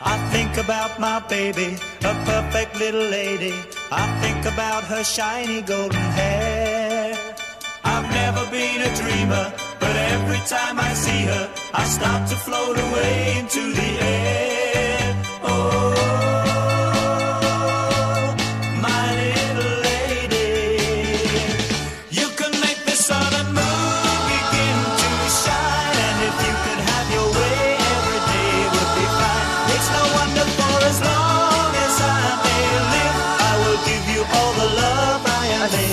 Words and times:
I 0.00 0.18
think 0.30 0.58
about 0.58 1.00
my 1.00 1.20
baby, 1.20 1.76
a 2.04 2.14
perfect 2.26 2.76
little 2.78 3.08
lady. 3.08 3.54
I 3.90 4.06
think 4.20 4.44
about 4.52 4.84
her 4.84 5.02
shiny 5.02 5.62
golden 5.62 5.98
hair. 5.98 7.14
I've 7.82 8.10
never 8.10 8.44
been 8.50 8.82
a 8.82 8.94
dreamer, 8.94 9.52
but 9.80 9.96
every 9.96 10.40
time 10.46 10.78
I 10.78 10.92
see 10.92 11.22
her, 11.24 11.50
I 11.72 11.84
start 11.84 12.28
to 12.28 12.36
float 12.36 12.76
away 12.78 13.38
into 13.38 13.72
the 13.72 14.04
air. 14.04 14.55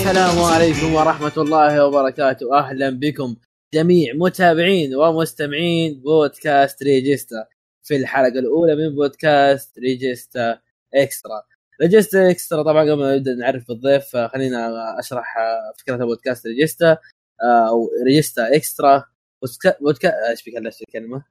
السلام 0.04 0.38
عليكم 0.38 0.94
ورحمة 0.94 1.32
الله 1.36 1.86
وبركاته. 1.86 2.58
أهلا 2.58 2.90
بكم 2.90 3.36
جميع 3.74 4.14
متابعين 4.14 4.94
ومستمعين 4.94 6.00
بودكاست 6.00 6.82
ريجيستا. 6.82 7.46
في 7.82 7.96
الحلقة 7.96 8.38
الأولى 8.38 8.76
من 8.76 8.94
بودكاست 8.94 9.78
ريجيستا 9.78 10.58
إكسترا. 10.94 11.42
ريجيستا 11.82 12.30
إكسترا 12.30 12.62
طبعا 12.62 12.82
قبل 12.82 12.98
ما 12.98 13.16
نبدأ 13.16 13.34
نعرف 13.34 13.68
بالضيف 13.68 14.16
آه، 14.16 14.28
خلينا 14.28 14.70
أشرح 14.98 15.36
فكرة 15.78 16.04
بودكاست 16.04 16.46
ريجيستا 16.46 16.98
آه، 17.42 17.68
أو 17.68 17.90
ريجيستا 18.06 18.56
إكسترا. 18.56 19.04
بودكا 19.42 19.76
بودكا 19.80 20.30
إيش 20.30 20.48
بك 20.48 20.56
هلشت 20.56 20.82
الكلمة 20.82 21.24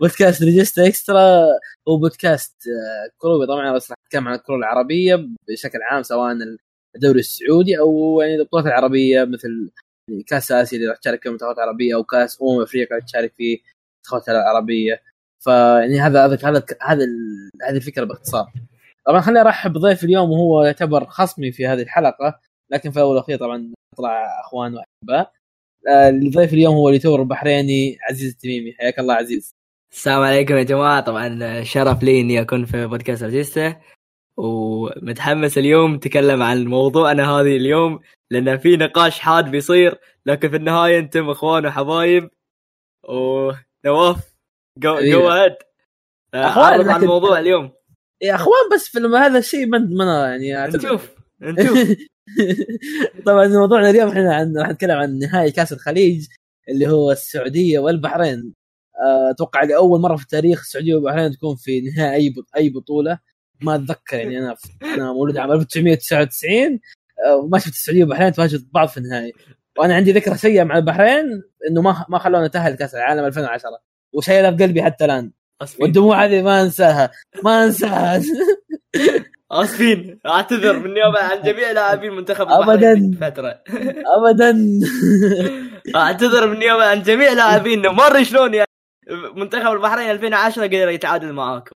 بودكاست 0.00 0.42
ريجيستا 0.42 0.86
إكسترا 0.86 1.44
هو 1.88 1.96
بودكاست 1.96 2.54
آه، 2.68 3.10
كروي. 3.18 3.46
طبعا 3.46 3.72
راح 3.72 3.82
نتكلم 4.06 4.28
عن 4.28 4.34
الكرة 4.34 4.56
العربية 4.56 5.28
بشكل 5.48 5.78
عام 5.82 6.02
سواء 6.02 6.34
الدوري 6.96 7.20
السعودي 7.20 7.78
أو 7.78 8.20
يعني 8.20 8.34
البطولات 8.34 8.66
العربية 8.66 9.24
مثل 9.24 9.70
كأس 10.26 10.52
آسيا 10.52 10.78
اللي 10.78 10.88
راح 10.90 10.98
تشارك 10.98 11.22
فيه 11.22 11.28
المنتخبات 11.28 11.56
العربيه 11.58 11.94
أو 11.94 12.04
كأس 12.04 12.42
أمم 12.42 12.62
أفريقيا 12.62 13.00
تشارك 13.00 13.32
فيه 13.36 13.58
المنتخبات 14.12 14.28
العربية. 14.28 15.02
فيعني 15.44 16.00
هذا 16.00 16.26
هذا 16.26 16.38
هذا 16.82 17.06
هذه 17.68 17.76
الفكرة 17.76 18.04
باختصار. 18.04 18.52
طبعا 19.06 19.20
خليني 19.20 19.40
أرحب 19.40 19.72
بضيف 19.72 20.04
اليوم 20.04 20.30
وهو 20.30 20.64
يعتبر 20.64 21.06
خصمي 21.06 21.52
في 21.52 21.66
هذه 21.66 21.82
الحلقة 21.82 22.40
لكن 22.70 22.90
في 22.90 22.96
الأول 22.96 23.10
والأخير 23.10 23.38
طبعا 23.38 23.72
طلع 23.96 24.40
أخوان 24.40 24.74
واحباء 24.74 25.32
آه، 25.88 26.08
الضيف 26.08 26.52
اليوم 26.52 26.74
هو 26.74 26.88
اليوتيوبر 26.88 27.22
البحريني 27.22 27.98
عزيز 28.10 28.30
التميمي. 28.30 28.72
حياك 28.72 28.98
الله 28.98 29.14
عزيز. 29.14 29.54
السلام 29.92 30.22
عليكم 30.22 30.54
يا 30.56 30.62
جماعة. 30.62 31.00
طبعا 31.00 31.62
شرف 31.62 32.02
لي 32.02 32.20
إني 32.20 32.40
أكون 32.40 32.64
في 32.64 32.86
بودكاست 32.86 33.22
رجيستا 33.22 33.76
ومتحمس 34.36 35.58
اليوم 35.58 35.94
نتكلم 35.94 36.42
عن 36.42 36.64
موضوعنا 36.64 37.30
هذه 37.30 37.56
اليوم 37.56 38.00
لأن 38.30 38.58
في 38.58 38.76
نقاش 38.76 39.20
حاد 39.20 39.50
بيصير. 39.50 39.98
لكن 40.26 40.50
في 40.50 40.56
النهاية 40.56 40.98
أنتم 40.98 41.30
إخوان 41.30 41.66
وحبايب. 41.66 42.30
ونواف 43.08 44.34
جو. 44.78 45.00
جو 45.00 45.28
هيد 45.28 45.54
أخوان، 46.34 46.64
عرف 46.64 46.88
عن 46.88 47.02
الموضوع 47.02 47.38
اليوم. 47.38 47.72
يا 48.22 48.34
إخوان 48.34 48.68
بس 48.74 48.88
في 48.88 48.98
هذا 48.98 49.38
الشيء 49.38 49.66
من 49.66 50.00
يعني 50.00 50.76
نشوف 50.76 51.10
نشوف. 51.42 51.96
طبعا 53.26 53.46
موضوعنا 53.46 53.90
اليوم 53.90 54.08
إحنا 54.08 54.34
عن 54.34 54.56
راح 54.56 54.68
نتكلم 54.70 54.96
عن 54.96 55.18
نهائي 55.18 55.50
كأس 55.50 55.72
الخليج 55.72 56.26
اللي 56.68 56.88
هو 56.88 57.10
السعودية 57.12 57.78
والبحرين. 57.78 58.54
أتوقع 59.30 59.64
لأول 59.64 60.00
مرة 60.00 60.16
في 60.16 60.22
التاريخ 60.22 60.60
السعودية 60.60 60.94
والبحرين 60.94 61.32
تكون 61.32 61.56
في 61.56 61.80
نهائي 61.80 62.34
أي 62.56 62.70
بطولة. 62.70 63.18
ما 63.60 63.74
أتذكر 63.74 64.16
يعني 64.16 64.38
أنا 64.38 64.56
أنا 64.82 65.12
مولود 65.12 65.36
عام 65.36 65.52
1999 65.52 66.80
آه، 67.26 67.36
وما 67.36 67.58
شفت 67.58 67.72
السعودية 67.72 68.04
والبحرين 68.04 68.32
تواجه 68.32 68.60
بعض 68.72 68.88
في 68.88 68.96
النهائي. 68.96 69.32
وأنا 69.78 69.94
عندي 69.94 70.12
ذكرى 70.12 70.36
سيئة 70.36 70.64
مع 70.64 70.76
البحرين 70.78 71.42
إنه 71.70 71.82
ما 71.82 72.04
ما 72.08 72.18
خلونا 72.18 72.46
نتأهل 72.46 72.74
كاس 72.74 72.94
العالم 72.94 73.24
2010 73.24 73.70
وشايلها 74.12 74.50
في 74.50 74.64
قلبي 74.64 74.82
حتى 74.82 75.04
الآن. 75.04 75.30
والدموع 75.80 76.24
هذه 76.24 76.42
ما 76.42 76.62
أنساها. 76.62 77.10
ما 77.44 77.64
أنساها. 77.64 78.22
أسفين. 79.50 80.20
أعتذر 80.26 80.78
بالنيابة 80.78 81.18
عن 81.18 81.42
جميع 81.42 81.70
لاعبين 81.70 82.12
منتخب 82.12 82.48
في 82.48 83.16
فترة. 83.20 83.62
ابدا. 84.16 84.80
أعتذر 85.96 86.46
بالنيابة 86.46 86.84
عن 86.84 87.02
جميع 87.02 87.32
لاعبين 87.32 87.80
ما 87.88 88.06
ادري 88.06 88.24
شلون 88.24 88.54
يعني 88.54 88.68
منتخب 89.36 89.72
البحرين 89.72 90.10
2010 90.10 90.66
قدر 90.66 90.88
يتعادل 90.88 91.32
معاكم. 91.32 91.72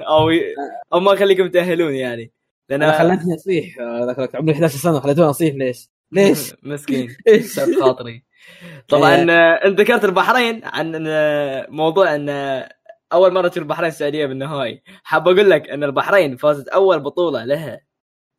أو 0.00 0.30
ي... 0.30 0.54
أو 0.92 1.00
ما 1.00 1.12
يخليكم 1.12 1.48
تأهلون 1.48 1.94
يعني. 1.94 2.32
لأن 2.68 2.82
أنا 2.82 2.98
خلتني 2.98 3.34
اصيح 3.34 3.78
آه، 3.80 4.04
ذاك 4.04 4.16
الوقت 4.18 4.36
عمري 4.36 4.54
11 4.54 4.78
سنة 4.78 5.00
خليتوني 5.00 5.30
اصيح 5.30 5.54
ليش؟ 5.54 5.88
ليش؟ 6.12 6.52
مسكين؟ 6.62 7.16
كسرت 7.26 7.80
خاطري. 7.80 8.24
طبعا 8.88 9.26
آه، 9.30 9.66
أنت 9.66 9.80
ذكرت 9.80 10.04
البحرين 10.04 10.60
عن 10.64 11.04
آه، 11.08 11.66
موضوع 11.70 12.14
إن 12.14 12.28
آه، 12.28 12.68
أول 13.12 13.32
مرة 13.32 13.48
تشوف 13.48 13.62
البحرين 13.62 13.88
السعودية 13.88 14.26
بالنهائي 14.26 14.82
حاب 15.04 15.28
أقول 15.28 15.50
لك 15.50 15.68
إن 15.70 15.84
البحرين 15.84 16.36
فازت 16.36 16.68
أول 16.68 17.00
بطولة 17.00 17.44
لها. 17.44 17.80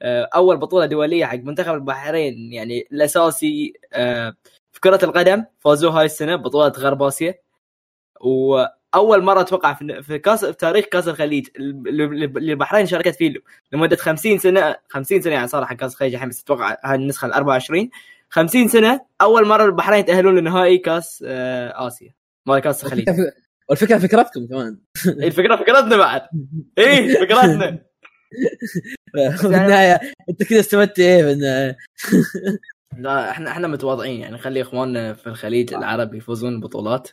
آه، 0.02 0.30
أول 0.36 0.58
بطولة 0.58 0.86
دولية 0.86 1.26
حق 1.26 1.36
منتخب 1.36 1.74
البحرين 1.74 2.54
يعني 2.54 2.88
الأساسي 2.92 3.74
آه، 3.94 4.34
في 4.72 4.80
كرة 4.80 5.00
القدم. 5.06 5.46
فازوا 5.60 5.92
هاي 5.92 6.06
السنة 6.06 6.36
بطوله 6.36 6.74
غرب 6.78 7.04
آسيا. 7.04 7.36
واول 8.96 9.24
مرة 9.24 9.42
أتوقع 9.42 9.74
في 9.74 10.04
في 10.04 10.20
كاس 10.20 10.46
في 10.46 10.54
تاريخ 10.54 10.86
كأس 10.86 11.08
الخليج 11.08 11.48
اللي 11.58 12.52
البحرين 12.52 12.86
شاركت 12.86 13.16
فيه 13.16 13.34
لمدة 13.72 13.96
50 13.96 14.38
سنه 14.38 14.76
50 14.90 15.22
سنة 15.22 15.34
يعني 15.34 15.48
صار 15.48 15.66
حق 15.66 15.76
كأس 15.76 15.94
الخليج 15.94 16.14
الحين 16.14 16.30
بس 16.30 16.42
أتوقع 16.42 16.78
هاي 16.84 16.96
النسخة 16.96 17.26
ال 17.26 17.34
24 17.34 17.90
50 18.30 18.68
سنة 18.68 19.02
أول 19.22 19.48
مرة 19.48 19.66
البحرين 19.66 20.00
يتأهلون 20.00 20.38
لنهائي 20.38 20.78
كأس 20.78 21.24
آه، 21.28 21.88
آسيا. 21.88 22.14
ما 22.46 22.60
كأس 22.60 22.84
الخليج. 22.84 23.10
والفكرة 23.70 23.98
فكرتكم 23.98 24.48
كمان. 24.48 24.78
الفكرة 25.08 25.56
فكرتنا 25.56 25.98
بعد. 25.98 26.22
إيه 26.78 27.14
فكرتنا. 27.14 27.80
في 29.38 29.46
النهاية 29.46 30.00
أنت 30.30 30.44
كذا 30.44 30.60
استفدت 30.60 31.00
إيه 31.00 31.24
في 31.24 31.32
النهايه 31.32 31.78
لا 32.98 33.32
إحنا 33.32 33.52
إحنا 33.52 33.68
متواضعين 33.68 34.20
يعني 34.20 34.36
نخلي 34.36 34.62
إخواننا 34.62 35.14
في 35.14 35.28
الخليج 35.28 35.74
العربي 35.74 36.18
يفوزون 36.18 36.60
ببطولات. 36.60 37.10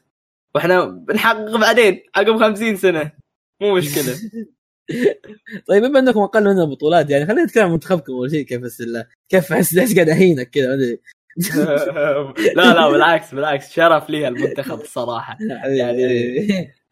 وإحنا 0.57 0.85
بنحقق 0.85 1.57
بعدين 1.57 2.03
عقب 2.15 2.39
50 2.39 2.77
سنة. 2.77 3.13
مو 3.61 3.75
مشكلة. 3.75 4.15
طيب 5.69 5.83
بما 5.83 5.99
إنكم 5.99 6.21
أقل 6.21 6.45
منا 6.45 6.65
بطولات 6.65 7.11
يعني 7.11 7.27
خلينا 7.27 7.45
نتكلم 7.45 7.65
عن 7.65 7.71
منتخبكم 7.71 8.13
أول 8.13 8.31
شيء 8.31 8.45
كيف 8.45 8.61
بس 8.61 8.83
كيف 9.29 9.53
احس 9.53 9.75
ليش 9.75 9.95
قاعد 9.95 10.09
أهينك 10.09 10.51
كذا؟ 10.51 10.67
ما 10.67 10.75
أدري. 10.75 11.01
لا 12.57 12.75
لا 12.75 12.91
بالعكس 12.91 13.35
بالعكس 13.35 13.73
شرف 13.73 14.11
لي 14.11 14.29
المنتخب 14.29 14.81
الصراحة. 14.81 15.39
يعني 15.79 16.05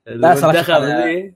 المنتخب 0.09 0.83
لي 0.83 1.35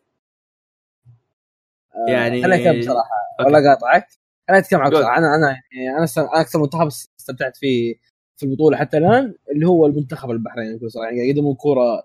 يعني 2.09 2.43
خليني 2.43 2.71
اكمل 2.71 2.81
بصراحة. 2.81 3.11
والله 3.41 3.69
قاطعك. 3.69 4.07
خليني 4.49 4.63
أتكلم 4.63 4.81
عن 4.81 4.95
أنا 4.95 5.35
أنا 5.35 5.57
يعني 5.73 5.99
أنا 5.99 6.41
أكثر 6.41 6.59
منتخب 6.59 6.87
استمتعت 7.21 7.57
فيه 7.57 7.95
في 8.37 8.47
البطولة 8.47 8.77
حتى 8.77 8.99
الآن 8.99 9.35
اللي 9.55 9.67
هو 9.67 9.87
المنتخب 9.87 10.31
البحريني 10.31 10.89
صراحة. 10.89 11.09
يعني 11.09 11.29
يقدمون 11.29 11.55
كورة 11.55 11.83
آه، 11.83 12.03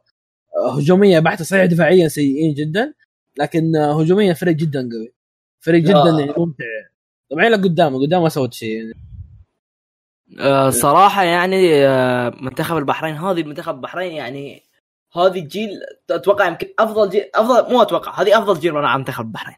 هجومية 0.77 1.19
بحتة 1.19 1.43
صحيح 1.43 1.65
دفاعيا 1.65 2.07
سيئين 2.07 2.53
جدا 2.53 2.93
لكن 3.39 3.75
هجوميا 3.75 4.33
فريق 4.33 4.55
جدا 4.55 4.89
قوي. 4.91 5.13
فريق 5.59 5.83
جدا. 5.83 6.19
يعني 6.19 6.33
ممتع. 6.37 6.63
طبعا 7.31 7.49
لا 7.49 7.57
قدامه 7.57 7.99
قدامه 8.01 8.23
ما 8.23 8.29
سوت 8.29 8.53
شيء 8.53 8.75
يعني. 8.75 8.93
آه، 10.39 10.69
صراحة 10.69 11.23
يعني 11.23 11.87
آه، 11.87 12.29
منتخب 12.41 12.77
البحرين 12.77 13.15
هذه 13.15 13.43
منتخب 13.43 13.75
البحرين 13.75 14.13
يعني 14.13 14.63
هذه 15.13 15.39
الجيل 15.39 15.69
أتوقع 16.11 16.47
يمكن 16.47 16.67
أفضل 16.79 17.09
جيل 17.09 17.29
أفضل 17.35 17.73
مو 17.73 17.81
أتوقع 17.81 18.21
هذه 18.21 18.37
أفضل 18.37 18.59
جيل 18.59 18.77
على 18.77 18.97
منتخب 18.97 19.25
البحرين. 19.25 19.57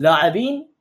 كلاعبين 0.00 0.76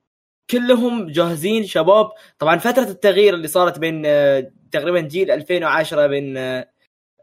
كلهم 0.50 1.12
جاهزين 1.12 1.66
شباب. 1.66 2.12
طبعا 2.40 2.58
فترة 2.58 2.84
التغيير 2.84 3.34
اللي 3.34 3.48
صارت 3.48 3.80
بين 3.80 4.04
آه، 4.06 4.52
تقريبا 4.72 5.02
جيل 5.02 5.32
2010 5.32 6.08
بين 6.08 6.38
آه، 6.38 6.70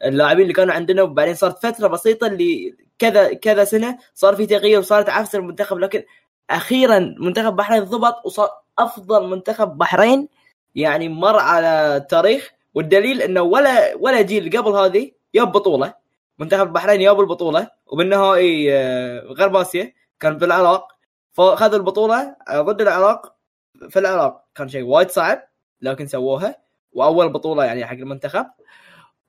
اللاعبين 0.05 0.43
اللي 0.43 0.55
كانوا 0.55 0.75
عندنا 0.75 1.03
وبعدين 1.03 1.35
صارت 1.35 1.67
فترة 1.67 1.87
بسيطة 1.89 2.27
اللي 2.27 2.77
كذا 2.99 3.35
كذا 3.35 3.65
سنة 3.65 3.99
صار 4.15 4.37
في 4.37 4.47
تغيير 4.47 4.79
وصارت 4.79 5.09
عفسة 5.09 5.39
المنتخب 5.39 5.79
لكن 5.79 6.03
أخيرا 6.51 7.15
منتخب 7.19 7.49
البحرين 7.49 7.85
ضبط 7.85 8.27
وصار 8.27 8.51
أفضل 8.79 9.29
منتخب 9.29 9.79
بحرين 9.79 10.29
يعني 10.75 11.09
مر 11.09 11.39
على 11.39 11.97
التاريخ 11.97 12.51
والدليل 12.75 13.23
إنه 13.23 13.43
ولا 13.43 13.95
ولا 14.01 14.23
جيل 14.23 14.59
قبل 14.59 14.71
هذه 14.71 15.11
جاب 15.35 15.53
بطولة. 15.53 15.95
منتخب 16.39 16.67
البحرين 16.67 17.01
جاب 17.01 17.21
البطولة 17.21 17.71
وبالنهائي 17.87 18.75
آه، 18.77 19.21
غرب 19.21 19.57
آسيا 19.57 19.93
كان 20.21 20.39
في 20.39 20.45
العراق 20.45 20.89
فأخذوا 21.33 21.77
البطولة 21.77 22.37
آه، 22.49 22.61
ضد 22.63 22.81
العراق 22.81 23.35
في 23.89 23.99
العراق. 23.99 24.45
كان 24.55 24.69
شيء 24.69 24.83
وايد 24.83 25.11
صعب 25.11 25.49
لكن 25.81 26.07
سووها 26.07 26.57
وأول 26.93 27.29
بطولة 27.29 27.65
يعني 27.65 27.87
حق 27.87 27.93
المنتخب. 27.93 28.47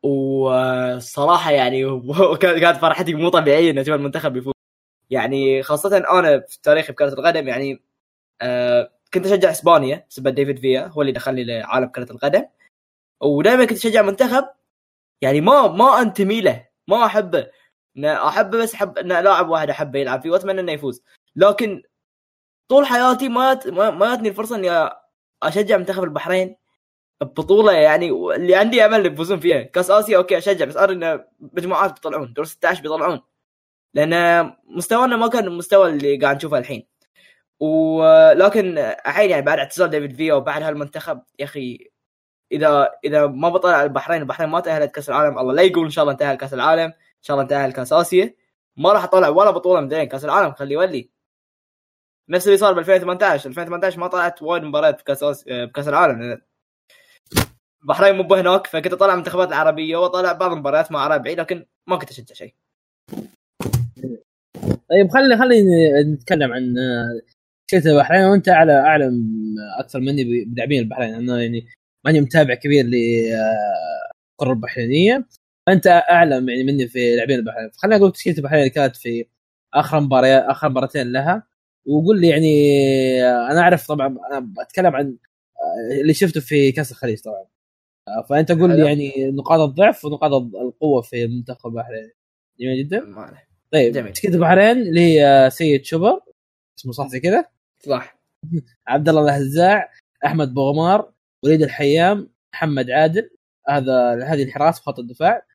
والصراحه 0.04 1.52
يعني 1.52 2.02
كانت 2.42 2.78
فرحتي 2.78 3.14
مو 3.14 3.30
طبيعية 3.30 3.72
إن 3.72 3.78
أشوف 3.78 3.96
المنتخب 3.96 4.38
يفوز. 4.38 4.54
يعني 5.10 5.64
خاصة 5.64 5.98
أنا 5.98 6.40
في 6.50 6.62
تاريخي 6.64 6.94
بكرة 6.94 7.14
القدم 7.14 7.48
يعني 7.48 7.84
آه 8.42 8.92
كنت 9.14 9.26
أشجع 9.26 9.52
إسبانيا 9.52 10.06
بسبب 10.10 10.28
ديفيد 10.30 10.60
فيا 10.60 10.88
هو 10.88 11.02
اللي 11.02 11.14
دخلني 11.14 11.44
لعالم 11.44 11.88
كرة 11.88 12.12
القدم. 12.12 12.46
ودائما 13.22 13.66
كنت 13.66 13.78
أشجع 13.78 14.02
منتخب 14.02 14.46
يعني 15.22 15.42
ما 15.42 15.68
ما 15.68 16.02
أنتمي 16.02 16.42
له 16.42 16.68
ما 16.88 17.06
أحبه. 17.06 17.50
أحبه 18.06 18.58
بس 18.64 18.74
احب 18.76 18.98
ان 18.98 19.08
لاعب 19.08 19.50
واحد 19.50 19.70
أحبه 19.70 20.00
يلعب 20.00 20.22
فيه 20.22 20.32
وأتمنى 20.32 20.62
إنه 20.62 20.72
يفوز. 20.72 21.04
لكن 21.36 21.84
طول 22.70 22.86
حياتي 22.88 23.30
ما 23.30 23.60
ما 23.92 24.16
جاتني 24.16 24.30
الفرصة 24.30 24.56
إني 24.56 24.90
أشجع 25.44 25.78
منتخب 25.78 26.04
البحرين. 26.04 26.56
ببطوله 27.24 27.72
يعني 27.74 28.10
اللي 28.10 28.56
عندي 28.56 28.86
أمل 28.86 29.06
يفوزون 29.06 29.40
فيها. 29.40 29.62
كأس 29.62 29.92
آسيا 29.92 30.18
أوكي 30.18 30.38
أشجع 30.38 30.66
بس 30.66 30.78
أرى 30.78 30.94
إن 30.94 31.26
مجموعات 31.40 31.94
بيطلعون 31.94 32.34
دور 32.34 32.46
16 32.46 32.82
بيطلعون. 32.82 33.22
لأن 33.94 34.54
مستوانا 34.66 35.16
ما 35.18 35.28
كان 35.28 35.46
المستوى 35.46 35.90
اللي 35.90 36.18
قاعد 36.18 36.36
نشوفه 36.36 36.58
الحين. 36.58 36.88
ولكن 37.60 38.78
الحين 38.78 39.30
يعني 39.30 39.42
بعد 39.42 39.60
اعتزال 39.60 39.90
ديفيد 39.90 40.16
فيا 40.16 40.34
وبعد 40.34 40.64
هالمنتخب 40.64 41.22
يا 41.40 41.46
أخي 41.46 41.90
إذا 42.52 42.92
إذا 43.06 43.28
ما 43.28 43.50
بطل 43.50 43.70
على 43.70 43.84
البحرين 43.84 44.22
البحرين 44.22 44.50
ما 44.50 44.60
تأهلت 44.60 44.92
كأس 44.96 45.10
العالم 45.10 45.40
الله 45.40 45.54
لا 45.54 45.62
يقول 45.62 45.86
إن 45.86 45.92
شاء 45.92 46.04
الله 46.04 46.14
انتهى 46.14 46.38
كأس 46.38 46.54
العالم 46.54 46.82
إن 46.84 46.94
شاء 47.22 47.36
الله 47.36 47.44
انتهى 47.44 47.72
كأس 47.72 47.94
آسيا. 47.94 48.36
ما 48.78 48.94
راح 48.94 49.04
أطلع 49.04 49.30
ولا 49.30 49.52
بطولة 49.52 49.82
مدرين 49.82 50.04
كأس 50.08 50.26
العالم 50.26 50.54
خليه 50.54 50.74
يولي. 50.74 51.10
نفس 52.30 52.48
اللي 52.48 52.58
صار 52.58 52.74
ب 52.74 52.80
2018 52.80 53.50
2018 53.50 54.00
ما 54.00 54.08
طلعت 54.08 54.42
وايد 54.42 54.64
مباريات 54.64 55.02
بكأس. 55.02 55.44
بكأس 55.48 55.88
العالم. 55.88 56.42
البحرين 57.84 58.16
مو 58.16 58.36
هناك 58.36 58.68
فكنت 58.68 58.94
أطلع 58.94 59.16
منتخبات 59.16 59.48
العربية 59.48 59.98
وأطلع 59.98 60.34
بعض 60.34 60.52
المباريات 60.52 60.92
مع 60.92 61.08
ربعي 61.08 61.36
لكن 61.36 61.66
ما 61.88 61.98
كنت 61.98 62.10
أشجع 62.10 62.36
شيء. 62.36 62.54
طيب 64.90 65.10
خلي 65.12 65.38
خلينا 65.38 66.02
نتكلم 66.02 66.54
عن 66.54 66.78
آه، 66.78 67.22
شركة 67.72 67.92
البحرين. 67.92 68.24
وأنت 68.24 68.50
اعلى 68.50 68.74
اعلم 68.74 69.24
أكثر 69.80 70.00
مني 70.00 70.46
بلاعبين 70.46 70.80
البحرين. 70.80 71.14
أنا 71.14 71.42
يعني 71.42 71.68
ماني 72.06 72.22
متابع 72.22 72.54
كبير 72.54 72.86
للكره 72.86 74.54
البحرينية. 74.54 75.28
فأنت 75.68 75.88
اعلم 75.88 76.50
يعني 76.50 76.64
مني 76.64 76.88
في 76.88 77.16
لاعبين 77.16 77.40
البحرين. 77.40 77.70
خليني 77.78 77.96
أقول 77.98 78.12
تشكيله 78.12 78.38
البحرين 78.38 78.60
اللي 78.60 78.70
كانت 78.70 78.96
في 78.96 79.26
آخر 79.74 80.00
مباريات 80.00 80.44
آخر 80.44 80.70
مباراتين 80.70 81.12
لها. 81.12 81.44
وقول 81.86 82.22
لي 82.22 82.28
يعني 82.28 82.50
آه، 83.24 83.52
أنا 83.52 83.62
أعرف 83.62 83.88
طبعا 83.88 84.08
أنا 84.32 84.40
بتكلم 84.40 84.96
عن 84.96 85.18
آه، 85.58 86.02
اللي 86.02 86.14
شفته 86.14 86.42
في 86.42 86.72
كأس 86.72 86.92
الخليج 86.92 87.20
طبعا. 87.22 87.36
آه، 87.38 87.48
فأنت 88.30 88.52
قول 88.52 88.78
لي. 88.78 88.86
يعني 88.86 89.32
نقاط 89.32 89.60
الضعف 89.60 90.06
ونقاط 90.06 90.32
القوة 90.32 91.02
في 91.02 91.24
المنتخب 91.24 91.70
البحريني 91.70 92.12
جميل 92.60 92.84
جدا. 92.88 93.00
طيب 93.72 93.94
جميل. 93.94 94.14
تشكيله 94.14 94.36
البحرين 94.36 94.82
اللي 94.82 95.02
هي 95.02 95.50
سيد 95.50 95.86
شبر 95.86 96.20
اسمه 96.80 96.92
صح 96.92 97.08
زي 97.08 97.20
كذا؟ 97.20 97.46
صح. 97.80 98.18
عبد 98.88 99.10
الله 99.10 99.22
الهزاع 99.22 99.92
أحمد 100.26 100.54
بوغمار 100.54 101.12
وليد 101.44 101.62
الحيام 101.62 102.30
محمد 102.54 102.92
عادل. 102.92 103.30
هذا 103.70 104.24
هذه 104.26 104.44
الحراس 104.44 104.80
وخط 104.80 105.00
الدفاع. 105.00 105.46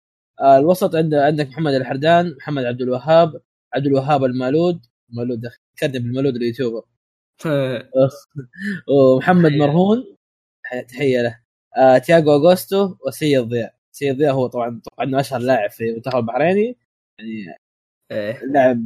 آه، 0.40 0.58
الوسط 0.58 0.94
عند 0.94 1.14
عندك 1.14 1.48
محمد 1.48 1.74
الحردان 1.74 2.34
محمد 2.36 2.64
عبد 2.64 2.82
الوهاب 2.82 3.40
عبد 3.74 3.86
الوهاب 3.86 4.24
المالود. 4.24 4.86
المالود 5.10 5.42
كذب 5.76 6.06
المالود 6.06 6.36
اليوتيوبر. 6.36 6.82
ومحمد. 8.88 9.52
مرهون. 9.52 10.16
تحية 10.88 11.22
له. 11.22 11.47
آه، 11.76 11.98
تياغو 11.98 12.32
أغوستو 12.32 12.94
وسيد 13.06 13.48
ضياء 13.48 13.74
سيد 13.92 14.18
ضياء 14.18 14.34
هو 14.34 14.46
طبعا 14.46 14.80
إنه 15.02 15.20
أشهر 15.20 15.40
لاعب 15.40 15.70
في 15.70 15.84
المنتخب 15.90 16.18
البحريني. 16.18 16.78
يعني 17.18 17.58
إيه. 18.10 18.44
لاعب 18.44 18.84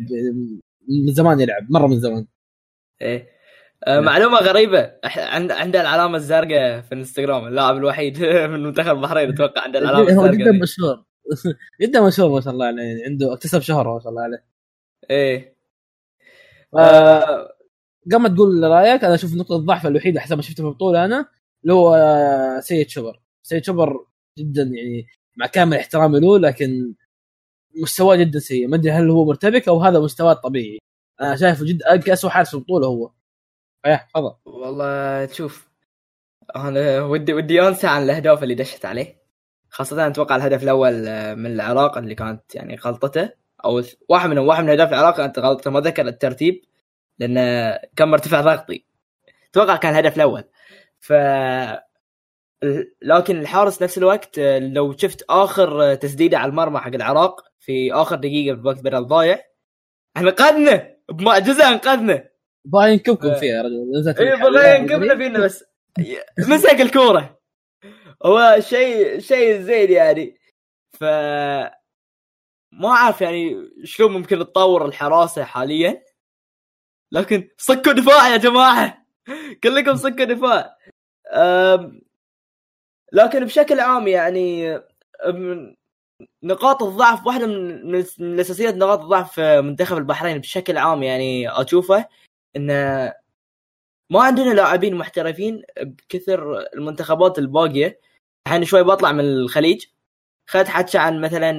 من 0.88 1.12
زمان 1.12 1.40
يلعب 1.40 1.66
مرة 1.70 1.86
من 1.86 2.00
زمان. 2.00 2.26
إيه. 3.02 3.28
آه، 3.86 4.00
معلومة 4.00 4.38
غريبة. 4.38 4.92
عند 5.16 5.52
عنده 5.52 5.80
العلامة 5.80 6.16
الزرقاء 6.16 6.80
في 6.80 6.92
الإنستغرام 6.92 7.46
اللاعب 7.48 7.76
الوحيد 7.76 8.22
من 8.52 8.62
منتخب 8.62 8.96
البحرين 8.96 9.28
أتوقع 9.32 9.62
عنده 9.62 9.78
العلامة 9.78 10.12
هو 10.12 10.26
جدا 10.26 10.30
الزرقاء 10.30 10.52
دي. 10.52 10.58
مشهور. 10.58 11.04
جدا 11.82 12.00
مشهور 12.00 12.30
ما 12.30 12.40
شاء 12.40 12.52
الله 12.52 12.66
عليه. 12.66 12.82
يعني 12.82 13.04
عنده 13.04 13.32
اكتسب 13.32 13.60
شهرة 13.60 13.94
ما 13.94 14.00
شاء 14.00 14.08
الله 14.08 14.22
عليه. 14.22 14.44
إيه. 15.10 15.56
آه، 16.74 17.52
قبل 18.06 18.22
ما 18.22 18.28
تقول 18.28 18.62
رأيك 18.62 19.04
أنا 19.04 19.14
أشوف 19.14 19.34
نقطة 19.34 19.56
الضعف 19.56 19.86
الوحيدة 19.86 20.20
حسب 20.20 20.36
ما 20.36 20.42
شفته 20.42 20.62
في 20.62 20.68
البطولة 20.68 21.04
أنا. 21.04 21.28
اللي 21.62 21.74
هو 21.74 21.96
سيد 22.60 22.88
شبر 22.88 23.20
سيد 23.42 23.64
شبر 23.64 24.06
جدا 24.38 24.62
يعني 24.62 25.06
مع 25.36 25.46
كامل 25.46 25.76
احترامي 25.76 26.20
له 26.20 26.38
لكن 26.38 26.94
مستواه 27.76 28.16
جدا 28.16 28.38
سيء. 28.38 28.68
ما 28.68 28.76
أدري 28.76 28.90
هل 28.92 29.10
هو 29.10 29.24
مرتبك 29.24 29.68
أو 29.68 29.82
هذا 29.82 30.00
مستواه 30.00 30.32
الطبيعي 30.32 30.78
أنا 31.20 31.36
شايفه 31.36 31.64
جدا 31.64 32.12
اسوء 32.12 32.30
حارس 32.30 32.54
البطوله 32.54 32.86
هو. 32.86 33.10
إيه 33.86 34.08
تفضل. 34.14 34.34
والله 34.44 35.24
تشوف 35.24 35.68
أنا 36.56 37.02
ودي 37.02 37.34
ودي 37.34 37.68
أنسى 37.68 37.86
عن 37.86 38.02
الأهداف 38.02 38.42
اللي 38.42 38.54
دشت 38.54 38.84
عليه. 38.84 39.22
خاصة 39.70 40.06
أتوقع 40.06 40.36
الهدف 40.36 40.62
الأول 40.62 41.06
آه، 41.08 41.34
من 41.34 41.46
العراق 41.46 41.98
اللي 41.98 42.14
كانت 42.14 42.54
يعني 42.54 42.76
غلطته. 42.76 43.30
أو 43.64 43.82
واحد 44.08 44.30
من 44.30 44.38
واحد 44.38 44.64
من 44.64 44.70
أهداف 44.70 44.88
العراق 44.88 45.16
كانت 45.16 45.38
غلطته 45.38 45.70
ما 45.70 45.80
ذكر 45.80 46.08
الترتيب 46.08 46.62
لأن 47.18 47.34
كان 47.96 48.08
مرتفع 48.08 48.40
ضغطي. 48.40 48.84
أتوقع 49.50 49.76
كان 49.76 49.92
الهدف 49.92 50.16
الأول. 50.16 50.44
ف 51.02 51.12
لكن 53.02 53.40
الحارس 53.40 53.82
نفس 53.82 53.98
الوقت 53.98 54.38
لو 54.58 54.96
شفت 54.96 55.24
آخر 55.30 55.94
تسديدة 55.94 56.38
على 56.38 56.50
المرمى 56.50 56.78
حق 56.78 56.94
العراق 56.94 57.40
في 57.58 57.92
آخر 57.92 58.16
دقيقة 58.16 58.56
في 58.56 58.66
وقت 58.66 58.80
بدل 58.80 59.06
ضايع 59.06 59.38
انقذنا 60.16 60.96
بمعجزة 61.10 61.68
انقذنا 61.68 62.28
باين 62.64 62.98
كبكم. 62.98 63.34
فيها 63.34 63.56
يا 63.56 63.62
رجل 63.62 64.18
اي 64.18 64.34
الحلقة. 64.34 64.50
بغى 64.50 64.76
ينقذنا 64.76 65.16
فينا 65.16 65.40
بس 65.40 65.64
مسك 66.48 66.80
الكورة 66.80 67.40
هو 68.26 68.56
شيء 68.60 69.18
شيء 69.18 69.60
زين 69.60 69.90
يعني 69.92 70.38
ف 70.92 71.04
ما 72.72 72.88
أعرف 72.88 73.20
يعني 73.20 73.70
شلون 73.84 74.12
ممكن 74.12 74.38
تطور 74.38 74.86
الحراسة 74.86 75.44
حاليا 75.44 76.02
لكن 77.12 77.48
صكوا 77.58 77.92
دفاع 77.92 78.28
يا 78.28 78.36
جماعة 78.36 79.06
كلكم 79.62 79.96
صكوا 79.96 80.24
دفاع. 80.24 80.76
لكن 83.12 83.44
بشكل 83.44 83.80
عام 83.80 84.08
يعني. 84.08 84.78
نقاط 86.42 86.82
الضعف 86.82 87.26
واحدة 87.26 87.46
من 87.46 88.04
من 88.18 88.40
اساسيات 88.40 88.74
نقاط 88.74 89.00
الضعف 89.00 89.32
في 89.32 89.60
منتخب 89.60 89.96
البحرين 89.96 90.38
بشكل 90.38 90.76
عام 90.78 91.02
يعني 91.02 91.50
أشوفه 91.50 92.08
انه 92.56 92.74
ما 94.10 94.22
عندنا 94.22 94.54
لاعبين 94.54 94.94
محترفين 94.94 95.62
بكثر 95.82 96.66
المنتخبات 96.74 97.38
الباقية. 97.38 98.00
الحين 98.46 98.64
شوي 98.64 98.82
بطلع 98.82 99.12
من 99.12 99.20
الخليج. 99.20 99.84
خذت 100.50 100.68
حكي 100.68 100.98
عن 100.98 101.20
مثلا 101.20 101.52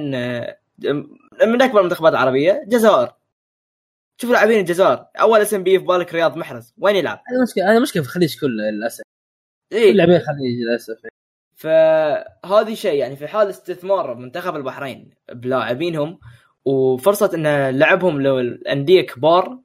من 1.46 1.62
أكبر 1.62 1.78
المنتخبات 1.80 2.12
العربية 2.12 2.62
الجزائر 2.62 3.12
شوف 4.20 4.30
لاعبين 4.30 4.60
الجزائر. 4.60 5.06
أول 5.20 5.40
اسم 5.40 5.62
بيه 5.62 5.78
في 5.78 5.84
بالك 5.84 6.14
رياض 6.14 6.36
محرز. 6.36 6.74
وين 6.78 6.96
يلعب؟ 6.96 7.22
هذه 7.26 7.42
مشكلة 7.42 7.72
هذه 7.72 7.80
مشكلة 7.80 8.02
في 8.02 8.08
الخليج 8.08 8.40
كله 8.40 8.70
للأسف. 8.70 9.04
إيه. 9.74 9.92
لاعبين 9.92 10.16
الخليج 10.16 10.60
للأسف. 10.62 11.06
فهذه 11.54 12.74
شيء 12.74 12.98
يعني 12.98 13.16
في 13.16 13.28
حال 13.28 13.48
استثمار 13.48 14.14
منتخب 14.14 14.56
البحرين 14.56 15.10
بلاعبينهم 15.32 16.18
وفرصة 16.64 17.30
إن 17.34 17.78
لعبهم 17.78 18.22
لو 18.22 18.38
الأندية 18.40 19.00
كبار 19.00 19.58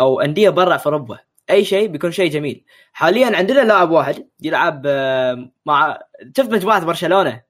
أو 0.00 0.20
أندية 0.20 0.50
برا 0.50 0.76
في 0.76 0.86
أوروبا 0.86 1.18
أي 1.50 1.64
شيء 1.64 1.88
بيكون 1.88 2.10
شيء 2.12 2.30
جميل. 2.30 2.64
حاليا 2.92 3.36
عندنا 3.36 3.60
لاعب 3.64 3.90
واحد 3.90 4.28
يلعب 4.42 4.82
آه، 4.86 5.52
مع 5.66 6.00
شفت 6.36 6.50
مجموعة 6.50 6.84
برشلونة 6.84 7.42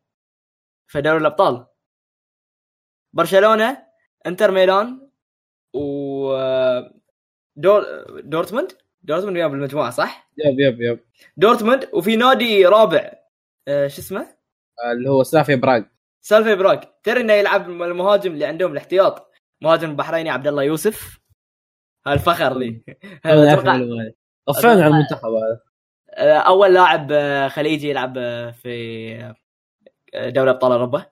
في 0.86 1.00
دوري 1.00 1.18
الأبطال. 1.18 1.66
برشلونة 3.12 3.86
إنتر 4.26 4.50
ميلان 4.50 5.08
و 5.74 6.32
آه، 6.34 6.94
دور 7.56 7.84
دورتموند؟ 8.20 8.72
دورتموند 9.02 9.36
وياهم 9.36 9.50
بالمجموعه 9.50 9.90
صح؟ 9.90 10.30
yep 10.38 10.60
yep 10.60 10.80
yep. 10.80 11.00
دورتموند 11.36 11.88
وفي 11.92 12.16
نادي 12.16 12.66
رابع 12.66 13.12
آه، 13.68 13.86
شو 13.86 14.00
اسمه؟ 14.00 14.26
اللي 14.92 15.10
هو 15.10 15.22
سلافيا 15.22 15.56
براغ. 15.56 15.82
سلافيا 16.20 16.54
براغ 16.54 16.94
ترى 17.02 17.20
إنه 17.20 17.32
يلعب 17.32 17.70
المهاجم 17.70 18.32
اللي 18.32 18.44
عندهم 18.44 18.72
الاحتياط. 18.72 19.32
مهاجم 19.62 19.90
البحريني 19.90 20.30
عبد 20.30 20.46
الله 20.46 20.62
يوسف. 20.62 21.20
هالفخر 22.06 22.58
لي. 22.58 22.84
طفينا 24.46 24.72
على 24.72 24.86
المنتخب 24.86 25.28
هذا. 25.28 25.60
آه، 26.10 26.38
أول 26.38 26.74
لاعب 26.74 27.12
آه، 27.12 27.48
خليجي 27.48 27.88
يلعب 27.88 28.14
آه، 28.18 28.50
في 28.50 29.34
دوري 30.14 30.50
أبطال 30.50 30.72
أوروبا. 30.72 31.06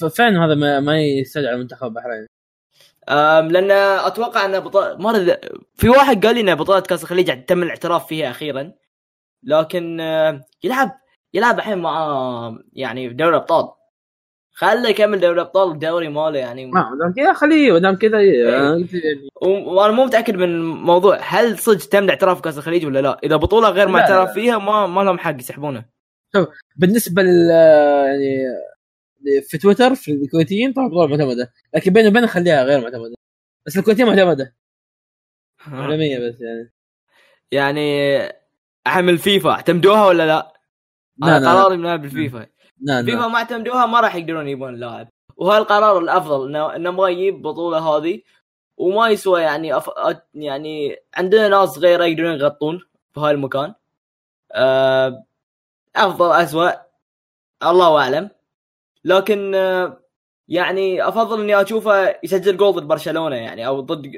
ففعلا 0.00 0.44
هذا؟ 0.44 0.80
ما, 0.80 1.00
يستدعي 1.00 1.54
المنتخب 1.54 1.86
البحريني. 1.86 2.26
لأن 3.08 3.70
أتوقع 3.70 4.44
أن 4.44 4.50
ما 4.98 5.36
في 5.74 5.88
واحد 5.88 6.26
قال 6.26 6.34
لي 6.34 6.40
إن 6.40 6.54
بطولة 6.54 6.80
كاس 6.80 7.02
الخليج 7.02 7.44
تم 7.44 7.62
الاعتراف 7.62 8.06
فيها 8.06 8.30
أخيرا 8.30 8.72
لكن 9.42 10.00
يلعب 10.64 11.00
يلعب 11.34 11.58
الحين 11.58 11.78
مع 11.78 12.58
يعني 12.72 13.08
دوري 13.08 13.30
الأبطال 13.30 13.68
خله 14.52 14.88
يكمل 14.88 15.20
دوري 15.20 15.34
الأبطال 15.34 15.70
الدوري 15.70 16.08
ماله 16.08 16.38
يعني 16.38 16.66
ما 16.66 16.98
دام 17.00 17.12
كذا 17.12 17.32
خليه 17.32 17.78
دام 17.78 17.96
كذا 17.96 18.18
وأنا 19.42 19.92
مو 19.92 20.04
متأكد 20.04 20.36
من 20.36 20.64
موضوع 20.64 21.18
هل 21.22 21.58
صدق 21.58 21.88
تم 21.88 22.04
الاعتراف 22.04 22.38
بكاس 22.38 22.58
الخليج 22.58 22.86
ولا 22.86 22.98
لا؟ 22.98 23.18
إذا 23.24 23.36
بطولة 23.36 23.68
غير 23.68 23.88
معترف. 23.88 24.32
فيها 24.32 24.58
ما 24.58 24.86
ما 24.86 25.00
لهم 25.00 25.18
حق 25.18 25.36
يسحبونه. 25.38 25.84
بالنسبة 26.76 27.22
لل 27.22 27.50
يعني 28.06 28.46
في 29.48 29.58
تويتر 29.58 29.94
في 29.94 30.12
الكويتيين 30.12 30.72
طبعا 30.72 30.88
بطولة 30.88 31.06
معتمدة. 31.16 31.52
لكن 31.74 31.92
بيني 31.92 32.08
وبينها 32.08 32.28
خليها 32.28 32.64
غير 32.64 32.80
معتمدة. 32.80 33.14
بس 33.66 33.78
الكويتيين 33.78 34.08
معتمدة. 34.08 34.54
عالمية 35.66 36.18
بس 36.18 36.40
يعني. 36.40 36.72
يعني 37.52 38.18
أحمل 38.86 39.18
فيفا. 39.18 39.50
اعتمدوها 39.50 40.06
ولا 40.06 40.26
لا؟ 40.26 40.54
أنا 41.22 41.38
لا. 41.38 41.50
قراري 41.50 41.76
من 41.76 41.96
بالفيفا. 41.96 42.46
لا 42.80 43.04
فيفا 43.04 43.26
ما 43.26 43.38
اعتمدوها 43.38 43.86
ما 43.86 44.00
راح 44.00 44.14
يقدرون 44.14 44.46
يجيبون 44.46 44.74
اللاعب. 44.74 45.08
وهذا 45.36 45.58
القرار 45.58 45.98
الأفضل 45.98 46.56
انه 46.56 46.90
ما 46.90 47.08
يجيب 47.08 47.42
بطولة 47.42 47.78
هذه. 47.78 48.22
وما 48.76 49.08
يسوى 49.08 49.42
يعني 49.42 49.76
أف... 49.76 49.90
يعني 50.34 50.96
عندنا 51.14 51.48
ناس 51.48 51.68
صغيره 51.68 52.04
يقدرون 52.04 52.34
يغطون 52.34 52.80
في 53.14 53.20
هاي 53.20 53.30
المكان. 53.30 53.74
أه... 54.52 55.24
أفضل 55.96 56.32
اسوء 56.32 56.72
الله 57.62 57.98
أعلم. 58.00 58.30
لكن 59.04 59.54
آه، 59.54 60.00
يعني 60.48 61.08
أفضل 61.08 61.40
إني 61.40 61.60
أشوفه 61.62 62.14
يسجل 62.24 62.56
جول 62.56 62.72
ضد 62.72 62.82
برشلونة 62.88 63.36
يعني 63.36 63.66
أو 63.66 63.80
ضد 63.80 64.12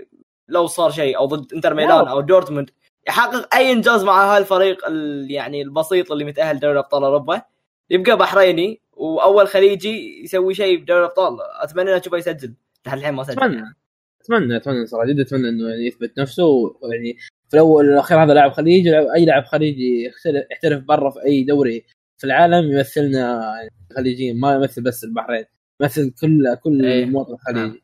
لو 0.49 0.67
صار 0.67 0.91
شيء 0.91 1.17
أو 1.19 1.27
ضد 1.27 1.53
إنتر 1.55 1.75
ميلان 1.75 2.09
أو 2.09 2.21
دورتموند 2.21 2.71
يحقق 3.09 3.55
أي 3.55 3.73
إنجاز 3.73 4.05
مع 4.05 4.37
هالفريق 4.37 4.87
ال- 4.87 5.31
يعني 5.31 5.63
البسيط 5.63 6.13
اللي 6.13 6.25
متأهل 6.25 6.61
دوري 6.61 6.79
أبطال 6.79 7.05
أوروبا. 7.05 7.43
يبقى 7.91 8.17
بحريني 8.19 8.81
وأول 8.93 9.49
خليجي 9.49 10.23
يسوي 10.25 10.55
شيء 10.55 10.79
بدوري 10.83 11.01
الابطال 11.01 11.39
أتمنى 11.61 11.97
أشوفه 11.97 12.17
يسجل. 12.17 12.55
لحد 12.87 12.99
الحين 12.99 13.15
ما 13.15 13.25
سجل. 13.25 13.39
أتمنى. 13.43 13.75
أتمنى 14.23 14.57
أتمنى 14.57 14.87
صراحة. 14.87 15.07
جدا 15.07 15.23
أتمنى 15.23 15.49
إنه 15.49 15.69
يعني 15.69 15.87
يثبت 15.87 16.19
نفسه 16.19 16.45
ويعني 16.45 17.17
في 17.49 17.55
الأول 17.55 17.89
والاخير 17.89 18.23
هذا 18.25 18.35
لاعب 18.35 18.53
خليجي 18.53 18.99
أي 18.99 19.25
لاعب 19.25 19.45
خليجي 19.45 20.11
يحترف 20.51 20.83
برا 20.85 21.11
في 21.11 21.25
أي 21.25 21.43
دوري 21.45 21.85
في 22.23 22.27
العالم 22.27 22.73
يمثلنا 22.73 23.53
خليجيين 23.97 24.41
ما 24.41 24.55
يمثل 24.55 24.83
بس 24.83 25.05
البحرين 25.05 25.45
يمثل 25.81 26.11
كل 26.21 26.55
كل 26.55 26.85
إيه. 26.85 27.05
مواطن 27.05 27.37
خليجي 27.37 27.83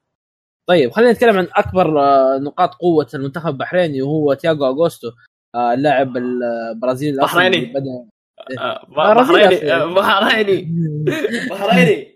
طيب 0.69 0.91
خلينا 0.91 1.13
نتكلم 1.13 1.39
عن 1.39 1.49
أكبر 1.57 2.01
آه، 2.01 2.39
نقاط 2.39 2.75
قوة 2.75 3.07
المنتخب 3.15 3.49
البحريني 3.49 4.03
وهو 4.03 4.35
تياغو 4.35 4.67
أغوستو 4.67 5.11
آه، 5.55 5.75
اللاعب 5.75 6.17
البرازيلي 6.17 7.23
بحريني. 7.23 7.73
برازيلي 8.89 9.57
بحريني. 9.57 9.95
بحريني. 9.95 10.69
بحريني. 11.51 12.15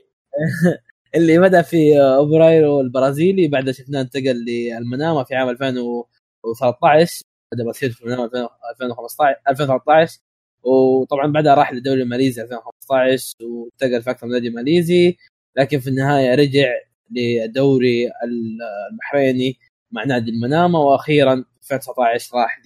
اللي 1.15 1.39
بدأ 1.39 1.63
في 1.63 2.01
أوبرايرو 2.01 2.81
البرازيلي 2.81 3.49
بعد 3.49 3.71
شفناه 3.71 4.01
انتقل 4.01 4.45
للمنامه 4.49 5.25
في 5.25 5.35
عام 5.35 5.49
2013 5.49 7.23
بدا 7.53 7.65
مسيرته 7.65 7.95
في 7.95 8.03
المنامه 8.03 8.31
2015 8.75 9.41
2013 9.49 10.19
وطبعا 10.65 11.27
بعدها 11.33 11.55
راح 11.55 11.73
للدوري 11.73 12.03
الماليزي 12.03 12.43
2015 12.43 13.35
وانتقل 13.45 14.03
في 14.03 14.11
أكثر 14.11 14.27
من 14.27 14.33
نادي 14.33 14.51
ماليزي 14.51 15.17
لكن 15.57 15.79
في 15.79 15.91
النهاية 15.91 16.35
رجع 16.35 16.69
للدوري 17.11 18.11
البحريني 18.25 19.57
مع 19.93 20.05
نادي 20.05 20.31
المنامة 20.31 20.79
وأخيرا 20.81 21.45
في 21.61 21.75
2019 21.75 22.37
راح 22.37 22.61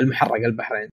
للمحرق 0.00 0.34
البحرين 0.44 0.88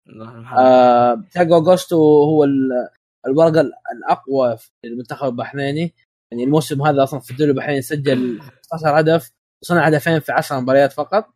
آه 0.59 1.25
تاجو 1.33 1.57
اغوستو 1.57 1.97
هو 2.25 2.45
ال- 2.45 2.89
الورقة 3.27 3.61
ال- 3.61 3.73
الأقوى 3.97 4.57
في 4.57 4.69
المنتخب 4.85 5.29
البحريني. 5.29 5.95
يعني 6.33 6.45
الموسم 6.45 6.83
هذا 6.83 7.03
أصلا 7.03 7.21
في 7.21 7.31
الدوري 7.31 7.51
البحريني 7.51 7.83
سجل 7.83 8.41
15 8.41 9.01
هدف 9.01 9.31
وصنع 9.63 9.87
هدفين 9.87 10.21
في 10.21 10.33
10 10.33 10.61
مباريات 10.61 10.93
فقط. 10.93 11.27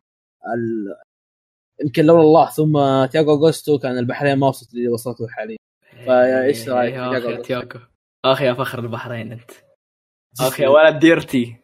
يمكن 1.81 2.05
لولا 2.05 2.21
الله 2.21 2.49
ثم 2.49 2.73
تياغو 3.11 3.33
أغوستو 3.33 3.79
كان 3.79 3.97
البحرين 3.97 4.39
ما 4.39 4.47
وصلت 4.47 4.73
اللي 4.73 4.87
وصلته 4.87 5.27
حاليا 5.27 5.57
فإيش 6.05 6.69
رأيك؟ 6.69 6.93
في 6.93 6.99
يا 6.99 7.09
تياغو 7.19 7.33
أخي 7.33 7.41
تياغو. 7.41 7.79
أخي 8.25 8.45
يا 8.45 8.53
فخر 8.53 8.79
البحرين 8.79 9.31
أنت. 9.31 9.51
أخي 10.41 10.63
يا 10.63 10.69
ولد 10.69 10.99
ديرتي. 10.99 11.57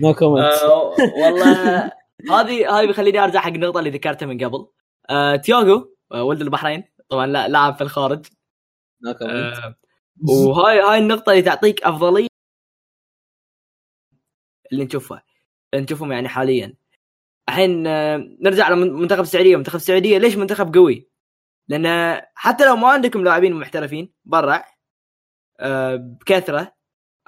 no 0.00 0.14
comment 0.14 0.44
آه، 0.44 0.94
والله 1.22 1.84
هذه 2.30 2.78
هذه 2.78 2.86
بيخليني 2.86 3.18
أرجع 3.18 3.40
حق 3.40 3.48
النقطة 3.48 3.78
اللي 3.78 3.90
ذكرتها 3.90 4.26
من 4.26 4.44
قبل. 4.44 4.66
آه، 5.10 5.36
تياغو 5.36 5.94
آه، 6.12 6.22
ولد 6.22 6.40
البحرين. 6.40 6.84
طبعا 7.08 7.26
لا 7.26 7.48
لاعب 7.48 7.74
في 7.74 7.80
الخارج. 7.80 8.26
no 9.04 9.14
comment 9.14 9.56
آه، 9.56 9.74
وهاي 10.28 10.80
هاي 10.80 10.98
النقطة 10.98 11.30
اللي 11.30 11.42
تعطيك 11.42 11.82
أفضلية 11.84 12.26
اللي 14.72 14.84
نشوفها. 14.84 15.22
اللي 15.74 15.84
نشوفهم 15.84 16.12
يعني 16.12 16.28
حاليا. 16.28 16.74
الحين 17.50 17.86
آه، 17.86 18.16
نرجع 18.40 18.68
لمنتخب 18.68 19.20
السعودية. 19.20 19.56
منتخب 19.56 19.76
السعودية 19.76 20.18
ليش 20.18 20.36
منتخب 20.36 20.74
قوي؟ 20.74 21.10
لأن 21.68 22.20
حتى 22.34 22.66
لو 22.66 22.76
ما 22.76 22.88
عندكم 22.88 23.24
لاعبين 23.24 23.54
محترفين 23.54 24.12
برا 24.24 24.62
آه، 25.60 25.96
بكثرة 25.96 26.74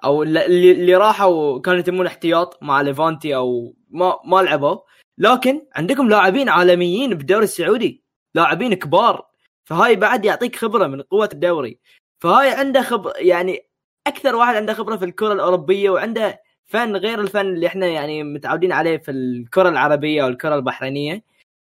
أو 0.04 0.22
اللي, 0.22 0.72
اللي 0.72 0.94
راحوا 0.96 1.60
كانوا 1.60 1.80
يتمون 1.80 2.06
احتياط 2.06 2.62
مع 2.62 2.80
ليفانتي 2.80 3.36
أو 3.36 3.76
ما 3.90 4.18
ما 4.24 4.42
لعبوا. 4.42 4.78
لكن 5.18 5.62
عندكم 5.76 6.08
لاعبين 6.08 6.48
عالميين 6.48 7.14
بالدوري 7.14 7.44
السعودي 7.44 8.04
لاعبين 8.34 8.74
كبار. 8.74 9.26
فهاي 9.64 9.96
بعد 9.96 10.24
يعطيك 10.24 10.56
خبرة 10.56 10.86
من 10.86 11.02
قوة 11.02 11.28
الدوري. 11.32 11.80
فهاي 12.20 12.50
عنده 12.50 12.82
خب 12.82 13.12
يعني 13.16 13.68
أكثر 14.06 14.36
واحد 14.36 14.54
عنده 14.54 14.74
خبرة 14.74 14.96
في 14.96 15.04
الكرة 15.04 15.32
الأوروبية 15.32 15.90
وعنده 15.90 16.42
فن 16.72 16.96
غير 16.96 17.20
الفن 17.20 17.40
اللي 17.40 17.66
إحنا 17.66 17.86
يعني 17.86 18.22
متعودين 18.22 18.72
عليه 18.72 18.98
في 18.98 19.10
الكرة 19.10 19.68
العربية 19.68 20.24
والكرة 20.24 20.54
البحرينية. 20.54 21.24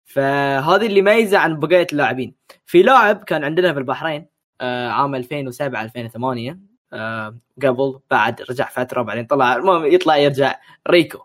فهذه 0.06 0.86
اللي 0.86 1.02
ميزة 1.02 1.38
عن 1.38 1.60
بقية 1.60 1.88
اللاعبين. 1.92 2.36
في 2.66 2.84
لاعب 2.84 3.24
كان 3.24 3.44
عندنا 3.44 3.74
في 3.74 3.80
البحرين 3.80 4.26
آه 4.62 4.90
عام 4.90 5.16
2007 5.16 5.84
2008 5.84 6.60
آه 6.94 7.38
قبل 7.64 8.00
بعد 8.12 8.42
رجع 8.42 8.70
فترة 8.70 9.02
وبعدين 9.02 9.26
طلع. 9.26 9.56
المهم 9.56 9.86
يطلع 9.86 10.18
يرجع 10.18 10.60
ريكو. 10.88 11.20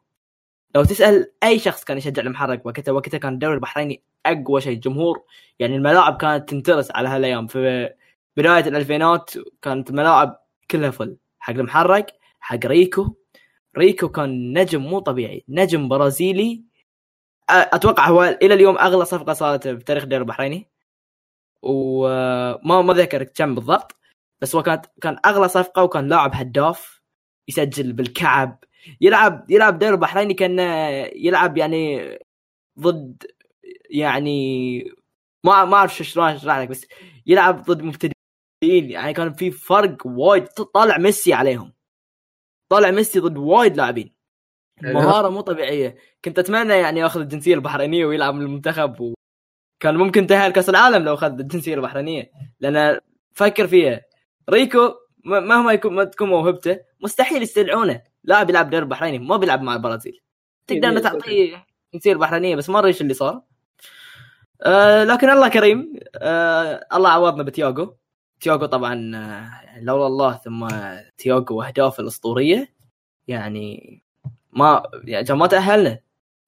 لو 0.74 0.84
تسأل 0.84 1.32
أي 1.42 1.58
شخص 1.58 1.84
كان 1.84 1.98
يشجع 1.98 2.22
المحرك 2.22 2.66
وقتها 2.66 2.92
وقتها 2.92 3.18
كان 3.18 3.32
الدوري 3.32 3.54
البحريني 3.54 4.02
أقوى 4.26 4.60
شيء. 4.60 4.78
جمهور 4.78 5.22
يعني 5.58 5.76
الملاعب 5.76 6.16
كانت 6.16 6.48
تنترس 6.50 6.90
على 6.90 7.08
هالأيام. 7.08 7.46
في 7.46 7.90
بداية 8.36 8.68
الألفينات 8.68 9.30
كانت 9.62 9.90
الملاعب 9.90 10.40
كلها 10.70 10.90
full. 10.90 11.16
حق 11.38 11.54
المحرك 11.54 12.12
حق 12.40 12.66
ريكو 12.66 13.16
ريكو 13.78 14.08
كان 14.08 14.58
نجم 14.58 14.82
مو 14.82 14.98
طبيعي 14.98 15.44
نجم 15.48 15.88
برازيلي. 15.88 16.64
أتوقع 17.50 18.08
هو 18.08 18.24
إلى 18.42 18.54
اليوم 18.54 18.78
أغلى 18.78 19.04
صفقة 19.04 19.32
صارت 19.32 19.68
بتاريخ 19.68 20.02
الدوري 20.02 20.22
البحريني. 20.22 20.68
وما 21.62 22.82
ما 22.82 22.94
ذكر 22.94 23.22
كم 23.24 23.54
بالضبط 23.54 23.96
بس 24.40 24.56
هو 24.56 24.62
كانت 24.62 24.86
كان 25.02 25.18
أغلى 25.26 25.48
صفقة 25.48 25.82
وكان 25.82 26.08
لاعب 26.08 26.30
هداف 26.34 27.02
يسجل 27.48 27.92
بالكعب. 27.92 28.64
يلعب 29.00 29.50
يلعب 29.50 29.74
الدوري 29.74 29.94
البحريني 29.94 30.34
كان 30.34 30.58
يلعب 31.16 31.58
يعني 31.58 32.18
ضد 32.80 33.26
يعني 33.90 34.78
ما 35.44 35.64
ما 35.64 35.76
أعرف 35.76 35.96
شلون 35.96 36.28
أشرح 36.28 36.58
لك 36.58 36.68
بس 36.68 36.86
يلعب 37.26 37.62
ضد 37.62 37.82
مبتدئين 37.82 38.14
يعني 38.90 39.12
كان 39.14 39.32
في 39.32 39.50
فرق 39.50 39.96
وايد 40.06 40.46
طالع 40.46 40.98
ميسي 40.98 41.34
عليهم. 41.34 41.73
طالع 42.68 42.90
ميسي 42.90 43.20
ضد 43.20 43.36
وايد 43.36 43.76
لاعبين. 43.76 44.14
مهارة 44.82 45.28
مو 45.28 45.40
طبيعية. 45.40 45.96
كنت 46.24 46.38
أتمنى 46.38 46.72
يعني 46.72 47.00
ياخذ 47.00 47.20
الجنسية 47.20 47.54
البحرينية 47.54 48.06
ويلعب 48.06 48.36
للمنتخب 48.36 49.00
وكان 49.00 49.96
ممكن 49.96 50.26
تاهل 50.26 50.52
كاس 50.52 50.68
العالم 50.68 51.04
لو 51.04 51.14
أخذ 51.14 51.38
الجنسية 51.38 51.74
البحرينية. 51.74 52.30
لأن 52.60 53.00
فكر 53.32 53.66
فيها. 53.66 54.00
ريكو 54.50 54.94
مهما 55.24 55.72
يكون 55.72 55.94
ما 55.94 56.04
تكون 56.04 56.28
موهبته 56.28 56.78
مستحيل 57.00 57.42
يستدعونه. 57.42 58.02
لاعب 58.24 58.50
يلعب 58.50 58.70
دوري 58.70 58.82
البحريني 58.82 59.18
ما 59.18 59.36
بيلعب 59.36 59.62
مع 59.62 59.74
البرازيل. 59.74 60.20
تقدر 60.66 60.88
انك 60.88 61.02
تعطيه 61.02 61.66
الجنسيه 61.88 62.12
البحرينية 62.12 62.56
بس 62.56 62.70
ما 62.70 62.78
أدري 62.78 62.88
إيش 62.88 63.00
اللي 63.00 63.14
صار. 63.14 63.42
آه 64.62 65.04
لكن 65.04 65.30
الله 65.30 65.48
كريم. 65.48 65.92
آه 66.16 66.86
الله 66.94 67.08
عوضنا 67.10 67.42
بتياغو. 67.42 67.96
تياغو 68.44 68.66
طبعا 68.66 68.94
لولا 69.80 70.06
الله 70.06 70.36
ثم 70.36 70.68
تياغو 71.18 71.56
وأهدافه 71.58 72.00
الأسطورية 72.02 72.74
يعني 73.28 74.02
ما 74.52 74.82
يعني 75.04 75.26
ما 75.30 75.46
تأهلنا. 75.46 76.00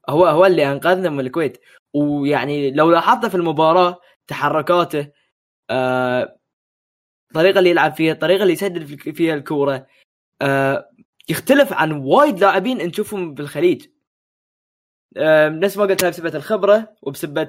هو 0.08 0.26
هو 0.26 0.46
اللي 0.46 0.72
أنقذنا 0.72 1.10
من 1.10 1.20
الكويت. 1.20 1.58
ويعني 1.94 2.70
لو 2.70 2.90
لاحظت 2.90 3.26
في 3.26 3.34
المباراة 3.34 4.00
تحركاته 4.26 5.08
آه 5.70 6.38
الطريقة 7.30 7.58
اللي 7.58 7.70
يلعب 7.70 7.92
فيها 7.94 8.12
الطريقة 8.12 8.42
اللي 8.42 8.52
يسدد 8.52 8.84
في- 8.84 9.12
فيها 9.12 9.34
الكورة 9.34 9.86
آه 10.42 10.90
يختلف 11.28 11.72
عن 11.72 11.92
وايد 11.92 12.38
لاعبين 12.40 12.78
نشوفهم 12.78 13.34
بالخليج. 13.34 13.86
آه 15.16 15.48
نفس 15.48 15.76
ما 15.76 15.84
قلت 15.84 16.04
بسبه 16.04 16.36
الخبرة 16.36 16.94
وبسبه 17.02 17.48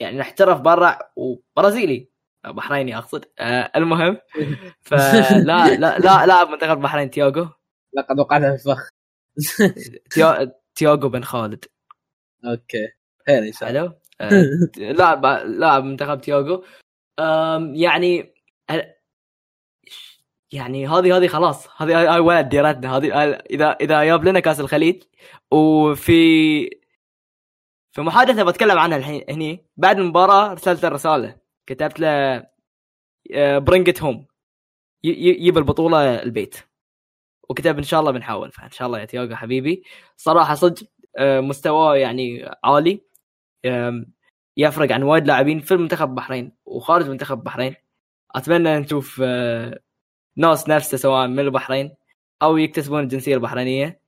يعني 0.00 0.20
احترف 0.20 0.60
برا 0.60 0.98
وبرازيلي. 1.16 2.11
بحريني 2.44 2.98
أقصد. 2.98 3.24
آه 3.38 3.70
المهم 3.76 4.18
فلا 4.88 5.42
لا 5.76 5.98
لا 5.98 6.26
لاعب 6.26 6.48
منتخب 6.48 6.76
البحرين 6.76 7.10
تياغو؟ 7.10 7.48
لقد 7.94 8.18
وقعنا 8.20 8.56
في 8.56 8.70
الفخ 8.70 8.88
تيا- 10.14 10.52
تياغو 10.74 11.08
بن 11.08 11.24
خالد. 11.24 11.64
okay. 12.44 12.88
خير 13.26 13.38
ان 13.38 13.52
شاء 13.52 13.70
الله 13.70 13.94
آه، 14.20 14.30
لاعب 14.98 15.26
لاعب 15.46 15.84
منتخب 15.84 16.20
تياغو. 16.20 16.64
آم، 17.18 17.74
يعني 17.74 18.34
يعني 20.52 20.86
هذه 20.88 21.16
هذه 21.16 21.26
خلاص. 21.26 21.82
هذه 21.82 22.12
هاي 22.14 22.18
ولد 22.20 22.48
ديرتنا. 22.48 22.96
هذه 22.96 23.24
إذا 23.50 23.70
إذا 23.80 24.04
جاب 24.04 24.24
لنا 24.24 24.40
كاس 24.40 24.60
الخليج 24.60 25.02
وفي 25.50 26.70
في 27.92 28.00
محادثة 28.00 28.42
بتكلم 28.44 28.78
عنها 28.78 28.98
الحين 28.98 29.24
هني 29.28 29.66
بعد 29.76 29.98
المباراه 29.98 30.50
ارسلت 30.50 30.82
له 30.82 30.88
رساله 30.88 31.36
كتبت 31.66 32.00
له 32.00 32.44
برينجت 33.58 34.02
هوم 34.02 34.26
يجيب 35.04 35.58
البطولة 35.58 36.22
البيت. 36.22 36.56
وكتب 37.48 37.78
إن 37.78 37.82
شاء 37.82 38.00
الله 38.00 38.10
بنحاول 38.12 38.52
فإن 38.52 38.70
شاء 38.70 38.86
الله 38.86 39.00
يا 39.00 39.04
تياغو 39.04 39.36
حبيبي. 39.36 39.82
صراحة 40.16 40.54
صدق 40.54 40.88
آه، 41.18 41.40
مستواه 41.40 41.96
يعني 41.96 42.50
عالي. 42.64 43.00
يفرق 44.56 44.92
عن 44.92 45.02
وايد 45.02 45.26
لاعبين 45.26 45.60
في 45.60 45.74
المنتخب 45.74 46.10
البحرين 46.10 46.52
وخارج 46.64 47.08
منتخب 47.08 47.38
البحرين 47.38 47.74
أتمنى 48.34 48.78
نشوف 48.78 49.20
آه، 49.24 49.80
ناس 50.36 50.68
نفسه 50.68 50.96
سواء 50.96 51.26
من 51.28 51.40
البحرين 51.40 51.94
أو 52.42 52.56
يكتسبون 52.56 53.00
الجنسية 53.02 53.34
البحرينية. 53.34 54.02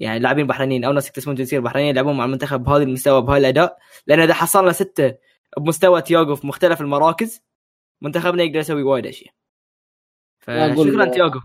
يعني 0.00 0.18
لاعبين 0.18 0.46
بحرينيين 0.46 0.84
أو 0.84 0.92
ناس 0.92 1.08
يكتسبون 1.08 1.34
الجنسية 1.34 1.56
البحرينية 1.56 1.90
يلعبون 1.90 2.16
مع 2.16 2.24
المنتخب 2.24 2.64
بهذا 2.64 2.82
المستوى 2.82 3.22
بهذا 3.22 3.38
الأداء. 3.38 3.78
لأن 4.06 4.20
إذا 4.20 4.34
حصلنا 4.34 4.72
ستة 4.72 5.14
بمستوى 5.58 6.02
تياغو 6.02 6.36
في 6.36 6.46
مختلف 6.46 6.80
المراكز 6.80 7.40
منتخبنا 8.02 8.42
يقدر 8.42 8.58
يسوي 8.58 8.82
وايد 8.82 9.06
أشياء. 9.06 9.34
لا، 10.48 10.74
أقول- 10.74 10.78
فشكرا 10.78 11.04
تياغو. 11.04 11.40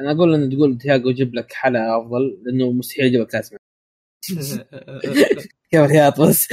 أنا 0.00 0.12
أقول 0.12 0.34
إن 0.34 0.50
تقول 0.50 0.78
تياجو 0.78 1.08
يجيب 1.08 1.34
لك 1.34 1.52
حلا 1.52 2.00
أفضل 2.00 2.42
لأنه 2.42 2.72
مستحيل 2.72 3.04
يجيب 3.04 3.20
لك 3.20 3.26
كاس 3.26 3.54
كيف 5.70 5.80
الهياط 5.80 6.20
بس 6.20 6.52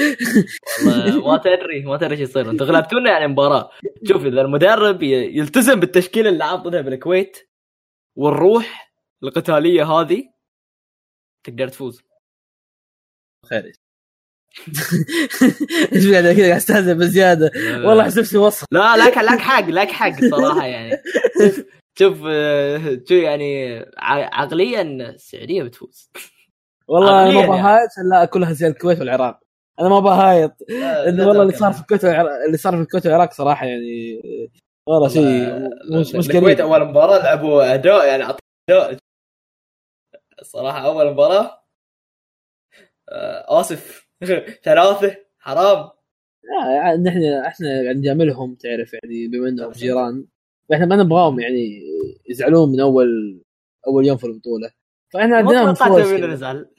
والله 0.86 1.28
ما 1.28 1.38
تدري 1.38 1.86
ما 1.86 1.98
تدري 1.98 2.12
إيش 2.12 2.20
يصير. 2.20 2.50
أنتم 2.52 2.66
غلبتونا 2.66 3.12
يعني 3.12 3.28
مباراة. 3.28 3.72
شوف 4.08 4.26
إذا 4.26 4.42
المدرب 4.42 5.04
يلتزم 5.04 5.80
بالتشكيلة 5.80 6.30
اللي 6.30 6.40
لعب 6.40 6.64
ضدها 6.64 6.82
بالكويت 6.82 7.50
والروح 8.16 8.94
القتالية 9.24 9.84
هذه 9.84 10.34
تقدر 11.44 11.68
تفوز. 11.68 12.02
خير. 13.46 13.74
إيش 15.96 16.12
قاعد 16.12 16.24
كذا 16.24 16.46
قاعد 16.48 16.52
أستهزئ 16.58 16.94
بزيادة؟ 16.94 17.52
والله 17.88 18.02
احس 18.04 18.18
نفسي 18.18 18.38
وصل 18.38 18.66
لا 18.72 18.98
لك 18.98 19.18
لك 19.18 19.40
حق 19.40 19.66
لك 19.70 19.92
حق 19.92 20.20
صراحة 20.32 20.66
يعني. 20.66 20.98
شوف- 21.42 21.66
شوف 22.00 22.18
شو 23.10 23.14
يعني 23.16 23.80
عقليا 23.98 24.82
السعوديه 24.82 25.64
بتفوز. 25.64 26.12
والله 26.88 27.10
أنا 27.10 27.18
ما 27.18 27.24
عقلياً 27.24 27.40
يعني. 27.42 27.62
بهايط 27.62 27.90
إلا 28.06 28.26
كلها 28.26 28.54
زي 28.54 28.68
الكويت 28.68 29.00
والعراق. 29.00 29.40
أنا 29.80 29.90
ما 29.90 30.00
بهايط 30.00 30.52
والله 30.70 31.42
اللي 31.42 31.54
صار 31.54 31.74
في 31.74 31.82
الكويت 31.82 32.06
اللي 32.06 32.58
صار 32.58 32.76
في 32.76 32.82
الكويت 32.82 33.06
والعراق 33.06 33.34
صراحة 33.34 33.66
يعني 33.66 34.22
والله 34.88 35.08
شيء 35.10 35.54
مش 36.00 36.16
مش 36.16 36.30
الكويت 36.30 36.60
أول 36.60 36.86
مباراة 36.86 37.24
لعبوا 37.24 37.74
أداء 37.74 38.08
يعني 38.08 38.24
أداء. 38.70 38.98
الصراحه 40.42 40.86
أول 40.86 41.12
مباراة 41.12 41.64
آه، 43.10 43.62
آسف. 43.62 44.09
ثلاثة؟ 44.66 45.16
حرام. 45.40 45.90
لا، 46.44 46.72
يعني 46.72 47.04
نحن 47.04 47.24
إحنا 47.24 47.68
قاعد 47.84 47.96
نجاملهم 47.96 48.56
تعرف 48.56 48.94
يعني 48.94 49.28
بما 49.28 49.50
إنهم 49.50 49.72
جيران. 49.72 50.26
فاحنا 50.70 50.86
ما 50.86 50.96
نبغاهم 50.96 51.40
يعني 51.40 51.82
يزعلون 52.30 52.72
من 52.72 52.80
اول 52.80 53.42
أول 53.88 54.08
يوم 54.08 54.18
في 54.18 54.24
البطولة. 54.24 54.72
فإحنا 55.14 55.38
عندنا 55.38 55.64
كذا. 56.18 56.28
نزعل. 56.28 56.70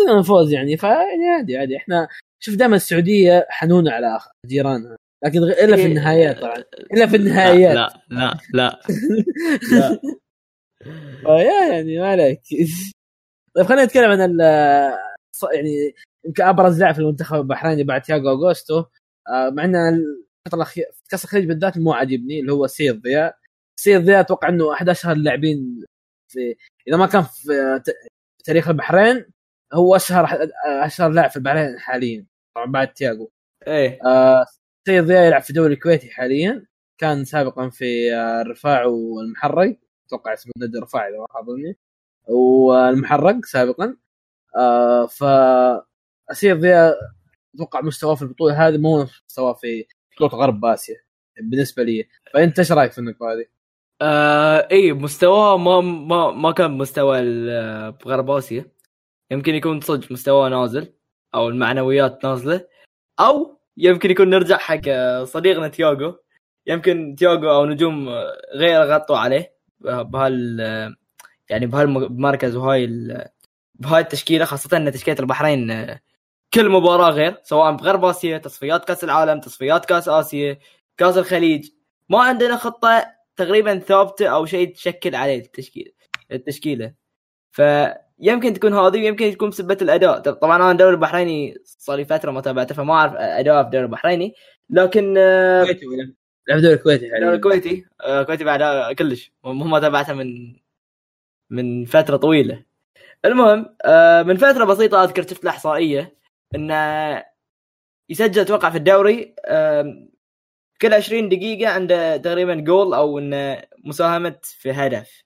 عندنا 0.00 0.18
نفوز 0.20 0.52
يعني 0.52 0.76
فيعني 0.76 1.28
عادي 1.36 1.56
عادي. 1.56 1.76
إحنا 1.76 2.08
شوف 2.42 2.54
دائما 2.54 2.76
السعودية 2.76 3.46
حنونه 3.48 3.90
على 3.90 4.18
جيرانها. 4.46 4.96
لكن 5.24 5.38
غ- 5.40 5.64
إلا 5.64 5.76
في 5.76 5.86
النهايات 5.86 6.38
طبعا. 6.38 6.64
إلا 6.94 7.06
في 7.06 7.16
النهايات. 7.16 7.74
لا 7.74 7.88
لا 8.10 8.34
لا. 8.52 8.80
لا. 9.80 9.98
فيا 11.22 11.72
يعني 11.72 11.98
ما 11.98 12.08
عليك. 12.08 12.40
طيب 13.56 13.66
خلينا 13.66 13.84
نتكلم 13.84 14.10
عن 14.10 14.38
يعني 15.54 15.94
يمكن 16.26 16.42
أبرز 16.42 16.80
لاعب 16.80 16.94
في 16.94 17.00
المنتخب 17.00 17.36
البحريني 17.36 17.84
بعد 17.84 18.02
تياغو 18.02 18.28
أغوستو. 18.30 18.84
آه، 19.28 19.50
مع 19.50 19.64
إن 19.64 19.76
الفترة 19.76 20.56
الاخيره 20.56 20.86
في 20.92 21.02
كأس 21.10 21.24
الخليج 21.24 21.48
بالذات 21.48 21.78
مو 21.78 21.92
عاجبني 21.92 22.40
اللي 22.40 22.52
هو 22.52 22.66
سيد 22.66 23.02
ضياء. 23.02 23.36
سيد 23.80 24.04
ضياء 24.04 24.20
أتوقع 24.20 24.48
إنه 24.48 24.72
أحد 24.72 24.88
أشهر 24.88 25.12
اللاعبين 25.12 25.84
في 26.28 26.56
إذا 26.88 26.96
ما 26.96 27.06
كان 27.06 27.22
في 27.22 27.82
تاريخ 28.44 28.68
البحرين 28.68 29.26
هو 29.74 29.96
أشهر 29.96 30.48
أشهر 30.66 31.10
لاعب 31.10 31.30
في 31.30 31.36
البحرين 31.36 31.78
حاليا 31.78 32.26
طبعا 32.56 32.66
بعد 32.72 32.92
تياغو. 32.92 33.30
إيه. 33.66 33.98
آه، 34.06 34.46
سيد 34.86 35.04
ضياء 35.04 35.26
يلعب 35.26 35.42
في 35.42 35.50
الدوري 35.50 35.74
الكويتي 35.74 36.10
حاليا. 36.10 36.66
كان 36.98 37.24
سابقا 37.24 37.70
في 37.70 38.14
آه، 38.14 38.40
الرفاع 38.42 38.84
والمحرق. 38.84 39.76
أتوقع 40.06 40.32
اسمه 40.34 40.52
نادي 40.58 40.78
الرفاع 40.78 41.08
إذا 41.08 41.18
ما 41.18 41.26
خاب 41.30 41.48
والمحرق 42.28 43.44
سابقا. 43.44 43.96
آه 44.56 45.06
ف 45.06 45.24
سيد 46.32 46.60
ضياء 46.60 46.94
أتوقع 47.54 47.80
مستواه 47.80 48.14
في 48.14 48.22
البطولة 48.22 48.68
هذه 48.68 48.78
مو 48.78 49.06
مستواه 49.28 49.52
في 49.52 49.86
بطولة 50.16 50.42
غرب 50.42 50.64
آسيا 50.64 50.96
بالنسبة 51.40 51.82
لي. 51.82 52.08
فأنت 52.34 52.58
إيش 52.58 52.72
رأيك 52.72 52.92
في 52.92 52.98
النقطة 52.98 53.32
هذه؟ 53.32 53.46
آه 54.02 54.68
إي 54.70 54.92
مستواه 54.92 55.56
ما 55.56 55.80
ما 55.80 56.30
ما 56.30 56.52
كان 56.52 56.70
مستوى 56.70 57.20
بغرب 57.90 58.30
آسيا. 58.30 58.64
يمكن 59.30 59.54
يكون 59.54 59.80
صدق 59.80 60.12
مستواه 60.12 60.48
نازل 60.48 60.92
أو 61.34 61.48
المعنويات 61.48 62.24
نازلة. 62.24 62.66
أو 63.20 63.60
يمكن 63.76 64.10
يكون 64.10 64.30
نرجع 64.30 64.56
حق 64.58 64.80
آه، 64.88 65.24
صديقنا 65.24 65.68
تياغو. 65.68 66.14
يمكن 66.66 67.16
تياغو 67.18 67.50
أو 67.50 67.66
نجوم 67.66 68.08
آه، 68.08 68.32
غير 68.54 68.82
غطوا 68.82 69.16
عليه 69.16 69.54
بهال 69.80 70.60
آه، 70.60 70.94
يعني 71.50 71.66
بهالمركز 71.66 72.56
وهاي 72.56 72.86
بهاي 73.74 74.00
التشكيلة 74.02 74.44
خاصة 74.44 74.76
إن 74.76 74.92
تشكيلة 74.92 75.18
البحرين 75.20 75.70
آه، 75.70 76.00
كل 76.54 76.68
مباراة 76.68 77.10
غير 77.10 77.40
سواء 77.42 77.72
بغرب 77.72 78.04
آسيا 78.04 78.38
تصفيات 78.38 78.84
كأس 78.84 79.04
العالم 79.04 79.40
تصفيات 79.40 79.84
كأس 79.84 80.08
آسيا 80.08 80.58
كأس 80.96 81.18
الخليج. 81.18 81.70
ما 82.08 82.22
عندنا 82.22 82.56
خطة 82.56 83.06
تقريبا 83.36 83.78
ثابتة 83.78 84.26
أو 84.26 84.46
شيء 84.46 84.74
تشكل 84.74 85.14
عليه 85.14 85.38
التشكيله 85.38 85.92
التشكيلة. 86.32 86.94
فيمكن 87.52 88.52
تكون 88.54 88.74
هذه 88.74 88.98
ويمكن 88.98 89.30
تكون 89.30 89.50
بسبة 89.50 89.78
الأداء. 89.82 90.18
طبعا 90.18 90.56
أنا 90.56 90.70
الدوري 90.70 90.94
البحريني 90.94 91.58
صار 91.64 91.96
لي 91.96 92.04
فترة 92.04 92.30
ما 92.30 92.40
تابعته 92.40 92.74
فما 92.74 92.94
أعرف 92.94 93.12
اداء 93.14 93.62
في 93.62 93.66
الدوري 93.66 93.84
البحريني. 93.84 94.34
لكن 94.70 95.14
آه، 95.18 95.64
كويتي 95.64 95.86
ولا؟ 95.86 96.14
الدوري 96.50 96.74
الكويتي 96.74 97.04
الدوري 97.04 97.20
حاليا. 97.24 97.34
الكويتي 97.34 97.84
آه، 98.00 98.20
الكويتي 98.20 98.44
بعد 98.44 98.62
آه، 98.62 98.92
كلش. 98.92 99.32
مو 99.44 99.52
ما 99.64 99.80
تابعته 99.80 100.12
من 100.12 100.56
من 101.50 101.84
فترة 101.84 102.16
طويلة. 102.16 102.62
المهم 103.24 103.76
آه، 103.84 104.22
من 104.22 104.36
فترة 104.36 104.64
بسيطة 104.64 105.04
أذكر 105.04 105.22
شفت 105.22 105.42
الإحصائية. 105.42 106.23
انه 106.54 107.24
يسجل 108.08 108.40
أتوقع 108.40 108.70
في 108.70 108.76
الدوري 108.78 109.34
كل 110.82 110.94
20 110.94 111.28
دقيقة 111.28 111.70
عنده 111.72 112.16
تقريبا 112.16 112.54
جول 112.54 112.94
أو 112.94 113.18
انه 113.18 113.62
مساهمة 113.84 114.38
في 114.42 114.70
هدف. 114.72 115.22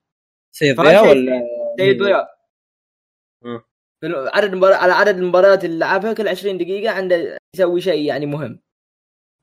سيد 0.54 0.76
فهذا 0.76 0.90
ضياء 0.90 1.04
شيء- 1.04 1.10
ولا 1.16 1.42
سيد 1.78 2.02
ضياء. 2.02 2.28
مم. 3.42 3.60
في 4.00 4.30
عدد 4.34 4.52
المبار... 4.52 4.72
على 4.72 4.92
عدد 4.92 5.16
المباريات 5.16 5.64
اللي 5.64 5.78
لعبها 5.78 6.12
كل 6.12 6.28
20 6.28 6.58
دقيقة 6.58 6.92
عنده 6.92 7.38
يسوي 7.54 7.80
شيء 7.80 8.04
يعني 8.08 8.26
مهم. 8.26 8.60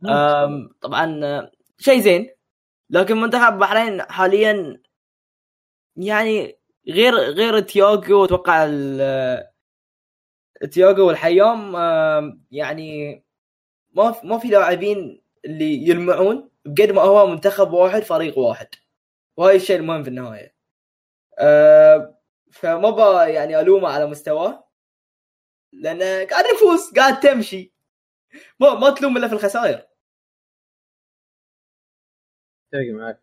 أم، 0.09 0.69
طبعا 0.81 1.19
آه، 1.25 1.51
شيء 1.77 1.99
زين. 2.01 2.29
لكن 2.89 3.17
منتخب 3.17 3.53
البحرين 3.53 4.01
حاليا 4.01 4.81
يعني 5.97 6.59
غير 6.89 7.13
غير 7.15 7.59
تياغو 7.59 8.25
أتوقع 8.25 8.65
تياغو 10.65 11.07
والحيام 11.07 11.75
يعني 12.51 13.15
ما 13.95 14.15
ما 14.23 14.37
في 14.39 14.47
لاعبين 14.47 15.21
اللي 15.45 15.87
يلمعون 15.87 16.49
بقد 16.65 16.91
ما 16.91 17.01
هو 17.01 17.27
منتخب 17.27 17.73
واحد 17.73 18.01
فريق 18.03 18.37
واحد. 18.39 18.67
وهاي 19.37 19.55
الشيء 19.55 19.75
المهم 19.77 20.03
في 20.03 20.09
النهاية. 20.09 20.55
فما 22.51 22.89
با 22.89 23.25
يعني 23.27 23.59
ألومه 23.59 23.89
على 23.89 24.05
مستواه. 24.07 24.69
لأن 25.73 26.27
قاعد 26.27 26.45
يفوز 26.55 26.93
قاعد 26.95 27.19
تمشي. 27.19 27.73
ما 28.59 28.73
ما 28.75 28.89
تلوم 28.89 29.17
إلا 29.17 29.27
في 29.27 29.33
الخسائر. 29.33 29.87
أتفق 32.73 32.89
معك. 32.93 33.21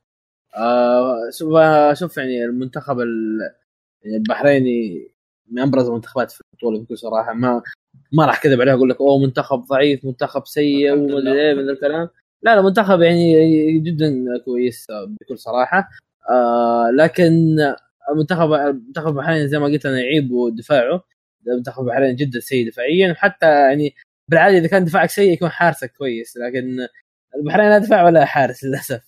آه 0.57 1.31
شوف 1.39 1.55
آه، 1.55 1.95
شوف 1.95 2.17
يعني 2.17 2.45
المنتخب 2.45 3.01
ال- 3.01 3.55
يعني 4.03 4.17
البحريني 4.17 5.12
من 5.53 5.63
أبرز 5.63 5.87
المنتخبات 5.89 6.31
في 6.31 6.41
البطولة 6.55 6.81
بكل 6.81 6.99
صراحة 6.99 7.33
ما 7.33 7.63
ما 8.13 8.27
راح 8.27 8.43
كذب 8.43 8.61
عليه 8.61 8.73
أقول 8.75 8.91
لك 8.91 9.01
أوه 9.01 9.19
منتخب 9.19 9.59
ضعيف 9.59 10.05
منتخب 10.05 10.47
سيء 10.47 10.93
ومدري. 10.93 11.33
إيه 11.33 11.55
من 11.55 11.71
الكلام. 11.71 12.09
لا 12.43 12.57
لا 12.57 12.63
منتخب 12.63 13.01
يعني 13.01 13.79
جدا 13.79 14.25
كويس 14.45 14.87
بكل 14.91 15.39
صراحة. 15.39 15.89
آه 16.31 16.91
لكن 16.97 17.57
منتخب 18.17 18.51
منتخب 18.89 19.09
البحرين 19.09 19.49
زي 19.49 19.59
ما 19.59 19.67
قلت 19.67 19.87
أنا 19.87 20.01
يعيب 20.01 20.31
دفاعه. 20.57 21.05
منتخب 21.47 21.83
البحرين 21.83 22.17
جدا 22.17 22.41
سيء 22.41 22.69
دفاعيا 22.69 23.13
وحتى 23.13 23.47
يعني 23.47 23.95
بالعادة 24.29 24.59
إذا 24.59 24.69
كان 24.69 24.85
دفاعك 24.85 25.11
سيء 25.11 25.33
يكون 25.33 25.49
حارسك 25.49 25.93
كويس 25.99 26.37
لكن 26.37 26.77
البحرين 27.37 27.69
لا 27.69 27.79
دفاع 27.79 28.05
ولا 28.05 28.25
حارس 28.25 28.65
للأسف. 28.65 29.03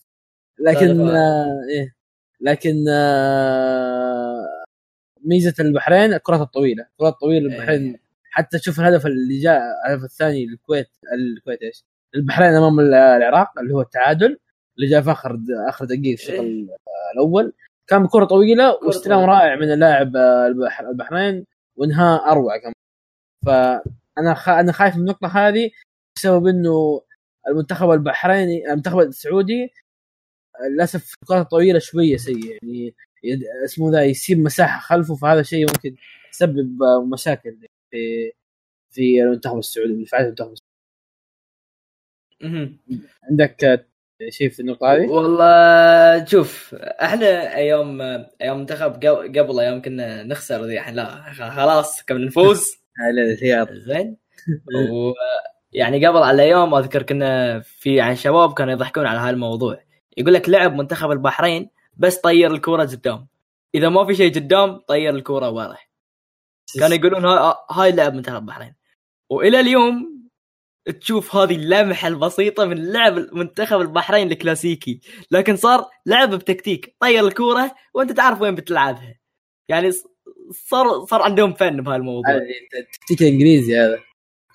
لكن. 0.61 1.00
آه 1.00 1.46
إيه. 1.70 1.94
لكن 2.40 2.85
آه 2.88 4.34
ميزة 5.25 5.55
البحرين 5.61 6.15
الكرات 6.15 6.41
الطويلة 6.41 6.87
الكرات 6.93 7.13
الطويلة 7.13 7.55
البحرين 7.55 7.91
إيه. 7.91 8.01
حتى 8.31 8.59
تشوف 8.59 8.81
الهدف 8.81 9.07
اللي 9.07 9.41
جاء 9.41 9.61
الهدف 9.87 10.05
الثاني 10.05 10.47
للكويت 10.47 10.91
الكويت 11.15 11.63
إيش؟ 11.63 11.85
البحرين 12.15 12.49
أمام 12.49 12.81
العراق 12.81 13.59
اللي 13.59 13.75
هو 13.75 13.81
التعادل 13.81 14.39
اللي 14.77 14.91
جاء 14.91 15.03
في 15.03 15.11
آخر 15.11 15.39
آخر 15.69 15.85
دقيقة 15.85 16.15
الشوط 16.15 16.31
إيه. 16.31 16.67
الأول 17.15 17.53
كان 17.87 18.03
بكره 18.03 18.25
طويلة 18.25 18.75
واستلام. 18.75 19.21
رائع 19.21 19.57
من 19.57 19.73
اللاعب 19.73 20.17
آه، 20.17 20.47
البحر 20.47 20.91
البحرين 20.91 21.47
وانهاء 21.77 22.31
أروع 22.31 22.59
كمان 22.59 22.73
فانا 23.47 24.35
خ... 24.35 24.49
أنا 24.49 24.73
خايف 24.73 24.95
من 24.95 25.01
النقطة 25.01 25.29
هذه 25.29 25.71
بسبب 26.17 26.47
إنه 26.47 27.01
المنتخب 27.49 27.91
البحريني 27.91 28.67
المنتخب 28.71 28.99
السعودي 29.01 29.65
آه، 29.65 30.69
للأسف 30.69 31.15
الكرات 31.23 31.45
الطويلة 31.45 31.79
شوية 31.79 32.17
سيء 32.17 32.59
يعني 32.63 32.95
اسمه 33.65 33.91
ذا 33.91 34.05
يسيب 34.05 34.39
مساحة 34.39 34.81
خلفه 34.81 35.15
فهذا 35.15 35.43
شيء 35.43 35.61
ممكن 35.61 35.97
يسبب 36.33 36.83
آه، 36.83 37.05
مشاكل 37.05 37.57
في 37.91 38.33
في 38.91 39.23
المنتخب 39.23 39.59
السعودي 39.59 39.95
في 39.95 40.07
فعالية 40.07 40.27
المنتخب 40.27 40.53
السعودي. 42.43 42.79
عندك 43.31 43.65
آه، 43.65 43.85
شيء 44.31 44.49
في 44.51 44.61
النقطة 44.61 44.93
هذه؟ 44.93 45.09
والله 45.09 46.25
شوف 46.25 46.75
إحنا 46.75 47.57
أيام 47.57 48.01
أيام 48.41 48.59
منتخب 48.59 49.05
قبل 49.39 49.61
أيام 49.61 49.83
كنا 49.83 50.23
نخسر 50.23 50.65
ذي 50.65 50.79
الحين 50.79 50.95
لا 50.95 51.33
خلاص 51.33 52.03
كنا 52.03 52.27
نفوز. 52.27 52.77
زين. 53.87 54.17
و 54.93 55.13
يعني 55.73 56.07
قبل 56.07 56.19
على 56.19 56.35
الأيام 56.35 56.75
أذكر 56.75 57.03
كنا 57.03 57.61
في 57.61 58.01
عن 58.01 58.17
شباب 58.17 58.55
كانوا 58.55 58.73
يضحكون 58.73 59.07
على 59.07 59.19
هالموضوع 59.19 59.79
يقول 60.17 60.35
لك 60.35 60.49
لعب 60.49 60.75
منتخب 60.75 61.11
البحرين 61.11 61.71
بس 61.96 62.16
طير 62.16 62.54
الكورة 62.54 62.83
قدام. 62.83 63.26
إذا 63.74 63.88
ما 63.88 64.07
في 64.07 64.14
شيء 64.14 64.35
قدام 64.35 64.76
طير 64.76 65.14
الكورة 65.14 65.50
ورا. 65.50 65.76
كانوا 66.78 66.96
يقولون 66.96 67.24
هاي, 67.24 67.54
هاي 67.70 67.92
لعب 67.92 68.14
منتخب 68.14 68.37
البحرين. 68.37 68.74
وإلى 69.30 69.61
اليوم 69.61 70.14
تشوف 71.00 71.37
هذه 71.37 71.57
اللمحة 71.57 72.09
البسيطة 72.09 72.64
من 72.64 72.92
لعب 72.92 73.14
منتخب 73.33 73.80
البحرين 73.80 74.33
الكلاسيكي. 74.33 75.00
لكن 75.30 75.57
صار 75.57 75.87
لعب 76.07 76.35
بتكتيك. 76.35 76.96
طير 77.00 77.26
الكورة 77.26 77.74
وأنت 77.94 78.12
تعرف 78.12 78.40
وين 78.40 78.54
بتلعبها. 78.54 79.18
يعني 79.68 79.90
صار 80.50 81.04
صار 81.04 81.22
عندهم 81.22 81.54
فن 81.54 81.83
بهالموضوع. 81.83 82.35
التكتيك 82.78 83.22
الإنجليزي 83.22 83.78
هذا. 83.78 83.98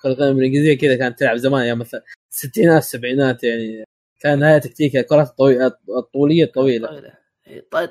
القدم 0.04 0.38
الإنجليزية 0.38 0.78
كذا 0.78 0.96
كانت 0.96 1.18
تلعب 1.18 1.36
زمان 1.36 1.62
أيام 1.62 1.78
مثلا 1.78 2.04
الستينات 2.32 2.82
السبعينات 2.82 3.44
يعني 3.44 3.84
كان 4.20 4.42
هذا 4.42 4.58
تكتيك 4.58 4.96
الكرات 4.96 5.28
الطويله 5.28 5.66
الطولية 5.98 6.44
الطويلة. 6.44 7.19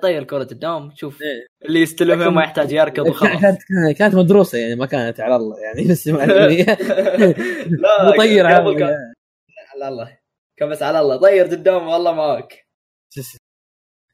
طير 0.01 0.21
الكره 0.21 0.43
قدام 0.43 0.91
شوف. 0.95 1.21
إيه. 1.21 1.45
اللي 1.65 1.81
يستلمها 1.81 2.29
ما 2.29 2.43
يحتاج 2.43 2.71
يركض 2.71 3.07
وخلاص. 3.07 3.41
كانت 3.41 3.59
كانت 3.97 4.15
مدروسة 4.15 4.57
يعني 4.57 4.75
ما 4.75 4.85
كانت 4.85 5.19
على 5.19 5.35
الله 5.35 5.59
يعني 5.59 5.87
بس 5.87 6.07
لا 6.07 6.17
مطير 8.09 8.45
على 8.45 8.75
كان 8.75 8.95
على 9.75 9.87
الله. 9.87 10.17
كان 10.57 10.69
بس 10.69 10.83
على 10.83 10.99
الله. 10.99 11.15
طير 11.17 11.45
قدام 11.45 11.87
والله 11.87 12.11
معك 12.11 12.65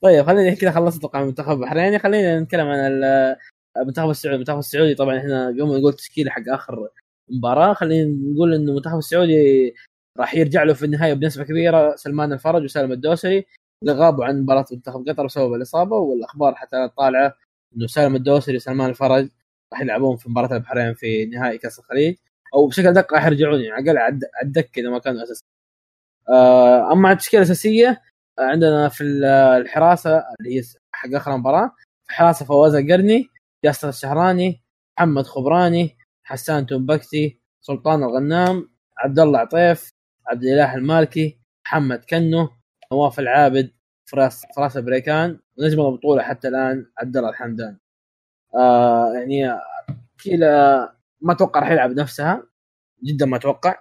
طيب 0.04 0.26
خلينا 0.26 0.54
كذا 0.56 0.72
خلصت 0.72 0.98
أتوقع 0.98 1.22
المنتخب 1.22 1.52
البحريني 1.52 2.00
خلينا 2.00 2.40
نتكلم 2.40 2.68
عن 2.68 2.80
ال- 2.80 3.36
المنتخب 3.78 4.10
السعودي. 4.10 4.36
المنتخب 4.36 4.58
السعودي 4.60 4.96
طبعا 4.96 5.18
إحنا 5.18 5.48
قبل 5.48 5.80
نقول 5.80 5.94
تشكيلة 5.94 6.32
حق 6.32 6.42
آخر 6.50 6.90
مباراة 7.30 7.74
خلينا 7.74 8.16
نقول 8.34 8.54
انه 8.54 8.72
المنتخب 8.72 8.98
السعودي 8.98 9.74
راح 10.20 10.36
يرجع 10.36 10.64
له 10.64 10.74
في 10.74 10.86
النهاية 10.86 11.14
بنسبة 11.14 11.44
كبيرة. 11.44 11.96
سلمان 11.96 12.34
الفرج 12.34 12.64
وسالم 12.64 12.92
الدوسري. 12.92 13.46
غابوا 13.94 14.26
عن 14.26 14.42
مباراة 14.42 14.66
منتخب 14.72 15.10
قطر 15.10 15.26
بسبب 15.26 15.54
الإصابة 15.54 15.96
والأخبار 15.98 16.56
حتى 16.56 16.90
طالعة 16.98 17.34
إنه 17.78 17.88
سالم 17.88 18.16
الدوسري 18.16 18.56
وسلمان 18.56 18.90
الفرج 18.90 19.30
راح 19.74 19.82
يلعبون 19.82 20.18
في 20.18 20.30
مباراة 20.30 20.56
البحرين 20.58 20.94
في 20.94 21.26
نهائي 21.26 21.58
كأس 21.58 21.80
الخليج 21.80 22.16
أو 22.56 22.68
بشكل 22.68 22.94
دقيق 22.94 23.14
راح 23.14 23.26
يرجعون 23.26 23.62
يعني 23.62 23.90
على 23.90 23.92
الأقل 23.92 24.20
على 24.36 24.44
الدكه 24.44 24.80
إذا 24.80 24.90
ما 24.90 25.00
كانوا 25.00 25.24
أساسيين. 25.24 25.50
آه، 26.30 26.92
أما 26.94 27.12
التشكيلة 27.12 27.44
الأساسية 27.44 28.02
عندنا 28.40 28.90
في 28.90 29.04
ال- 29.04 29.24
الحراسة 29.62 30.18
اللي 30.40 30.60
هي 30.60 30.64
حق 30.94 31.10
آخر 31.14 31.38
مباراة 31.38 31.72
في 32.08 32.14
حراسة 32.14 32.46
فواز 32.46 32.76
القرني 32.76 33.30
ياسر 33.64 33.90
الشهراني 33.90 34.62
محمد 35.00 35.24
خبراني 35.26 35.98
حسان 36.24 36.66
تومبكتي 36.66 37.40
سلطان 37.62 38.04
الغنام 38.04 38.70
عبد 38.98 39.20
الله 39.20 39.40
عطيف 39.40 39.90
عبد 40.28 40.44
الإله 40.44 40.76
المالكي 40.76 41.38
محمد 41.66 42.06
كنو 42.10 42.50
نواف 42.92 43.20
العابد 43.20 43.72
فراس 44.06 44.46
فراس 44.56 44.78
البريكان 44.78 45.40
ونجم 45.58 45.82
البطولة 45.82 46.24
حتى 46.24 46.48
الآن 46.48 46.86
عبد 46.98 47.18
الله 47.18 47.30
الحمدان. 47.30 47.78
آه 48.56 49.14
يعني 49.14 49.60
تشكيله 50.18 50.48
ما 51.22 51.34
أتوقع 51.34 51.60
راح 51.60 51.72
يلعب 51.72 51.92
نفسها. 51.92 52.44
جدا 53.04 53.26
ما 53.26 53.38
أتوقع 53.38 53.78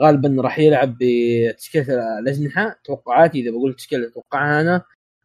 غالبا 0.00 0.36
راح 0.42 0.58
يلعب 0.58 0.96
بتشكيلة 1.00 2.18
الأجنحة. 2.18 2.80
توقعاتي 2.84 3.40
إذا 3.40 3.50
بقول 3.50 3.74
تشكيلة 3.74 4.08
اتوقعها 4.08 4.60
أنا 4.60 4.82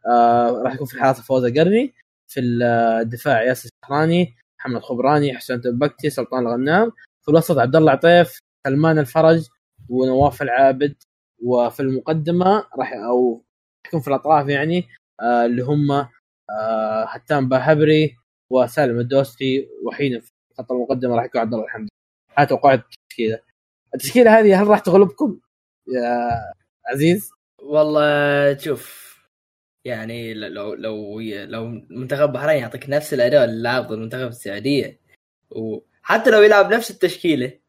آه 0.07 0.51
راح 0.65 0.73
يكون 0.73 0.87
في 0.87 0.93
الحراسه 0.93 1.23
فوز 1.23 1.43
القرني 1.43 1.93
في 2.27 2.39
الدفاع 2.39 3.43
ياسر 3.43 3.69
الشهراني 3.83 4.35
محمد 4.59 4.81
خبراني 4.81 5.37
حسين 5.37 5.61
تبكتي 5.61 6.09
سلطان 6.09 6.47
الغنام. 6.47 6.91
في 7.21 7.31
الوسط 7.31 7.57
عبد 7.57 7.75
الله 7.75 7.91
عطيف 7.91 8.39
سلمان 8.67 8.99
الفرج 8.99 9.47
ونواف 9.89 10.41
العابد. 10.41 10.95
وفي 11.43 11.79
المقدمة 11.79 12.65
راح 12.79 12.93
أو 12.93 13.44
يكون 13.87 14.01
في 14.01 14.07
الأطراف 14.07 14.47
يعني 14.49 14.87
آه 15.21 15.45
اللي 15.45 15.61
هم 15.61 15.91
آه 15.91 17.05
هتان 17.09 17.49
باهبري 17.49 18.15
وسالم 18.49 18.99
الدوستي 18.99 19.69
وحين 19.85 20.19
في 20.19 20.31
خط 20.57 20.71
المقدمه 20.71 21.15
راح 21.15 21.25
يكون 21.25 21.41
عبد 21.41 21.53
الله 21.53 21.65
الحمد 21.65 21.89
هذه 22.37 22.47
توقعات 22.47 22.79
التشكيلة. 22.79 23.39
التشكيلة 23.95 24.39
هذه 24.39 24.61
هل 24.61 24.67
راح 24.67 24.79
تغلبكم 24.79 25.39
يا 25.87 26.29
عزيز؟ 26.91 27.29
والله 27.61 28.57
شوف 28.57 29.05
يعني 29.85 30.33
لو 30.33 30.73
لو 30.73 31.19
لو 31.21 31.67
منتخب 31.89 32.21
البحرين 32.23 32.57
يعطيك 32.57 32.89
نفس 32.89 33.13
الأداء 33.13 33.45
اللي 33.45 33.63
لعب 33.63 33.83
ضد 33.87 33.91
المنتخب 33.91 34.27
السعودية. 34.27 34.99
وحتى 35.51 36.29
لو 36.29 36.41
يلعب 36.41 36.73
نفس 36.73 36.91
التشكيلة 36.91 37.59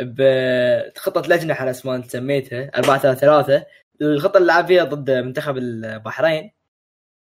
بخطه 0.00 1.28
لجنة 1.28 1.54
على 1.54 1.70
اسم 1.70 1.88
ما 1.88 1.96
انت 1.96 2.10
سميتها 2.10 2.70
4 2.78 2.98
3 2.98 3.20
3 3.20 3.66
الخطة 4.02 4.38
اللي 4.38 4.48
لعب 4.48 4.66
فيها 4.66 4.84
ضد 4.84 5.10
منتخب 5.10 5.56
البحرين. 5.58 6.50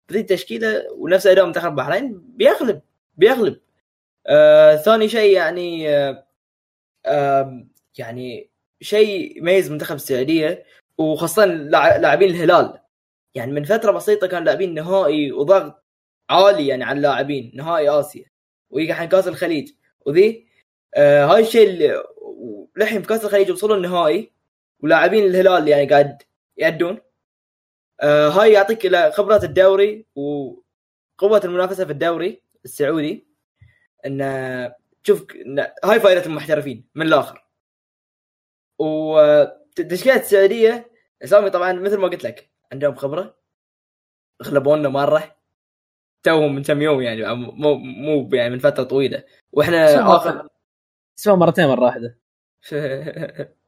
بذي 0.09 0.21
التشكيله 0.21 0.87
ونفس 0.93 1.27
أداء 1.27 1.47
منتخب 1.47 1.71
البحرين. 1.71 2.21
بيغلب 2.21 2.81
بيغلب. 3.17 3.61
آه 4.27 4.77
ثاني 4.77 5.09
شيء 5.09 5.33
يعني 5.37 5.89
آه 7.07 7.67
يعني 7.99 8.51
شيء 8.81 9.39
يميز 9.39 9.71
منتخب 9.71 9.97
السعودية 9.97 10.65
وخاصة 10.99 11.45
لاع- 11.45 11.97
لاعبين 11.97 12.31
الهلال. 12.31 12.81
يعني 13.35 13.53
من 13.53 13.65
فترة 13.65 13.93
بسيطة 13.93 14.27
كانوا 14.27 14.45
لاعبين 14.45 14.75
نهائي 14.75 15.33
وضغط 15.33 15.85
عالي 16.31 16.67
يعني 16.67 16.85
على 16.85 16.97
اللاعبين 16.97 17.53
نهائي 17.55 17.89
آسيا. 17.89 18.25
ويجي 18.71 18.93
الحين 18.93 19.09
كأس 19.09 19.29
الخليج. 19.29 19.73
وذي 20.07 20.47
آه 20.95 21.27
هاي 21.27 21.41
الشيء 21.43 21.69
اللي 21.71 22.03
لحين 22.77 23.03
في 23.03 23.09
كأس 23.09 23.25
الخليج 23.25 23.51
وصلوا 23.51 23.77
النهائي. 23.77 24.33
ولاعبين 24.81 25.27
الهلال 25.27 25.69
يعني 25.69 25.87
قاعد 25.87 26.23
يأدون. 26.59 26.99
آه 28.01 28.29
هاي 28.29 28.53
يعطيك 28.53 28.87
إلى 28.87 29.13
خبره 29.13 29.45
الدوري 29.45 30.07
وقوة 30.15 31.41
المنافسة 31.45 31.85
في 31.85 31.93
الدوري 31.93 32.43
السعودي. 32.65 33.29
إن 34.07 34.19
تشوف 35.05 35.27
هاي 35.85 36.01
فائدة 36.01 36.27
المحترفين 36.27 36.89
من 36.95 37.07
الآخر. 37.07 37.49
وتشكيله 38.79 40.17
السعودية 40.17 40.91
اسامي 41.23 41.51
طبعا 41.51 41.73
مثل 41.73 41.97
ما 41.99 42.09
قلت 42.09 42.25
لك 42.25 42.51
عندهم 42.73 42.95
خبرة 42.95 43.39
غلبونا 44.43 44.89
مرة. 44.89 45.37
توهم 46.23 46.55
من 46.55 46.63
كم 46.63 46.83
يوم 46.83 47.03
يعني 47.03 47.35
مو 47.35 47.75
مو 47.75 48.29
يعني 48.33 48.51
من 48.51 48.59
فترة 48.59 48.85
طويلة. 48.85 49.25
وإحنا 49.53 50.17
اخر 50.17 50.49
سوى 51.17 51.37
مرتين 51.37 51.67
مرة 51.67 51.85
واحدة. 51.85 52.19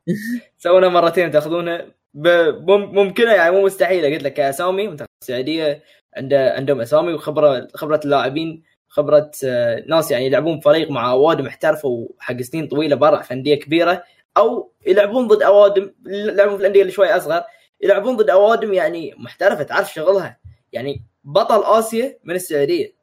سوينا 0.58 0.88
مرتين 0.88 1.30
مم- 1.36 1.99
ممكنة 2.14 3.32
يعني 3.32 3.50
مو 3.50 3.64
مستحيلة. 3.64 4.08
قلت 4.14 4.22
لك 4.22 4.34
كأسامي 4.34 4.88
منتخب 4.88 5.08
السعودية 5.22 5.82
عنده 6.16 6.52
عندهم 6.54 6.80
أسامي 6.80 7.12
وخبره 7.12 7.68
خبرة 7.74 8.00
اللاعبين 8.04 8.62
خبرة 8.88 9.30
آه، 9.44 9.84
ناس 9.88 10.10
يعني 10.10 10.26
يلعبون 10.26 10.60
فريق 10.60 10.90
مع 10.90 11.10
أوادم 11.10 11.46
احترفوا 11.46 12.08
حق 12.18 12.40
سنين 12.40 12.68
طويلة 12.68 12.96
برا 12.96 13.22
في 13.22 13.34
أندية 13.34 13.54
كبيرة 13.54 14.04
أو 14.36 14.72
يلعبون 14.86 15.28
ضد 15.28 15.42
أوادم 15.42 15.94
يلعبون 16.06 16.54
في 16.56 16.60
الأندية 16.60 16.80
اللي 16.82 16.92
شوي 16.92 17.16
أصغر 17.16 17.44
يلعبون 17.80 18.16
ضد 18.16 18.30
أوادم 18.30 18.72
يعني 18.72 19.14
محترفة 19.18 19.62
تعرف 19.62 19.92
شغلها. 19.94 20.40
يعني 20.72 21.04
بطل 21.24 21.62
آسيا 21.78 22.18
من 22.24 22.34
السعودية. 22.34 22.94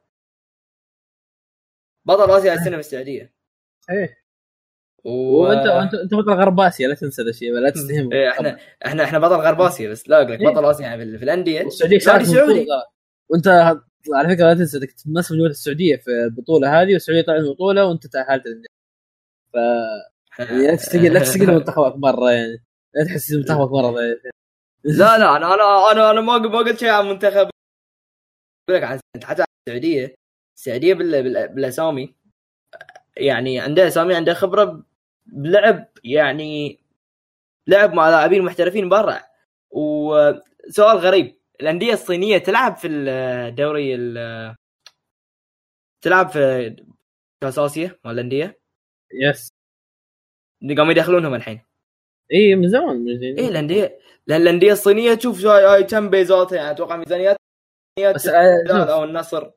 بطل 2.06 2.32
آسيا 2.32 2.54
هالسنه 2.54 2.70
من 2.72 2.80
السعودية. 2.80 3.34
إيه. 3.89 4.27
و... 5.08 5.12
وانت 5.41 5.67
وانت 5.67 5.93
انت 5.93 6.13
بطل 6.13 6.32
غرب 6.34 6.60
اسيا 6.60 6.88
لا 6.88 6.96
تنسى 6.96 7.22
ذا 7.24 7.30
الشيء 7.30 7.54
لا 7.54 7.70
تستهين 7.70 8.13
إيه، 8.13 8.30
إحنا 8.30 8.58
إحنا 8.86 9.04
إحنا 9.04 9.20
بطل 9.20 9.36
غرب 9.36 9.62
اسيا 9.62 9.89
بس 9.89 10.10
لا 10.10 10.17
أقول 10.22 10.32
لك 10.32 10.39
إيه. 10.41 10.48
بطل 10.48 10.65
اسيا 10.65 10.86
يعني 10.86 11.06
في- 11.06 11.17
في 11.17 11.24
الانديه 11.24 11.70
شارك 12.00 12.24
سعودي. 12.24 12.65
وانت 13.30 13.48
على 14.13 14.36
فكرة 14.36 14.46
لا 14.46 14.54
تنسى 14.54 14.78
إنك 14.78 14.91
تمثل 14.91 15.38
جوله 15.38 15.50
السعودية 15.50 15.96
في 15.96 16.12
البطولة 16.12 16.82
هذه 16.82 16.93
والسعودية 16.93 17.22
طلعت 17.22 17.39
من 17.41 17.46
البطولة 17.48 17.86
وانت 17.86 18.08
تأهلت. 18.08 18.43
ف 19.54 19.56
يعني 20.39 20.67
لا 20.67 20.76
تستقل 20.76 21.13
لا 21.13 21.20
تستقل 21.20 21.52
منتخبك 21.56 21.96
مرة 21.98 22.32
يعني 22.32 22.63
لا 22.96 23.06
تحس 23.06 23.32
منتخبك 23.32 23.72
مرة 23.72 23.91
ضعيف. 23.91 24.17
لا 24.84 25.17
لا 25.17 25.36
أنا 25.36 25.38
أنا 25.54 25.91
أنا 25.91 26.12
أنا 26.12 26.22
ما 26.22 26.34
قلت- 26.34 26.46
ما 26.52 26.58
قلت 26.58 26.80
شيء 26.80 26.89
عن 26.89 27.10
منتخب 27.10 27.36
أقول 27.38 27.50
لك 28.78 28.84
عن 28.84 29.00
حتى 29.24 29.43
السعودية 29.67 30.15
السعودية 30.58 30.93
بال... 30.93 31.24
بال... 31.24 31.48
بالأسامي 31.48 32.15
يعني 33.17 33.60
عنده 33.60 33.88
أسامي 33.88 34.15
عنده 34.15 34.34
خبرة 34.34 34.84
بلعب 35.28 35.90
يعني 36.04 36.80
لعب 37.68 37.94
مع 37.94 38.10
لاعبين 38.10 38.44
محترفين 38.44 38.90
برا. 38.90 39.20
وسؤال 39.72 40.98
غريب 40.98 41.38
الأندية 41.62 41.94
الصينية 41.94 42.38
تلعب 42.38 42.76
في 42.78 42.88
الدوري 42.88 43.96
ال... 43.96 44.56
تلعب 46.02 46.30
في 46.30 46.76
كاس 47.42 47.60
اسيا 47.60 48.00
مال 48.06 48.13
الانديه 48.13 48.60
يس 49.13 49.50
قاموا 50.78 50.92
يدخلونهم 50.92 51.34
الحين. 51.34 51.62
إي 52.34 52.56
من 52.56 52.70
زمان 52.70 52.96
من 52.96 53.20
زمان. 53.20 53.38
إيه 53.38 53.48
الأندية 53.48 54.00
لأن 54.28 54.42
الأندية 54.42 54.72
الصينية 54.72 55.13
تشوف 55.13 55.46
هاي 55.46 55.66
هاي 55.66 55.84
كم 55.84 56.10
بيزاتها 56.10 56.56
يعني 56.56 56.72
أتوقع 56.72 56.96
ميزانيات 56.96 57.38
بس 58.16 58.28
آه، 58.28 58.94
أو 58.94 59.04
النصر. 59.04 59.52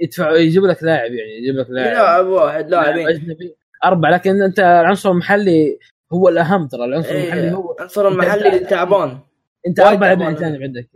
يدفع 0.00 0.36
يجيب 0.36 0.64
لك 0.64 0.82
لاعب 0.82 1.12
يعني 1.12 1.30
يجيب 1.30 1.54
لك 1.54 1.70
لاعب. 1.70 1.92
لاعب 1.92 2.26
واحد 2.26 2.70
لاعب 2.70 2.84
لاعبين 2.84 3.08
أجنبي. 3.08 3.56
أربع 3.84 4.10
لكن 4.10 4.42
أنت 4.42 4.58
العنصر 4.60 5.10
المحلي 5.10 5.78
هو 6.12 6.28
الأهم 6.28 6.68
ترى 6.68 6.84
العنصر 6.84 7.10
المحلي 7.10 7.40
إيه، 7.44 7.50
هو 7.54 7.76
عنصر 7.80 8.08
المحلي 8.08 8.60
أنت- 8.60 8.68
تعبان 8.70 9.18
أنت 9.66 9.80
أربع 9.80 10.06
لاعبين. 10.06 10.26
أجانب 10.26 10.62
عندك 10.62 10.88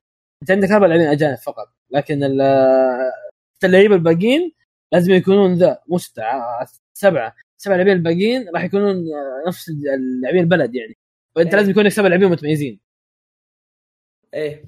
أنت 0.42 0.50
عندك 0.50 0.70
أربع 0.70 0.86
لاعبين 0.86 1.06
أجانب 1.06 1.36
فقط 1.36 1.68
لكن 1.90 2.22
ال- 2.24 2.40
اللعيبة 3.64 3.94
الباقيين 3.94 4.52
لازم 4.92 5.12
يكونون 5.12 5.54
ذا 5.54 5.78
مو 5.88 5.98
ستة 5.98 6.22
ع- 6.22 6.66
سبعة 6.94 7.34
سبع 7.60 7.74
لاعبين 7.74 7.92
الباقيين 7.92 8.48
راح 8.54 8.64
يكونون 8.64 9.04
نفس 9.46 9.68
اللاعبين 9.68 10.40
البلد 10.40 10.74
يعني 10.74 10.96
فانت 11.36 11.48
إيه. 11.48 11.56
لازم 11.60 11.70
يكون 11.70 11.82
لك 11.84 11.90
سبع 11.92 12.08
لاعبين 12.08 12.30
متميزين 12.30 12.80
إيه 14.34 14.64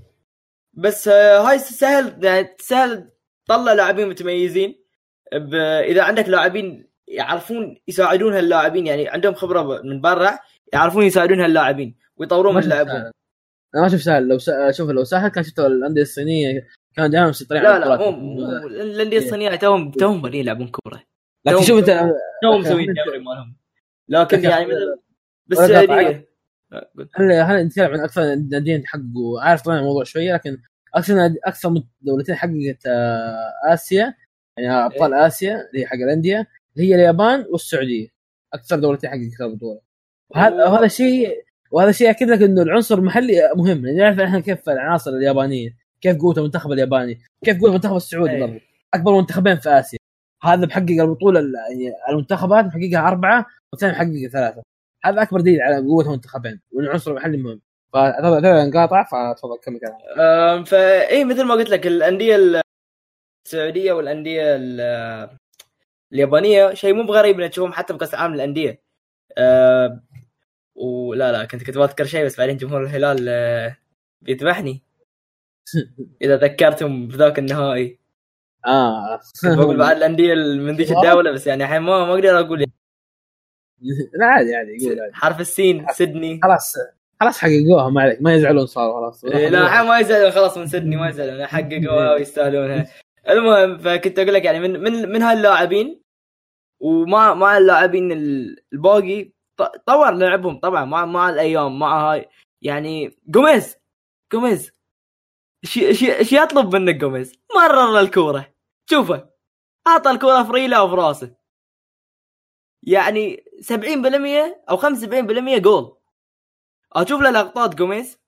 بس 0.74 1.08
آه، 1.08 1.40
هاي 1.50 1.58
سهل 1.58 2.24
يعني 2.24 2.48
سهل 2.60 3.10
تطلع 3.48 3.72
لاعبين 3.72 4.08
متميزين. 4.08 4.80
إذا 5.84 6.02
عندك 6.02 6.28
لاعبين 6.28 6.89
يعرفون 7.10 7.76
يساعدون 7.88 8.34
هاللاعبين 8.34 8.86
يعني 8.86 9.08
عندهم 9.08 9.34
خبرة 9.34 9.82
من 9.82 10.00
برا 10.00 10.38
يعرفون 10.72 11.04
يساعدون 11.04 11.40
هاللاعبين 11.40 11.96
ويطورون 12.16 12.54
من 12.54 12.62
سهل. 12.62 12.90
أنا 13.74 13.82
ما 13.82 13.88
شفت 13.88 14.00
سهل. 14.02 14.28
لو. 14.28 14.38
شوف 14.70 14.90
لو 14.90 15.04
سهل 15.04 15.28
كان 15.28 15.44
شفت 15.44 15.58
الأندية 15.60 16.02
الصينية. 16.02 16.66
كان 16.96 17.10
دائما 17.10 17.28
مسيطرين 17.28 17.62
لا 17.62 17.78
لا. 17.78 17.96
مو 17.96 18.10
مو- 18.10 18.66
الأندية 18.66 19.18
الصينية 19.18 19.56
توهم 19.56 19.90
توهم 19.90 20.22
بادين 20.22 20.40
يلعبون 20.40 20.68
كورة. 20.68 21.02
لكن 21.46 21.62
شوف 21.62 21.78
انت 21.78 22.10
توهم 22.42 22.60
مسويين 22.60 22.90
الدوري 22.90 23.18
مالهم. 23.18 23.56
لكن 24.08 24.44
يعني. 24.44 24.72
هل 27.16 27.32
هل 27.32 27.64
نتكلم 27.66 27.92
عن 27.92 28.00
أكثر 28.00 28.34
ناديين 28.34 28.86
حققوا 28.86 29.40
عارف 29.40 29.62
طبعا 29.62 29.78
الموضوع 29.78 30.04
شوية 30.04 30.34
لكن 30.34 30.58
أكثر 30.94 31.14
أكثر 31.46 31.70
من 31.70 31.82
دولتين 32.00 32.34
حققت 32.34 32.86
آه، 32.86 33.52
آسيا 33.72 34.14
يعني 34.58 34.86
أبطال 34.86 35.14
آسيا 35.14 35.68
اللي 35.70 35.82
هي 35.82 35.86
حق 35.86 35.94
الأندية 35.94 36.46
هي 36.80 36.94
اليابان 36.94 37.46
والسعودية. 37.52 38.08
أكثر 38.54 38.78
دولتين 38.78 39.10
حققت 39.10 39.40
البطوله 39.50 39.80
وهذا 40.30 40.64
وهذا 40.68 40.86
شيء 40.88 41.42
وهذا 41.72 41.92
شيء 41.92 42.06
ياكد 42.06 42.28
لك 42.30 42.42
إنه 42.42 42.62
العنصر 42.62 42.98
المحلي 42.98 43.34
مهم. 43.56 43.86
يعني 43.86 43.98
نعرف 43.98 44.20
إحنا 44.20 44.40
كيف 44.40 44.68
العناصر 44.68 45.10
اليابانية 45.10 45.70
كيف 46.00 46.16
قوة 46.16 46.34
المنتخب 46.38 46.72
الياباني 46.72 47.18
كيف 47.44 47.60
قوة 47.60 47.68
المنتخب 47.68 47.96
السعودي 47.96 48.30
أي. 48.32 48.40
برضه 48.40 48.60
أكبر 48.94 49.12
منتخبين 49.20 49.56
في 49.56 49.68
آسيا. 49.68 49.98
هذا 50.42 50.66
محقق 50.66 50.90
البطولة 50.90 51.40
ال- 51.40 51.54
يعني 51.70 51.94
المنتخبات 52.10 52.64
محققها 52.64 53.08
أربعة 53.08 53.46
والثاني 53.72 53.92
محقق 53.92 54.30
ثلاثة. 54.32 54.62
هذا 55.04 55.22
أكبر 55.22 55.40
دليل 55.40 55.60
على 55.62 55.76
قوة 55.76 56.04
المنتخبين 56.04 56.60
والعنصر 56.72 57.10
المحلي 57.10 57.36
مهم. 57.36 57.60
فهذا 57.92 58.62
انقاطع 58.62 59.04
فتفضل 59.04 59.58
كمل 59.64 59.80
كلامك. 59.80 60.66
فاي 60.66 61.08
إيه، 61.08 61.24
مثل 61.24 61.44
ما 61.44 61.54
قلت 61.54 61.70
لك 61.70 61.86
الأندية 61.86 62.60
السعودية 63.46 63.92
والأندية 63.92 64.42
ال- 64.56 65.30
اليابانية 66.12 66.74
شيء 66.74 66.94
مو 66.94 67.02
بغريب 67.02 67.40
ان 67.40 67.50
تشوفهم 67.50 67.72
حتى 67.72 67.92
بكاس 67.92 68.14
العالم 68.14 68.34
للأندية. 68.34 68.82
أه 69.38 70.02
ولا 70.74 71.32
لا 71.32 71.44
كنت 71.44 71.64
كنت 71.64 71.78
بذكر 71.78 72.04
شيء 72.04 72.24
بس 72.24 72.38
بعدين 72.38 72.56
جمهور 72.56 72.84
الهلال 72.84 73.26
أه، 73.28 73.76
بيذبحني. 74.22 74.82
إذا 76.22 76.36
ذكرتهم 76.36 77.08
بذاك 77.08 77.38
النهائي. 77.38 77.98
آه. 78.66 79.20
بقول 79.44 79.76
بعد 79.76 79.96
الأندية 79.96 80.34
من 80.34 80.76
ذيك 80.76 80.90
الدولة 80.90 81.32
بس 81.32 81.46
يعني 81.46 81.64
الحين 81.64 81.82
ما 81.82 82.04
ما 82.04 82.12
أقدر 82.14 82.40
أقول. 82.40 82.60
لا 84.20 84.26
عادي 84.26 84.54
عادي 84.54 84.88
عادي. 84.88 85.12
حرف 85.12 85.40
السين 85.40 85.86
سيدني. 85.92 86.40
خلاص 86.42 86.74
خلاص 87.20 87.38
حققوها 87.38 87.90
ما 87.90 88.02
عليك 88.02 88.22
ما 88.22 88.34
يزعلون 88.34 88.66
صاروا 88.66 89.00
خلاص. 89.00 89.24
إيه، 89.24 89.48
لا 89.48 89.82
ما 89.82 89.98
يزعلون 89.98 90.30
خلاص 90.30 90.58
من 90.58 90.66
سيدني 90.66 90.96
ما 90.96 91.08
يزعلون 91.08 91.46
حققوها 91.46 92.12
ويستاهلونها. 92.14 92.86
المهم 93.28 93.78
فكنت 93.78 94.18
أقول 94.18 94.34
لك 94.34 94.44
يعني 94.44 94.60
من 94.60 94.80
من 94.80 95.12
من 95.12 95.22
هاللاعبين 95.22 95.99
ومع 96.80 97.34
مع 97.34 97.58
اللاعبين 97.58 98.12
ال- 98.12 98.56
الباقي 98.72 99.32
طور 99.86 100.10
لعبهم 100.10 100.60
طبعا 100.60 100.84
مع 100.84 101.04
مع 101.06 101.28
الأيام 101.30 101.78
مع 101.78 102.12
هاي. 102.12 102.28
يعني 102.62 103.18
جوميز 103.26 103.76
جوميز. 104.32 104.72
شي 105.64 105.94
شي 105.94 106.24
شي 106.24 106.36
يطلب 106.36 106.76
منك 106.76 106.94
جوميز؟ 106.96 107.32
مرر 107.56 108.00
الكورة. 108.00 108.54
شوفه. 108.90 109.30
أعطى 109.86 110.10
الكورة 110.10 110.42
فريلة 110.42 110.84
وفي 110.84 110.94
راسه 110.94 111.36
يعني 112.82 113.44
70% 113.60 114.62
أو 114.70 114.76
75% 114.76 115.58
جول. 115.58 115.98
أشوف 116.92 117.20
له 117.20 117.30
لقطات 117.30 117.74
جوميز. 117.74 118.18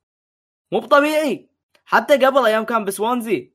مو 0.73 0.81
بطبيعي. 0.81 1.51
حتى 1.85 2.27
قبل 2.27 2.47
أيام 2.47 2.65
كان 2.65 2.85
بسوانزي. 2.85 3.55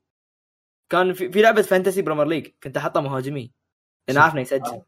كان 0.89 1.13
في, 1.13 1.31
في 1.31 1.41
لعبة 1.41 1.61
Fantasy 1.61 2.01
Premier 2.01 2.25
League. 2.27 2.47
كنت 2.63 2.77
احطه 2.77 3.01
مهاجمي 3.01 3.53
لأن 4.09 4.17
عارف 4.17 4.33
إنه 4.33 4.41
يسجل. 4.41 4.81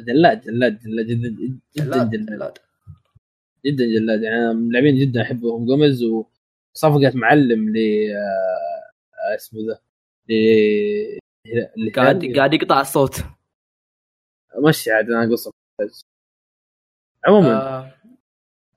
جلاد 0.00 0.40
جلاد 0.40 0.78
جلاد 0.78 1.06
جدا 1.06 1.28
جدا 1.28 1.60
جلاد، 1.76 2.10
جلاد. 2.10 2.58
جدا 3.66 3.84
جلاد. 3.84 4.22
يعني 4.22 4.50
اللاعبين 4.50 4.98
جدا 4.98 5.22
احبهم 5.22 5.66
جوميز 5.66 6.02
وصفقه 6.02 7.12
معلم 7.14 7.76
ل 7.76 7.78
آه، 8.16 9.34
اسمه 9.34 9.60
ذا 9.60 9.78
ل 11.76 11.90
قاعد 11.90 12.32
قاعد 12.36 12.54
يقطع 12.54 12.80
الصوت. 12.80 13.20
مشي 14.68 14.90
عاد 14.90 15.10
أنا 15.10 15.36
صفقة. 15.36 15.54
عموما 17.26 17.52
آه. 17.54 17.94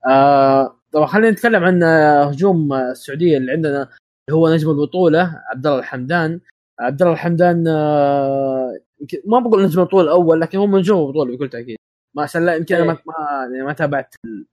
آه 0.09 0.79
طبعا 0.91 1.05
خلينا 1.07 1.29
نتكلم 1.31 1.63
عن 1.63 1.83
آه، 1.83 2.23
هجوم 2.23 2.73
آه، 2.73 2.91
السعودية 2.91 3.37
اللي 3.37 3.51
عندنا 3.51 3.81
اللي 3.81 4.39
هو 4.39 4.49
نجم 4.53 4.69
البطولة 4.69 5.43
عبد 5.51 5.67
الله 5.67 5.79
الحمدان. 5.79 6.41
عبد 6.79 7.01
الله 7.01 7.13
الحمدان 7.13 7.67
آه 7.67 8.79
يمكن- 9.01 9.21
ما 9.25 9.39
بقول 9.39 9.63
نجم 9.63 9.79
البطوله 9.79 10.03
الأول 10.03 10.41
لكن 10.41 10.57
هو 10.57 10.67
من 10.67 10.79
نجوم 10.79 11.07
البطوله 11.07 11.35
بكل 11.35 11.49
تأكيد. 11.49 11.77
ما 12.15 12.25
شاء 12.25 12.41
الله 12.41 12.53
يمكن 12.53 12.75
أنا 12.75 12.83
ما 12.85 12.91
إيه. 12.93 12.99
ما, 13.05 13.53
يعني 13.53 13.65
ما 13.65 13.73
تابعت 13.73 14.15
ال... 14.25 14.45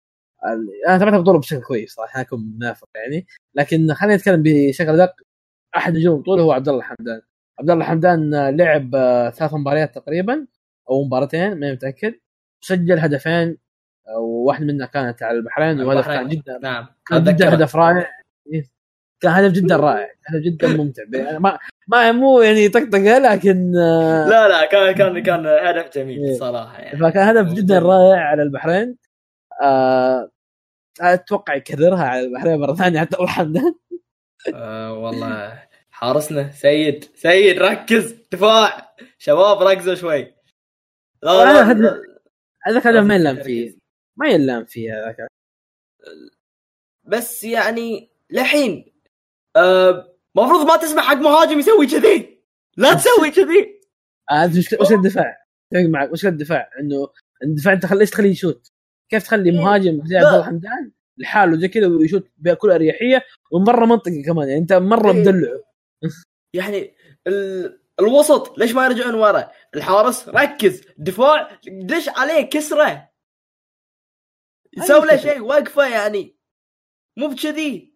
أنا 0.89 0.99
تابعت 0.99 1.15
البطوله 1.15 1.39
بشكل 1.39 1.63
كويس 1.63 1.95
صراحة 1.95 2.21
أكون 2.21 2.53
منافق 2.57 2.89
يعني. 2.95 3.27
لكن 3.55 3.95
خلينا 3.95 4.17
نتكلم 4.17 4.43
بشكل 4.47 4.97
دق 4.97 5.15
أحد 5.77 5.95
نجوم 5.95 6.17
البطولة 6.17 6.43
هو 6.43 6.53
عبد 6.53 6.69
الله 6.69 6.81
الحمدان. 6.81 7.21
عبد 7.61 7.71
الله 7.71 7.85
الحمدان 7.85 8.35
آه، 8.35 8.51
لعب 8.51 8.95
آه، 8.95 9.31
ثلاث 9.31 9.55
مباريات 9.55 9.95
تقريبا 9.95 10.47
أو 10.91 11.05
مباراتين 11.05 11.55
ماني 11.61 11.73
متأكد. 11.73 12.15
سجل 12.61 12.99
هدفين 12.99 13.59
وواحد 14.19 14.63
منها 14.65 14.87
كانت 14.87 15.23
على 15.23 15.39
البحرين 15.39 15.81
وهدف 15.81 16.07
كان. 16.07 16.29
جدا 16.29 16.59
نعم. 16.63 16.87
كان 17.07 17.25
جدا. 17.25 17.55
هدف 17.55 17.77
رائع. 17.77 18.11
كان 19.21 19.33
هدف 19.33 19.53
جدا 19.53 19.77
رائع. 19.77 20.09
هدف 20.27 20.43
جدا 20.45 20.69
ممتع. 20.69 21.03
يعني 21.15 21.39
ما 21.39 21.59
ما 21.89 22.13
مو 22.13 22.41
يعني 22.41 22.69
طقطقه 22.69 23.19
لكن 23.19 23.77
آه، 23.77 24.29
لا 24.29 24.49
لا 24.49 24.67
كان 24.67 24.95
كان 24.95 25.23
كان 25.23 25.47
هدف 25.47 25.97
إيه. 25.97 26.03
جميل 26.03 26.37
صراحة 26.37 26.79
يعني. 26.79 26.99
فكان 26.99 27.37
هدف 27.37 27.53
جدا 27.53 27.79
رائع 27.79 28.21
على 28.21 28.43
البحرين. 28.43 28.97
آه، 29.63 30.31
أتوقع 31.01 31.55
يكررها 31.55 32.05
على 32.05 32.21
البحرين 32.21 32.61
مرة 32.61 32.75
ثانية 32.75 33.01
حتى 33.01 33.23
الحمدان 33.23 33.75
آه 34.55 34.93
والله. 34.93 35.63
حارسنا 35.91 36.51
سيد 36.51 37.05
سيد 37.15 37.59
ركز. 37.59 38.13
دفاع. 38.33 38.95
شباب 39.19 39.63
ركزوا 39.63 39.95
شوي. 39.95 40.35
لا 41.23 41.73
لا, 41.73 42.03
هذاك 42.67 42.87
هدف 42.87 43.05
ما 43.05 43.15
يلام. 43.15 43.43
فيه. 43.43 43.77
ما 44.17 44.29
يلام 44.29 44.65
فيه 44.65 44.93
هذاك. 44.93 45.17
بس 47.05 47.45
يعني 47.45 48.11
لحين 48.31 48.94
آه، 49.57 50.17
مفروض 50.35 50.67
ما 50.67 50.77
تسمح 50.77 51.05
حق 51.05 51.17
مهاجم 51.17 51.59
يسوي 51.59 51.87
كذي 51.87 52.43
لا 52.77 52.95
تسوي 52.95 53.31
كذي 53.31 53.81
آه، 54.31 54.45
انت 54.45 54.57
وش 54.57 54.73
وش 54.81 54.93
الدفاع؟ 54.93 55.47
اتفق 55.73 55.89
معك 55.89 56.13
وش 56.13 56.27
الدفاع؟ 56.27 56.71
انه 56.81 57.09
الدفاع 57.43 57.73
انت 57.73 57.93
ليش 57.93 58.11
تخليه 58.11 58.31
يشوت؟ 58.31 58.73
كيف 59.11 59.23
تخلي 59.23 59.51
إيه. 59.51 59.57
مهاجم 59.57 60.07
زي. 60.07 60.17
عبد 60.17 60.27
الله 60.27 60.43
حمدان 60.43 60.93
لحاله 61.19 61.57
زي 61.57 61.69
كذا 61.69 61.87
ويشوت 61.87 62.31
بكل 62.37 62.71
أريحية 62.71 63.25
ومن 63.51 63.65
برا 63.65 63.87
منطقه 63.87 64.23
كمان 64.27 64.49
يعني 64.49 64.61
انت 64.61 64.73
مرة 64.73 65.13
إيه. 65.13 65.21
مدلعه 65.21 65.63
يعني 66.55 66.95
ال... 67.27 67.81
الوسط 68.01 68.59
ليش 68.59 68.73
ما 68.73 68.85
يرجعون 68.85 69.15
ورا 69.15 69.51
الحارس 69.75 70.29
ركز 70.29 70.83
دفاع 70.99 71.59
دش 71.69 72.09
عليه 72.09 72.43
كسرة 72.43 73.11
يسوي 74.77 75.07
له 75.07 75.17
شيء 75.17 75.41
وقفة 75.41 75.87
يعني 75.87 76.37
مو 77.17 77.29
بكذي 77.29 77.94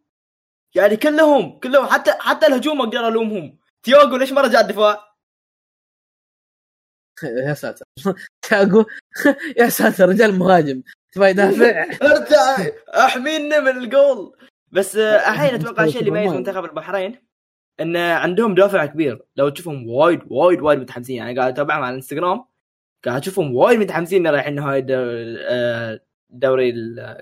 يعني 0.75 0.97
كلهم 0.97 1.59
كلهم 1.59 1.87
حتى 1.87 2.13
حتى 2.21 2.47
الهجوم 2.47 2.81
أقدر 2.81 3.09
ألومهم. 3.09 3.59
تياجو 3.83 4.17
ليش 4.17 4.33
ما 4.33 4.41
رجع 4.41 4.61
الدفاع؟ 4.61 5.09
يا 7.49 7.55
ساتر. 7.55 7.85
تاجو 8.43 8.85
يا 9.61 9.69
ساتر 9.69 10.09
رجال 10.09 10.39
مهاجم. 10.39 10.83
تبغى 11.13 11.31
يدافع؟ 11.31 11.87
ارجع 12.13 12.73
أحمينا 12.89 13.61
من 13.61 13.79
الجول. 13.79 14.37
بس 14.73 14.97
آه، 14.97 15.31
الحين 15.31 15.55
أتوقع 15.55 15.85
الشيء 15.85 16.01
اللي 16.01 16.11
يميز 16.11 16.33
منتخب 16.33 16.65
البحرين 16.65 17.29
إن 17.81 17.97
عندهم 17.97 18.55
دافع 18.55 18.87
كبير. 18.87 19.25
لو 19.37 19.49
تشوفهم 19.49 19.91
وايد 19.91 20.21
وايد 20.27 20.61
وايد 20.61 20.79
متحمسين. 20.79 21.17
يعني 21.17 21.39
قاعد 21.39 21.53
أتابعهم 21.53 21.83
على 21.83 21.91
الإنستغرام. 21.91 22.45
قاعد 23.05 23.21
أشوفهم 23.21 23.55
وايد 23.55 23.79
متحمسين 23.79 24.27
رايحين 24.27 24.55
دوري, 24.57 25.37
آه، 25.41 26.01
دوري 26.31 26.73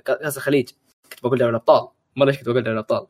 كأس 0.04 0.37
الخليج. 0.37 0.70
كنت 1.12 1.22
بقول 1.22 1.38
دوري 1.38 1.50
الأبطال. 1.50 1.88
ما 2.16 2.24
ليش 2.24 2.37
كنت 2.38 2.48
بقول 2.48 2.62
دوري 2.62 2.72
الأبطال. 2.72 3.06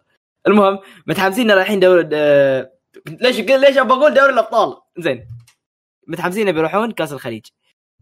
المهم 0.47 0.79
متحمسين 1.07 1.51
رايحين 1.51 1.81
دوري 1.81 2.09
آه، 2.13 2.73
ليش 3.21 3.41
ليش 3.41 3.79
بقول 3.79 4.15
دوري 4.15 4.33
الأبطال؟ 4.33 4.77
زين. 4.99 5.27
متحمسين 6.07 6.53
بيروحون 6.53 6.91
كأس 6.93 7.13
الخليج. 7.13 7.47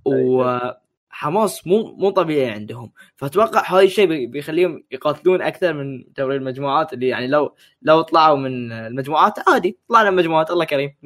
وحماس 0.07 1.67
مو 1.67 1.97
مو 1.97 2.11
طبيعي 2.11 2.51
عندهم. 2.51 2.93
فأتوقع 3.17 3.63
هاي 3.67 3.85
الشيء 3.85 4.07
بي- 4.07 4.27
بيخليهم 4.27 4.85
يقاتلون 4.91 5.43
أكثر 5.43 5.73
من 5.73 6.05
دوري 6.19 6.37
المجموعات 6.37 6.93
اللي 6.93 7.09
يعني 7.09 7.27
لو 7.27 7.55
لو 7.83 8.03
طلعوا 8.03 8.37
من 8.37 8.73
المجموعات 8.73 9.49
عادي 9.49 9.79
طلعنا 9.89 10.11
من 10.11 10.19
المجموعات 10.19 10.51
الله 10.51 10.65
كريم. 10.65 10.97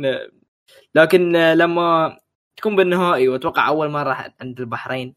لكن 0.95 1.33
لما 1.33 2.17
تكون 2.57 2.77
بالنهائي 2.77 3.29
وأتوقع 3.29 3.69
أول 3.69 3.89
مرة 3.91 4.35
عند 4.41 4.61
البحرين 4.61 5.15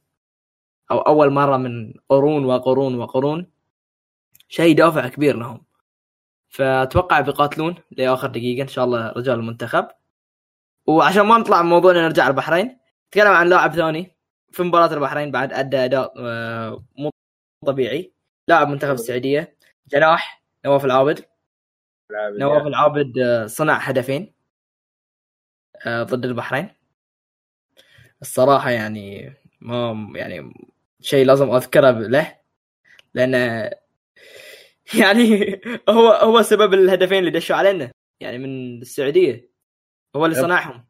أو 0.92 1.00
أول 1.00 1.30
مرة 1.30 1.58
من 1.58 1.94
قرون 2.10 2.46
وقرون 2.46 2.96
وقرون 2.96 3.48
شيء 4.50 4.76
دافع 4.78 5.08
كبير 5.08 5.38
لهم. 5.38 5.62
فأتوقع 6.52 7.22
بيقاتلون 7.22 7.76
لآخر 7.92 8.28
دقيقة 8.28 8.64
إن 8.64 8.68
شاء 8.68 8.86
الله 8.86 9.12
رجال 9.12 9.40
المنتخب. 9.40 9.88
وعشان 10.88 11.22
ما 11.22 11.38
نطلع 11.38 11.62
من 11.62 11.70
موضوعنا 11.70 12.02
نرجع 12.02 12.28
البحرين. 12.28 12.80
نتكلم 13.08 13.28
عن 13.34 13.50
لاعب 13.50 13.74
ثاني 13.74 14.18
في 14.52 14.64
مباراة 14.64 14.94
البحرين 14.94 15.32
بعد 15.32 15.54
أدى 15.54 15.78
أداء 15.78 16.14
آه، 16.20 16.86
مو 16.98 17.12
طبيعي. 17.66 18.14
لاعب 18.48 18.68
منتخب 18.70 18.94
السعودية 18.94 19.58
جناح 19.88 20.44
نواف 20.66 20.86
العابد. 20.86 21.26
نواف 22.12 22.68
العابد 22.68 23.18
آه، 23.18 23.46
صنع 23.46 23.78
هدفين 23.78 24.34
آه، 25.86 26.04
ضد 26.04 26.26
البحرين. 26.26 26.70
الصراحة 28.22 28.70
يعني 28.70 29.34
ما 29.62 30.12
يعني 30.16 30.54
شيء 31.02 31.26
لازم 31.26 31.52
أذكره 31.52 31.92
له 31.92 32.38
لأن 33.14 33.36
يعني 35.02 35.62
هو 35.90 36.12
هو 36.12 36.42
سبب 36.42 36.74
الهدفين 36.74 37.20
اللي 37.20 37.32
دشوا 37.32 37.56
علينا. 37.56 37.92
يعني 38.22 38.38
من 38.38 38.82
السعودية. 38.82 39.52
هو 40.16 40.26
اللي. 40.26 40.36
صنعهم. 40.36 40.86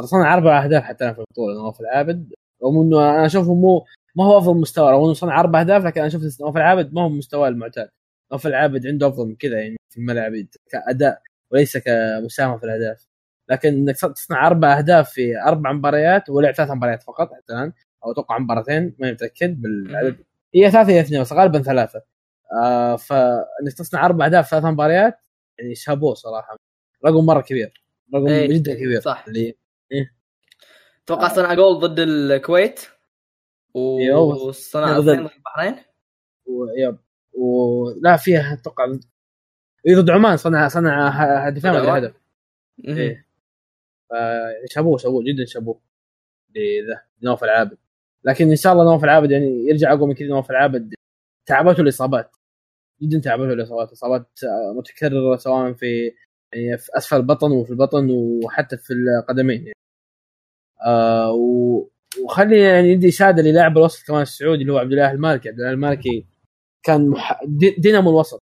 صنع 0.00 0.34
أربع 0.34 0.64
أهداف 0.64 0.82
حتى 0.82 1.14
في 1.14 1.20
البطولة 1.20 1.54
نواف 1.54 1.80
العابد. 1.80 2.32
رغم 2.64 2.80
إنه 2.80 3.10
أنا 3.10 3.26
اشوفه 3.26 3.54
مو 3.54 3.86
ما 4.16 4.24
هو 4.24 4.38
أفضل 4.38 4.60
مستوى. 4.60 4.92
رغم 4.92 5.04
إنه 5.04 5.12
صنع 5.12 5.40
أربع 5.40 5.60
أهداف 5.60 5.84
لكن 5.84 6.00
أنا 6.00 6.10
شفت 6.10 6.40
نواف 6.40 6.56
العابد 6.56 6.94
ما 6.94 7.02
هو 7.02 7.08
مستواه 7.08 7.48
المعتاد. 7.48 7.88
نواف 8.32 8.46
العابد 8.46 8.86
عنده 8.86 9.08
أفضل 9.08 9.26
من 9.28 9.36
كذا 9.36 9.60
يعني 9.60 9.76
في 9.90 9.98
الملعب 10.00 10.32
كأداء 10.70 11.22
وليس 11.52 11.76
كمساهمة 11.78 12.58
في 12.58 12.64
الأهداف. 12.64 13.06
لكن 13.50 13.68
إنك 13.68 13.96
تصنع 13.96 14.46
أربع 14.46 14.78
أهداف 14.78 15.10
في 15.10 15.40
أربع 15.42 15.72
مباريات 15.72 16.30
ولعب 16.30 16.54
ثلاث 16.54 16.70
مباريات 16.70 17.02
فقط 17.02 17.28
حتى 17.34 17.52
الآن 17.52 17.72
أو 18.04 18.12
أتوقع 18.12 18.38
مباراتين 18.38 18.96
ما 18.98 19.10
متأكد 19.12 19.62
بالعدد. 19.62 20.16
هي 20.54 20.70
ثلاثة 20.70 20.90
هي 20.92 21.00
اثنين 21.00 21.20
بس 21.20 21.32
غالبا 21.32 21.62
ثلاثة. 21.62 22.02
آه 22.62 22.96
فانك 22.96 23.72
تصنع 23.78 24.06
أربع 24.06 24.26
أهداف 24.26 24.44
في 24.44 24.50
ثلاث 24.50 24.64
مباريات 24.64 25.18
يعني 25.58 25.74
شابوه 25.74 26.14
صراحة. 26.14 26.56
رقم 27.06 27.26
مرة 27.26 27.40
كبير. 27.40 27.82
رقم 28.14 28.26
إيه، 28.26 28.46
جدا 28.58 28.74
كبير. 28.74 29.00
صح. 29.00 29.24
اللي 29.28 29.56
أتوقع 31.04 31.28
صنع 31.28 31.54
جول 31.54 31.78
ضد 31.78 31.98
الكويت. 32.00 32.80
وصنع 33.74 34.98
ضد- 34.98 35.08
البحرين. 35.08 35.76
ويب 36.46 36.98
ولا 37.32 38.16
فيها 38.16 38.52
أتوقع 38.52 38.84
إيه 39.86 39.96
ضد 39.96 40.10
عمان 40.10 40.36
صنع 40.36 40.68
صنع 40.68 41.08
هدفين 41.46 41.70
ولا؟ 41.70 41.98
هدف. 41.98 42.14
إيه. 42.84 43.26
ف- 44.10 44.70
شابوه 44.70 44.98
شابوه 44.98 45.22
جدا 45.24 45.44
شابوه. 45.44 45.80
لذا 46.56 47.02
نواف 47.22 47.44
العابد. 47.44 47.78
لكن 48.24 48.50
إن 48.50 48.56
شاء 48.56 48.72
الله 48.72 48.84
نواف 48.84 49.04
العابد 49.04 49.30
يعني 49.30 49.66
يرجع 49.68 49.92
أقوى 49.92 50.08
من 50.08 50.14
كذا 50.14 50.28
نواف 50.28 50.50
العابد. 50.50 50.94
تعبته 51.46 51.80
الإصابات. 51.80 52.36
جدا 53.02 53.18
تعبته 53.20 53.52
الإصابات. 53.52 53.92
إصابات 53.92 54.28
آه، 54.44 54.72
متكررة 54.78 55.36
سواء 55.36 55.72
في 55.72 56.12
يعني 56.54 56.78
في 56.78 56.88
أسفل 56.96 57.16
البطن 57.16 57.52
وفي 57.52 57.70
البطن 57.70 58.10
وحتى 58.10 58.76
في 58.76 58.92
القدمين 58.94 59.60
يعني. 59.60 59.72
آه 60.86 61.32
وخلي 62.24 62.60
يعني 62.60 62.88
يدي 62.88 63.08
إشادة 63.08 63.42
للاعب 63.42 63.78
الوسط 63.78 64.06
كمان 64.06 64.22
السعودي 64.22 64.62
اللي 64.62 64.72
هو 64.72 64.78
عبد 64.78 64.92
الله 64.92 65.12
المالكي. 65.12 65.48
عبد 65.48 65.58
الله 65.58 65.70
المالكي 65.70 66.26
كان 66.82 67.08
مح... 67.08 67.40
دي- 67.44 67.76
دينامو 67.78 68.10
الوسط. 68.10 68.42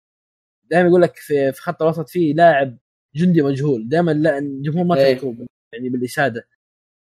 دائما 0.71 0.89
يقول 0.89 1.03
لك 1.03 1.17
في, 1.17 1.53
في 1.53 1.63
خط 1.63 1.83
الوسط 1.83 2.09
في 2.09 2.33
لاعب 2.33 2.79
جندي 3.17 3.43
مجهول. 3.43 3.89
دائما 3.89 4.11
لا 4.11 4.39
الجمهور 4.39 4.85
ما 4.85 4.97
إيه. 4.99 5.15
تذكره 5.15 5.47
يعني 5.75 5.89
بالإشادة. 5.89 6.49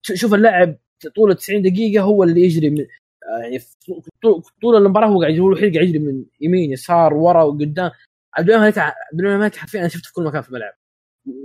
ش- 0.06 0.12
شوف 0.20 0.34
اللاعب 0.34 0.78
طول 1.16 1.34
90 1.34 1.62
دقيقة 1.62 2.02
هو 2.04 2.24
اللي 2.24 2.40
يجري 2.40 2.70
من 2.70 2.86
يعني 3.42 3.58
طول- 4.62 4.76
المباراة 4.76 5.06
هو 5.06 5.20
قاعد 5.22 5.38
هو 5.38 5.48
الوحيد 5.48 5.74
قاعد 5.74 5.86
يجري 5.88 5.98
من 5.98 6.24
يمين 6.40 6.72
يسار 6.72 7.14
ورا 7.14 7.42
وقدام. 7.42 7.90
عبد 8.36 8.50
الله 8.50 8.64
عبد 9.12 9.20
المالكي 9.20 9.58
حرفيا 9.58 9.80
أنا 9.80 9.88
شفته 9.88 10.06
في 10.06 10.12
كل 10.12 10.22
مكان 10.24 10.42
في 10.42 10.48
الملعب. 10.48 10.72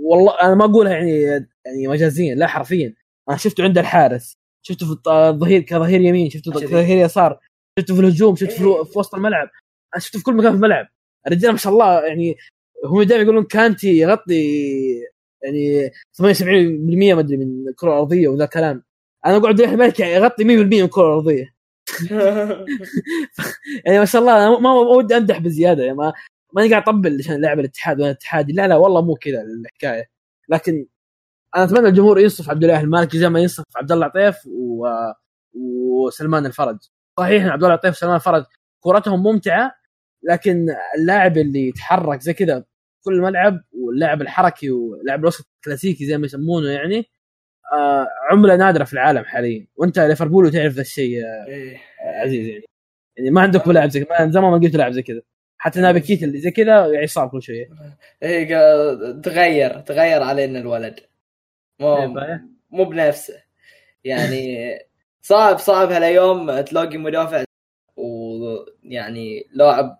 والله 0.02 0.40
أنا 0.42 0.54
ما 0.54 0.64
أقولها 0.64 0.92
يعني 0.92 1.20
يعني 1.66 1.86
مجازيا 1.88 2.34
لا 2.34 2.46
حرفيا. 2.46 2.94
أنا 3.28 3.36
شفته 3.36 3.64
عند 3.64 3.78
الحارس. 3.78 4.36
شفته 4.62 4.86
في 4.86 5.10
الظهير 5.10 5.60
كظهير 5.60 6.00
يمين 6.00 6.30
شفته 6.30 6.52
كظهير 6.52 7.04
يسار 7.04 7.38
شفته 7.78 7.94
في 7.94 8.00
الهجوم 8.00 8.36
شفته 8.36 8.84
في, 8.84 8.90
في 8.92 8.98
وسط 8.98 9.14
الملعب. 9.14 9.48
أنا 9.94 10.00
شفته 10.00 10.18
في 10.18 10.24
كل 10.24 10.34
مكان 10.34 10.50
في 10.50 10.56
الملعب. 10.56 10.88
الرجال 11.26 11.50
ما 11.52 11.56
شاء 11.58 11.72
الله 11.72 12.06
يعني 12.06 12.36
هم 12.86 13.02
دائما 13.02 13.22
يقولون 13.24 13.44
كانتي 13.44 13.88
يغطي 13.98 14.34
يعني 15.42 15.90
78% 16.12 17.14
ما 17.14 17.20
أدري 17.20 17.36
من 17.36 17.68
الكرة 17.68 17.88
الأرضية 17.92 18.28
وذا 18.28 18.46
كلام. 18.46 18.82
أنا 19.26 19.36
أقول 19.36 19.48
عبد 19.48 19.60
الملك 19.60 20.00
يغطي 20.00 20.44
100% 20.44 20.46
من 20.48 20.72
الكرة 20.84 21.02
الأرضية. 21.08 21.54
يعني 23.84 23.98
ما 23.98 24.04
شاء 24.04 24.20
الله 24.22 24.48
أنا 24.48 24.58
ما 24.58 24.72
ودي 24.72 25.16
أمدح 25.16 25.38
بزيادة 25.38 25.82
يعني 25.84 25.96
ما 25.96 26.12
ماني 26.52 26.70
قاعد 26.70 26.82
أطبل 26.82 27.18
عشان 27.20 27.40
لاعب 27.40 27.60
الاتحاد 27.60 28.00
وأنا 28.00 28.10
اتحادي. 28.10 28.52
لا 28.52 28.68
لا 28.68 28.76
والله 28.76 29.02
مو 29.02 29.14
كذا 29.14 29.42
الحكاية. 29.42 30.10
لكن 30.48 30.86
أنا 31.56 31.64
أتمنى 31.64 31.88
الجمهور 31.88 32.18
ينصف 32.20 32.50
عبد 32.50 32.64
الله 32.64 32.80
المالكي 32.80 33.18
زي 33.18 33.28
ما 33.28 33.40
ينصف 33.40 33.64
عبد 33.76 33.92
الله 33.92 34.06
عطيف 34.06 34.36
و... 34.46 34.86
وسلمان 35.54 36.46
الفرج. 36.46 36.78
صحيح 37.18 37.46
عبد 37.46 37.62
الله 37.62 37.74
عطيف 37.74 37.94
وسلمان 37.96 38.16
الفرج 38.16 38.44
كورتهم 38.80 39.22
ممتعة 39.22 39.72
لكن 40.22 40.66
اللاعب 40.98 41.38
اللي 41.38 41.68
يتحرك 41.68 42.20
زي 42.20 42.32
كذا 42.34 42.64
كل 43.04 43.14
الملعب 43.14 43.60
واللاعب 43.72 44.22
الحركي 44.22 44.70
واللاعب 44.70 45.20
الوسط 45.20 45.46
الكلاسيكي 45.56 46.06
زي 46.06 46.18
ما 46.18 46.26
يسمونه 46.26 46.68
يعني 46.68 47.10
عملة 48.30 48.56
نادرة 48.56 48.84
في 48.84 48.92
العالم 48.92 49.24
حاليا. 49.24 49.66
وأنت 49.76 49.98
ليفربول 49.98 50.44
وتعرف 50.46 50.72
ذا 50.72 50.80
الشيء 50.80 51.10
يا 51.10 51.46
إيه. 51.46 51.78
عزيز 52.00 52.46
يعني. 52.48 52.64
يعني 53.16 53.30
ما 53.30 53.40
عندك 53.40 53.68
لاعب 53.68 53.88
زي 53.90 54.06
ما 54.10 54.30
زمان 54.30 54.50
ما 54.50 54.58
قلت 54.58 54.76
لاعب 54.76 54.92
زي 54.92 55.02
كذا. 55.02 55.20
حتى 55.58 55.80
نابي 55.80 56.00
كيتا 56.00 56.26
اللي 56.26 56.38
زي 56.40 56.50
كذا 56.50 56.86
يعني 56.86 57.06
صعب 57.06 57.30
كل 57.30 57.42
شيء 57.42 57.68
إيه 58.22 58.46
قا- 58.48 59.20
تغير 59.22 59.80
تغير 59.80 60.22
علينا 60.22 60.58
الولد. 60.58 61.00
إيه، 61.80 62.06
مو 62.06 62.14
بايع. 62.14 62.40
مو 62.70 62.84
بنفسه. 62.84 63.34
يعني 64.04 64.68
صعب 65.22 65.58
صعب 65.58 65.92
هالايام 65.92 66.60
تلاقي 66.60 66.98
مدافع. 66.98 67.44
ويعني 67.96 69.46
لاعب 69.52 69.98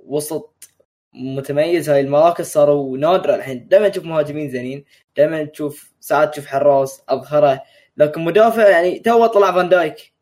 وسط 0.00 0.69
متميز 1.12 1.90
هاي 1.90 2.00
المراكز 2.00 2.46
صاروا 2.46 2.98
نادرة 2.98 3.34
الحين. 3.34 3.68
دائما 3.68 3.88
تشوف 3.88 4.04
مهاجمين 4.04 4.50
زينين 4.50 4.84
دائما 5.16 5.44
تشوف 5.44 5.92
ساعات 6.00 6.32
تشوف 6.32 6.46
حراس 6.46 7.02
أظهرة. 7.08 7.62
لكن 7.96 8.24
مدافع 8.24 8.68
يعني 8.68 8.98
تو 8.98 9.26
طلع 9.26 9.52
فان 9.52 9.68
دايك. 9.68 10.12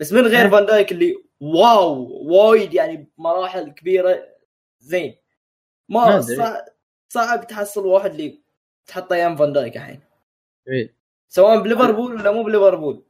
بس 0.00 0.12
من 0.12 0.26
غير 0.26 0.44
إيه. 0.44 0.50
فان 0.50 0.66
دايك 0.66 0.92
اللي 0.92 1.14
wow 1.40 2.08
وايد 2.22 2.74
يعني 2.74 3.10
بمراحل 3.18 3.70
كبيرة. 3.70 4.28
زين. 4.80 5.16
ما. 5.88 6.20
صعب, 6.20 6.64
صعب 7.08 7.46
تحصل 7.46 7.86
واحد 7.86 8.10
اللي 8.10 8.40
تحطه 8.86 9.14
أيام 9.14 9.36
فان 9.36 9.52
دايك 9.52 9.76
الحين. 9.76 10.00
إيه. 10.68 10.94
سواء 11.28 11.62
بليفربول 11.62 12.14
ولا 12.14 12.30
مو 12.30 12.42
بليفربول. 12.42 13.04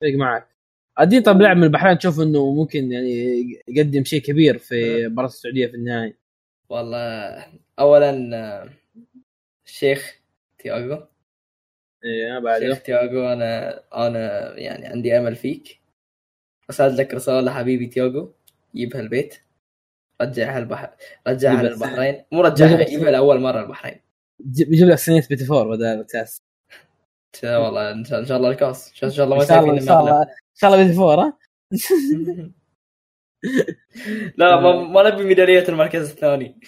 فريق 0.00 0.18
معك. 0.18 0.48
عادين 0.98 1.22
طب 1.22 1.40
لاعب 1.40 1.56
من 1.56 1.64
البحرين 1.64 1.98
تشوف 1.98 2.20
إنه 2.20 2.54
ممكن 2.54 2.92
يعني 2.92 3.44
يقدم 3.68 4.04
شيء 4.04 4.20
كبير 4.22 4.58
في 4.58 5.08
مباراة 5.08 5.28
السعودية 5.28 5.66
في 5.66 5.74
النهائي. 5.74 6.14
والله 6.68 7.46
اولا 7.78 8.30
آه، 8.36 8.68
الشيخ 9.66 10.20
تياغو. 10.58 11.02
إيه 12.04 12.38
بعد 12.38 12.60
شيخ 12.62 12.82
تياغو 12.82 13.32
أنا 13.32 13.80
أنا 14.06 14.54
يعني 14.58 14.86
عندي 14.86 15.18
أمل 15.18 15.36
فيك. 15.36 15.80
ارسل 16.70 16.96
لك 16.96 17.14
رساله 17.14 17.50
حبيبي 17.52 17.86
تياغو 17.86 18.32
جيبها 18.74 19.00
البيت. 19.00 19.34
رجعها 20.22 20.58
البحر 20.58 20.90
رجعها 21.28 21.62
للبحرين. 21.62 22.24
مو 22.32 22.40
رجعها 22.40 22.84
جيبها 22.84 23.10
لأول 23.10 23.40
مرة 23.40 23.60
البحرين. 23.62 24.00
بيجيب 24.38 24.88
لك 24.88 24.94
سنة 24.94 25.26
بيتي 25.30 25.44
فور 25.44 25.68
بدل 25.68 25.84
الكاس 25.84 26.42
والله 27.44 27.90
إن 27.90 28.04
شاء 28.04 28.36
الله 28.36 28.50
الكاس. 28.50 29.04
إن 29.04 29.10
شاء- 29.10 29.24
الله 29.24 29.36
ما 29.36 29.42
إن 29.42 29.86
شاء 29.86 30.00
الله. 30.00 30.26
شاء 30.60 30.70
الله 30.74 31.34
لا 34.36 34.60
ما, 34.60 34.72
ما 34.82 35.10
نبي 35.10 35.24
ميدالية 35.24 35.68
المركز 35.68 36.10
الثاني 36.10 36.60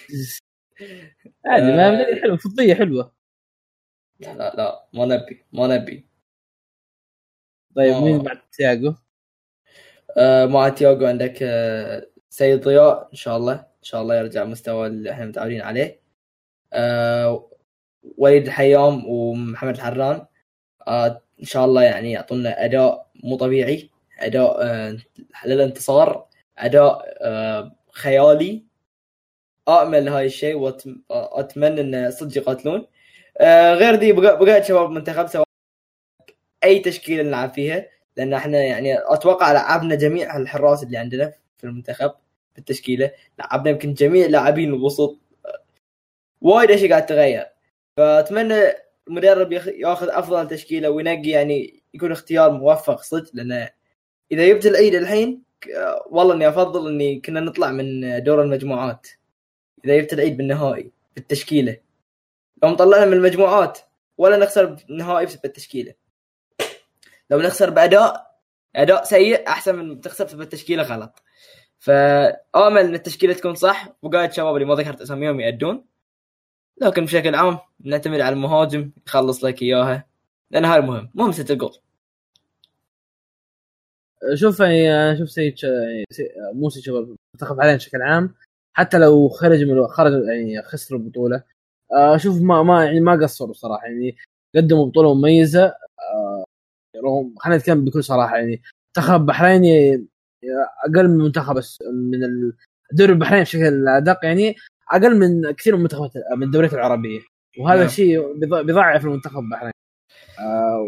عادي 1.45 1.65
ما. 1.71 1.89
بداية 1.91 2.21
حلوة 2.21 2.37
فضية 2.37 2.73
حلوة 2.73 3.13
لا 4.19 4.33
لا 4.33 4.53
لا 4.55 4.87
ما 4.93 5.05
نبي 5.05 5.45
ما 5.53 5.67
نبي 5.67 6.07
طيب 7.75 7.93
آه. 7.93 8.01
مين 8.05 8.19
بعد 8.23 8.41
تياجو؟ 8.51 8.93
آه 10.17 10.45
مع 10.45 10.69
تياغو 10.69 11.05
عندك 11.05 11.39
آه 11.43 12.07
سيد 12.29 12.61
ضياء 12.61 13.09
إن 13.11 13.15
شاء 13.17 13.37
الله 13.37 13.53
إن 13.53 13.83
شاء 13.83 14.01
الله 14.01 14.15
يرجع 14.15 14.43
مستوى 14.45 14.87
اللي 14.87 15.11
إحنا 15.11 15.25
متعودين 15.25 15.61
عليه 15.61 16.01
آه 16.73 17.49
وليد 18.17 18.45
الحيام 18.47 19.05
ومحمد 19.07 19.75
الحران 19.75 20.25
إن 20.87 21.45
شاء 21.45 21.65
الله 21.65 21.83
يعني 21.83 22.11
يعطونا 22.11 22.65
أداء 22.65 23.07
مو 23.23 23.35
طبيعي 23.37 23.89
أداء 24.19 24.63
آه 24.63 24.97
للانتصار 25.45 26.27
أداء 26.57 27.17
آه 27.21 27.75
خيالي. 27.91 28.63
امل 29.69 30.07
هاي 30.09 30.25
الشيء 30.25 30.55
واتمنى 31.09 31.81
إن 31.81 32.11
صدق 32.11 32.37
يقاتلون. 32.37 32.87
آه 33.37 33.73
غير 33.73 33.95
بقى- 34.15 34.43
بقيت 34.43 34.65
شباب 34.65 34.85
المنتخب 34.85 35.27
سواء 35.27 35.45
أي 36.63 36.79
تشكيلة 36.79 37.23
نلعب 37.23 37.53
فيها 37.53 37.85
لأن 38.17 38.33
إحنا 38.33 38.63
يعني 38.63 38.97
أتوقع 38.99 39.51
لعبنا 39.51 39.95
جميع 39.95 40.37
الحراس 40.37 40.83
اللي 40.83 40.97
عندنا 40.97 41.33
في 41.57 41.63
المنتخب 41.63 42.11
في 42.53 42.59
التشكيله 42.59 43.11
لعبنا 43.39 43.69
يمكن 43.69 43.93
جميع 43.93 44.27
لاعبين 44.27 44.69
الوسط. 44.73 45.17
وايد 46.41 46.71
أشياء 46.71 46.89
قاعد 46.89 47.05
تتغير. 47.05 47.45
فأتمنى 47.97 48.55
المدرب 49.07 49.51
ياخ- 49.51 49.67
ياخذ 49.67 50.07
أفضل 50.09 50.47
تشكيلة 50.47 50.89
وينقي 50.89 51.29
يعني 51.29 51.83
يكون 51.93 52.11
اختيار 52.11 52.51
موفق 52.51 53.01
صدق 53.01 53.29
لأن 53.33 53.69
إذا 54.31 54.47
جبت 54.47 54.65
العيد 54.65 54.95
الحين 54.95 55.43
والله 56.09 56.33
إني 56.35 56.47
أفضل 56.49 56.89
إني 56.89 57.19
كنا 57.19 57.39
نطلع 57.39 57.71
من 57.71 58.23
دور 58.23 58.41
المجموعات. 58.41 59.07
إذا 59.85 59.97
جبت 59.97 60.13
العيد 60.13 60.37
بالنهائي 60.37 60.91
بالتشكيله 61.15 61.77
لو 62.63 62.69
مطلعنا 62.69 63.05
من 63.05 63.13
المجموعات 63.13 63.79
ولا 64.17 64.37
نخسر 64.37 64.65
بالنهائي 64.65 65.25
بسبب 65.25 65.45
التشكيلة. 65.45 65.93
لو 67.29 67.39
نخسر 67.39 67.69
بأداء 67.69 68.37
أداء 68.75 69.03
سيء 69.03 69.47
أحسن 69.47 69.75
من 69.75 70.01
تخسر 70.01 70.25
بسبب 70.25 70.41
التشكيلة 70.41 70.83
غلط. 70.83 71.23
فآمل 71.79 72.81
إن 72.81 72.93
التشكيلة 72.95 73.33
تكون 73.33 73.55
صح 73.55 73.87
وقاعد 74.01 74.33
شباب 74.33 74.55
اللي 74.55 74.65
ما 74.67 74.75
ذكرت 74.75 75.01
أساميهم 75.01 75.39
يأدون. 75.39 75.85
لكن 76.81 77.05
بشكل 77.05 77.35
عام 77.35 77.57
نعتمد 77.83 78.19
على 78.19 78.33
المهاجم 78.33 78.91
يخلص 79.07 79.43
لك 79.45 79.61
إياها 79.61 80.07
لأن 80.51 80.65
هاي 80.65 80.79
المهم 80.79 81.09
مهم 81.15 81.31
ست 81.31 81.51
الجول 81.51 81.71
شوف 84.33 84.59
يعني 84.59 85.13
أشوف 85.13 85.29
سيد. 85.29 85.55
مو 86.53 86.69
سيد 86.69 86.83
شباب 86.83 87.03
المنتخب 87.03 87.61
حاليا 87.61 87.75
بشكل 87.75 88.01
عام 88.01 88.35
حتى 88.73 88.97
لو 88.97 89.29
خرج 89.29 89.63
من 89.63 89.87
خرج 89.87 90.11
يعني 90.27 90.61
خسروا 90.63 90.99
البطولة 90.99 91.43
آه، 91.93 92.15
أشوف 92.15 92.41
ما 92.41 92.63
ما 92.63 92.85
يعني 92.85 92.99
ما 92.99 93.11
قصروا 93.23 93.53
صراحة 93.53 93.85
يعني 93.87 94.15
قدموا 94.55 94.85
بطولة 94.85 95.13
مميزة 95.13 95.65
آه، 95.65 96.43
رغم 97.05 97.35
خلينا 97.39 97.57
نتكلم 97.59 97.85
بكل 97.85 98.03
صراحة 98.03 98.37
يعني 98.37 98.61
منتخب 98.97 99.21
البحرين 99.21 99.63
أقل 100.87 101.07
من 101.09 101.17
منتخب 101.17 101.55
من 101.93 102.23
ال- 102.23 102.53
الدوري 102.91 103.11
البحريني 103.13 103.43
بشكل 103.43 103.87
أدق 103.87 104.19
يعني 104.23 104.55
أقل 104.93 105.19
من 105.19 105.51
كثير 105.51 105.73
من 105.73 105.79
المنتخبات 105.79 106.11
من 106.37 106.43
الدوريات 106.43 106.73
العربية. 106.73 107.19
وهذا 107.59 107.77
نعم. 107.77 107.85
الشيء 107.87 108.33
بيض- 108.33 108.65
بيضعف 108.65 109.05
المنتخب 109.05 109.39
البحريني 109.39 109.73
آه، 110.39 110.85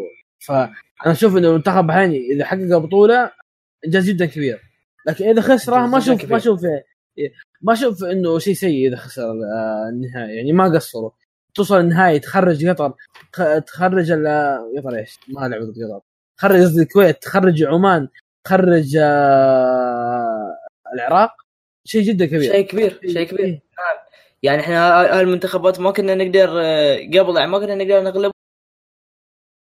فانا 0.47 0.73
أشوف 1.05 1.37
إنه 1.37 1.49
المنتخب 1.49 1.77
البحريني 1.79 2.17
إذا 2.17 2.45
حقق 2.45 2.77
بطولة 2.77 3.31
إنجاز 3.85 4.09
جدا 4.09 4.25
كبير. 4.25 4.59
لكن 5.07 5.25
إذا 5.25 5.41
خسره 5.41 5.87
ما 5.87 5.97
أشوف 5.97 6.25
ما. 6.31 6.37
أشوف 6.37 6.61
ما 7.61 7.73
أشوف 7.73 8.03
إنه 8.03 8.39
شيء 8.39 8.53
سيء 8.53 8.87
إذا 8.87 8.95
خسر 8.95 9.23
آه، 9.23 9.89
النهائي. 9.89 10.35
يعني 10.35 10.51
ما 10.53 10.63
قصروا. 10.75 11.11
توصل 11.53 11.79
النهائي 11.79 12.19
تخرج 12.19 12.67
قطر 12.67 12.93
تخ- 13.33 13.59
تخرج 13.67 14.11
قطر 14.77 14.95
إيش؟ 14.97 15.19
ما 15.27 15.47
لعبوا 15.47 15.65
ضد 15.65 15.73
قطر. 15.91 16.01
تخرج 16.37 16.61
قصدي 16.61 16.81
الكويت 16.81 17.21
تخرج 17.23 17.63
عمان 17.63 18.07
تخرج 18.45 18.95
آه، 18.99 20.57
العراق. 20.93 21.31
شيء 21.87 22.01
جدا 22.03 22.25
كبير. 22.25 22.41
شيء 22.51 22.61
كبير 22.67 22.99
شيء 23.07 23.23
كبير. 23.23 23.39
إيه. 23.45 23.61
يعني 24.45 24.61
إحنا 24.61 25.01
هاي 25.01 25.21
المنتخبات 25.21 25.79
ما 25.79 25.91
كنا 25.91 26.15
نقدر 26.15 26.61
آه، 26.61 26.95
قبل 26.95 27.37
يعني 27.37 27.51
ما 27.51 27.59
كنا 27.59 27.75
نقدر 27.75 28.01
نغلب 28.01 28.31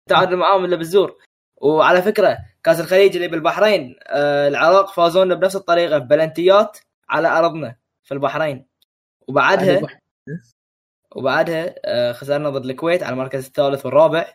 تعادل 0.09 0.36
معاهم 0.36 0.65
إلا 0.65 0.76
بالزور. 0.76 1.17
وعلى 1.57 2.01
فكرة 2.01 2.38
كأس 2.63 2.80
الخليج 2.80 3.15
اللي 3.15 3.28
بالبحرين 3.28 3.95
آه، 4.07 4.47
العراق 4.47 4.93
فازونا 4.93 5.36
بنفس 5.36 5.55
الطريقة 5.55 5.97
ببلنتيات 5.97 6.78
على 7.09 7.28
أرضنا 7.28 7.76
في 8.03 8.13
البحرين. 8.13 8.65
وبعدها 9.28 9.82
وبعدها 11.15 11.76
آه، 11.86 12.11
خسرنا 12.11 12.49
ضد 12.49 12.65
الكويت 12.65 13.03
على 13.03 13.13
المركز 13.13 13.45
الثالث 13.45 13.86
والرابع 13.86 14.34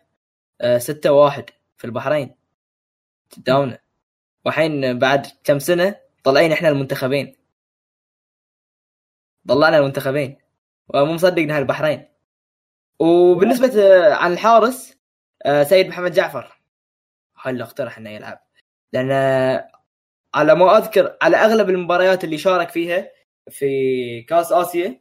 آه، 0.60 0.78
ستة 0.78 1.12
واحد 1.12 1.50
في 1.76 1.84
البحرين. 1.84 2.34
قدامنا 3.36 3.78
والحين 4.44 4.98
بعد 4.98 5.26
كم 5.44 5.58
سنة 5.58 5.96
طلعين 6.24 6.52
إحنا 6.52 6.68
المنتخبين. 6.68 7.36
طلعنا 9.48 9.78
المنتخبين. 9.78 10.38
ومو 10.88 11.12
مصدق 11.12 11.42
انها 11.42 11.58
البحرين. 11.58 12.08
وبالنسبة 12.98 13.82
آه، 13.82 14.14
عن 14.14 14.32
الحارس 14.32 14.96
آه، 15.46 15.62
سيد 15.62 15.88
محمد 15.88 16.12
جعفر. 16.12 16.62
اللي 17.46 17.64
اقترح 17.64 17.98
إنه 17.98 18.10
يلعب. 18.10 18.38
لأن 18.92 19.10
آه، 19.10 19.68
على 20.34 20.54
ما 20.54 20.78
أذكر 20.78 21.16
على 21.22 21.36
أغلب 21.36 21.70
المباريات 21.70 22.24
اللي 22.24 22.38
شارك 22.38 22.68
فيها 22.68 23.08
في 23.50 24.22
كأس 24.22 24.52
آسيا 24.52 25.00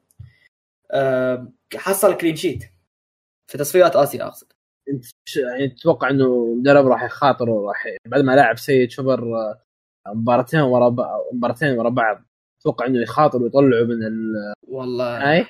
حصل 1.75 2.17
كلين 2.17 2.35
شيت 2.35 2.63
في 3.47 3.57
تصفيات 3.57 3.95
آسيا 3.95 4.27
أقصد. 4.27 4.47
أنت 4.89 5.05
يعني 5.37 5.69
تتوقع 5.69 6.09
إنه 6.09 6.25
المدرب 6.25 6.87
راح 6.87 7.03
يخاطر 7.03 7.49
وراح 7.49 7.87
بعد 8.05 8.21
ما 8.21 8.35
لاعب 8.35 8.57
سيد 8.57 8.89
آه، 8.99 9.61
مباراتين 10.07 10.59
ورا 10.59 10.95
مباراتين 11.33 11.79
ورا 11.79 11.89
بعض. 11.89 12.23
أتوقع 12.65 12.85
إنه 12.85 13.01
يخاطر 13.01 13.43
ويطلعه 13.43 13.83
من 13.83 13.97
والله. 14.67 15.17
النهائي 15.17 15.45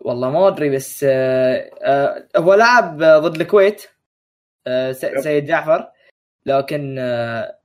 والله 0.00 0.30
ما 0.30 0.48
أدري 0.48 0.76
بس 0.76 1.04
آه، 1.08 1.70
آه، 1.82 2.28
هو 2.36 2.54
لعب 2.54 2.96
ضد 3.02 3.40
الكويت 3.40 3.86
آه، 4.66 4.92
سيد 4.92 5.46
جعفر. 5.46 5.92
لكن 6.46 6.96
آه، 6.98 7.58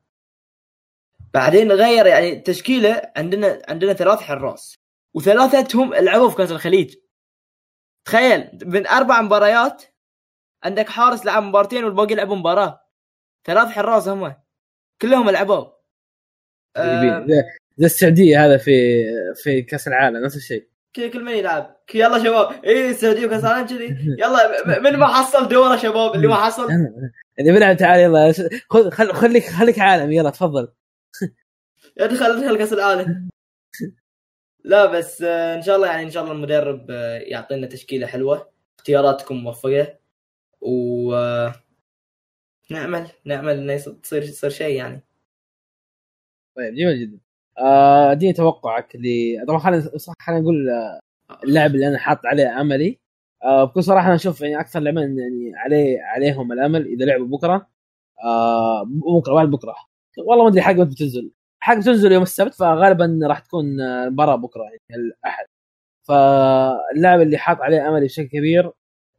بعدين 1.33 1.71
غير 1.71 2.05
يعني 2.05 2.35
تشكيلة 2.35 3.11
عندنا 3.15 3.61
عندنا 3.69 3.93
ثلاث 3.93 4.19
حراس 4.19 4.75
وثلاثتهم 5.13 5.93
لعبوا 5.93 6.29
في 6.29 6.35
كأس 6.35 6.51
الخليج. 6.51 6.95
تخيل 8.05 8.59
من 8.65 8.87
أربع 8.87 9.21
مباريات 9.21 9.83
عندك 10.63 10.89
حارس 10.89 11.25
لعب 11.25 11.43
مبارتين 11.43 11.83
والباقي 11.83 12.15
لعبوا 12.15 12.35
مباراة. 12.35 12.81
ثلاث 13.43 13.67
حراس 13.67 14.07
هم 14.07 14.35
كلهم 15.01 15.29
لعبوا. 15.29 15.76
زي 16.77 17.43
زي 17.77 17.85
السعودية 17.85 18.45
هذا 18.45 18.57
في 18.57 19.03
في 19.35 19.61
كأس 19.61 19.87
العالم 19.87 20.25
نفس 20.25 20.35
الشيء. 20.35 20.67
كذا 20.93 21.07
كل 21.07 21.23
من 21.23 21.31
يلعب. 21.31 21.77
يلا 21.93 22.19
شباب. 22.19 22.63
إيه 22.63 22.89
السعودية 22.89 23.25
وكأس 23.25 23.43
العالم 23.43 23.67
كذي. 23.67 23.85
يلا 24.21 24.79
من 24.79 24.97
ما 24.97 25.07
حصل 25.07 25.47
دوره 25.47 25.75
شباب؟ 25.77 26.15
اللي 26.15 26.27
ما 26.27 26.35
حصل. 26.35 26.67
اللي 27.39 27.51
بيلعب 27.51 27.77
تعال 27.77 27.99
يلا. 27.99 28.33
خذ 28.69 28.89
خل 28.89 29.13
خليك 29.13 29.45
خليك 29.45 29.79
عالم. 29.79 30.11
يلا 30.11 30.29
تفضل. 30.29 30.67
ادخل 31.99 32.25
ادخل 32.25 32.57
كأس 32.57 32.73
العالم. 32.73 33.29
لا 34.63 34.85
بس 34.85 35.21
آه، 35.21 35.55
إن 35.55 35.61
شاء 35.61 35.75
الله 35.75 35.87
يعني 35.87 36.03
إن 36.03 36.09
شاء 36.09 36.23
الله 36.23 36.35
المدرب 36.35 36.91
آه، 36.91 37.17
يعطينا 37.17 37.67
تشكيلة 37.67 38.07
حلوة. 38.07 38.49
اختياراتكم 38.79 39.35
موفقة. 39.35 39.97
و 40.61 41.13
آه، 41.13 41.55
نعمل 42.71 43.07
نعمل 43.25 43.53
إنه 43.57 43.77
تصير 43.77 44.21
تصير 44.21 44.49
شيء 44.49 44.75
يعني. 44.75 45.03
طيب 46.57 46.73
جميل 46.75 47.01
جدا. 47.01 47.19
آه 47.59 48.11
أديني 48.11 48.33
توقعك 48.33 48.95
ل 48.95 49.01
طبعا 49.47 49.59
خلينا 49.59 49.81
صح 49.97 50.13
خلينا 50.21 50.41
نقول 50.41 50.69
آه، 50.69 50.99
اللاعب 51.43 51.75
اللي 51.75 51.87
أنا 51.87 51.97
حاط 51.97 52.25
عليه 52.25 52.61
أملي. 52.61 52.99
آه 53.43 53.63
بكل 53.63 53.83
صراحة 53.83 54.07
أنا 54.07 54.15
أشوف 54.15 54.41
يعني 54.41 54.59
أكثر 54.59 54.79
لاعبين 54.79 55.19
يعني 55.19 55.51
عليه 55.55 56.01
عليهم 56.01 56.51
الأمل 56.51 56.85
إذا 56.87 57.05
لعبوا 57.05 57.27
بكرة. 57.27 57.67
آه 58.23 58.83
بكرة 59.19 59.33
بعد 59.33 59.47
بكرة. 59.51 59.75
والله 60.27 60.43
ما 60.43 60.49
أدري 60.49 60.61
حق 60.61 60.73
متى 60.73 60.89
بتنزل. 60.95 61.31
حق 61.63 61.77
بتنزل 61.77 62.11
يوم 62.11 62.23
السبت 62.23 62.53
فغالبا 62.53 63.19
راح 63.23 63.39
تكون 63.39 63.81
آه، 63.81 64.03
المباراه 64.07 64.35
بكرة 64.35 64.63
يعني 64.63 64.79
الأحد. 65.03 65.45
فاللاعب 66.07 67.21
اللي 67.21 67.37
حاط 67.37 67.61
عليه 67.61 67.89
أملي 67.89 68.05
بشكل 68.05 68.27
كبير 68.27 68.71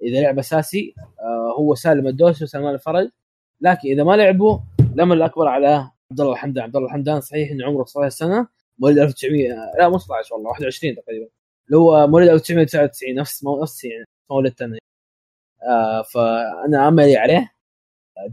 إذا 0.03 0.21
لعب 0.23 0.39
أساسي 0.39 0.95
آه 1.21 1.55
هو 1.59 1.75
سالم 1.75 2.07
الدوسي 2.07 2.45
وسلمان 2.45 2.75
الفرج. 2.75 3.09
لكن 3.61 3.89
إذا 3.89 4.05
ما 4.05 4.17
لعبوا 4.17 4.59
الأمل 4.95 5.17
الأكبر 5.17 5.49
على 5.49 5.91
عبد 6.11 6.21
الله 6.21 6.33
الحمدان. 6.33 6.65
عبد 6.65 6.77
الله 6.77 6.89
الحمدان 6.89 7.21
صحيح 7.21 7.51
إنه 7.51 7.67
عمره 7.67 7.85
16 7.85 8.09
سنة. 8.09 8.49
مواليد 8.79 8.99
1900 8.99 9.49
لا 9.79 9.89
مو 9.89 9.99
16 9.99 10.35
والله 10.35 10.51
21 10.51 10.95
تقريبا. 10.97 11.27
اللي 11.67 11.79
هو 11.79 12.07
مواليد 12.07 12.29
1999 12.29 13.15
نفس 13.15 13.45
نفس 13.63 13.85
يعني 13.85 14.05
مولدت 14.31 14.63
أنا 14.63 14.79
آه 15.63 16.03
فأنا 16.03 16.89
املي 16.89 17.17
عليه 17.17 17.53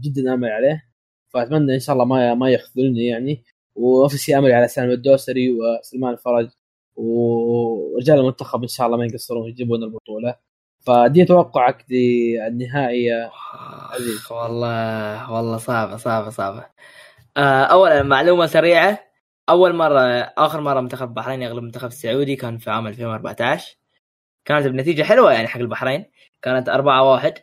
جدا 0.00 0.34
املي 0.34 0.50
عليه. 0.50 0.84
فأتمنى 1.28 1.74
إن 1.74 1.80
شاء 1.80 1.92
الله 1.94 2.04
ما 2.04 2.34
ما 2.34 2.50
يخذلني 2.50 3.06
يعني. 3.06 3.44
ونفس 3.74 4.14
الشيء 4.14 4.38
املي 4.38 4.54
على 4.54 4.68
سالم 4.68 4.90
الدوسري 4.90 5.50
وسلمان 5.50 6.12
الفرج 6.12 6.50
ورجال 6.96 8.18
المنتخب 8.18 8.62
إن 8.62 8.68
شاء 8.68 8.86
الله 8.86 8.98
ما 8.98 9.06
يقصرون 9.06 9.48
يجيبون 9.48 9.82
البطولة. 9.82 10.36
فدي 10.80 11.24
توقعك 11.24 11.84
للنهائي. 11.90 13.30
والله 14.30 15.32
والله 15.32 15.56
صعبة 15.56 15.96
صعبة 15.96 16.30
آه 16.30 16.70
اولا 17.36 18.02
معلومة 18.02 18.46
سريعة. 18.46 19.06
أول 19.48 19.74
مرة 19.74 20.00
آخر 20.38 20.60
مرة 20.60 20.80
منتخب 20.80 21.08
البحرين 21.08 21.42
يغلب 21.42 21.58
المنتخب 21.58 21.88
السعودي 21.88 22.36
كان 22.36 22.58
في 22.58 22.70
عام 22.70 22.86
2014 22.86 23.76
كانت 24.44 24.66
بنتيجة 24.66 25.02
حلوة 25.02 25.32
يعني 25.32 25.48
حق 25.48 25.60
البحرين. 25.60 26.04
كانت 26.42 26.68
4 26.68 27.02
1 27.12 27.34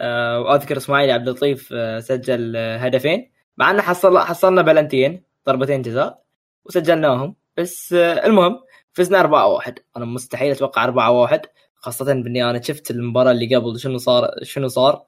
آه 0.00 0.40
وأذكر 0.40 0.76
إسماعيل 0.76 1.10
عبد 1.10 1.28
اللطيف 1.28 1.68
آه 1.72 2.00
سجل 2.00 2.56
آه 2.56 2.76
هدفين. 2.78 3.32
مع 3.56 3.70
إنه 3.70 3.82
حصل 3.82 4.18
حصلنا 4.18 4.62
بلنتين 4.62 5.22
ضربتين 5.46 5.82
جزاء 5.82 6.24
وسجلناهم. 6.64 7.36
بس 7.56 7.92
آه 7.92 8.26
المهم 8.26 8.60
فزنا 8.92 9.20
4 9.20 9.46
1 9.48 9.78
أنا 9.96 10.04
مستحيل 10.04 10.50
أتوقع 10.52 10.84
4 10.84 11.10
1 11.10 11.46
خاصة 11.76 12.04
باني 12.14 12.50
أنا 12.50 12.62
شفت 12.62 12.90
المباراة 12.90 13.30
اللي 13.32 13.56
قبل 13.56 13.78
شنو 13.80 13.98
صار 13.98 14.30
شنو 14.42 14.68
صار 14.68 15.04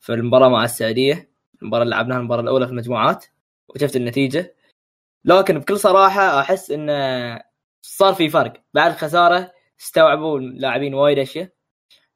في 0.00 0.14
المباراة 0.14 0.48
مع 0.48 0.64
السعودية. 0.64 1.30
المباراة 1.62 1.82
اللي 1.82 1.94
لعبناها 1.96 2.18
المباراة 2.18 2.42
الأولى 2.42 2.66
في 2.66 2.72
المجموعات. 2.72 3.24
وشفت 3.68 3.96
النتيجة. 3.96 4.54
لكن 5.24 5.58
بكل 5.58 5.78
صراحة 5.78 6.40
أحس 6.40 6.70
إنه 6.70 7.40
صار 7.82 8.14
في 8.14 8.28
فرق. 8.28 8.52
بعد 8.74 8.90
الخساره 8.92 9.52
استوعبوا 9.80 10.38
اللاعبين 10.38 10.94
وايد 10.94 11.18
أشياء. 11.18 11.48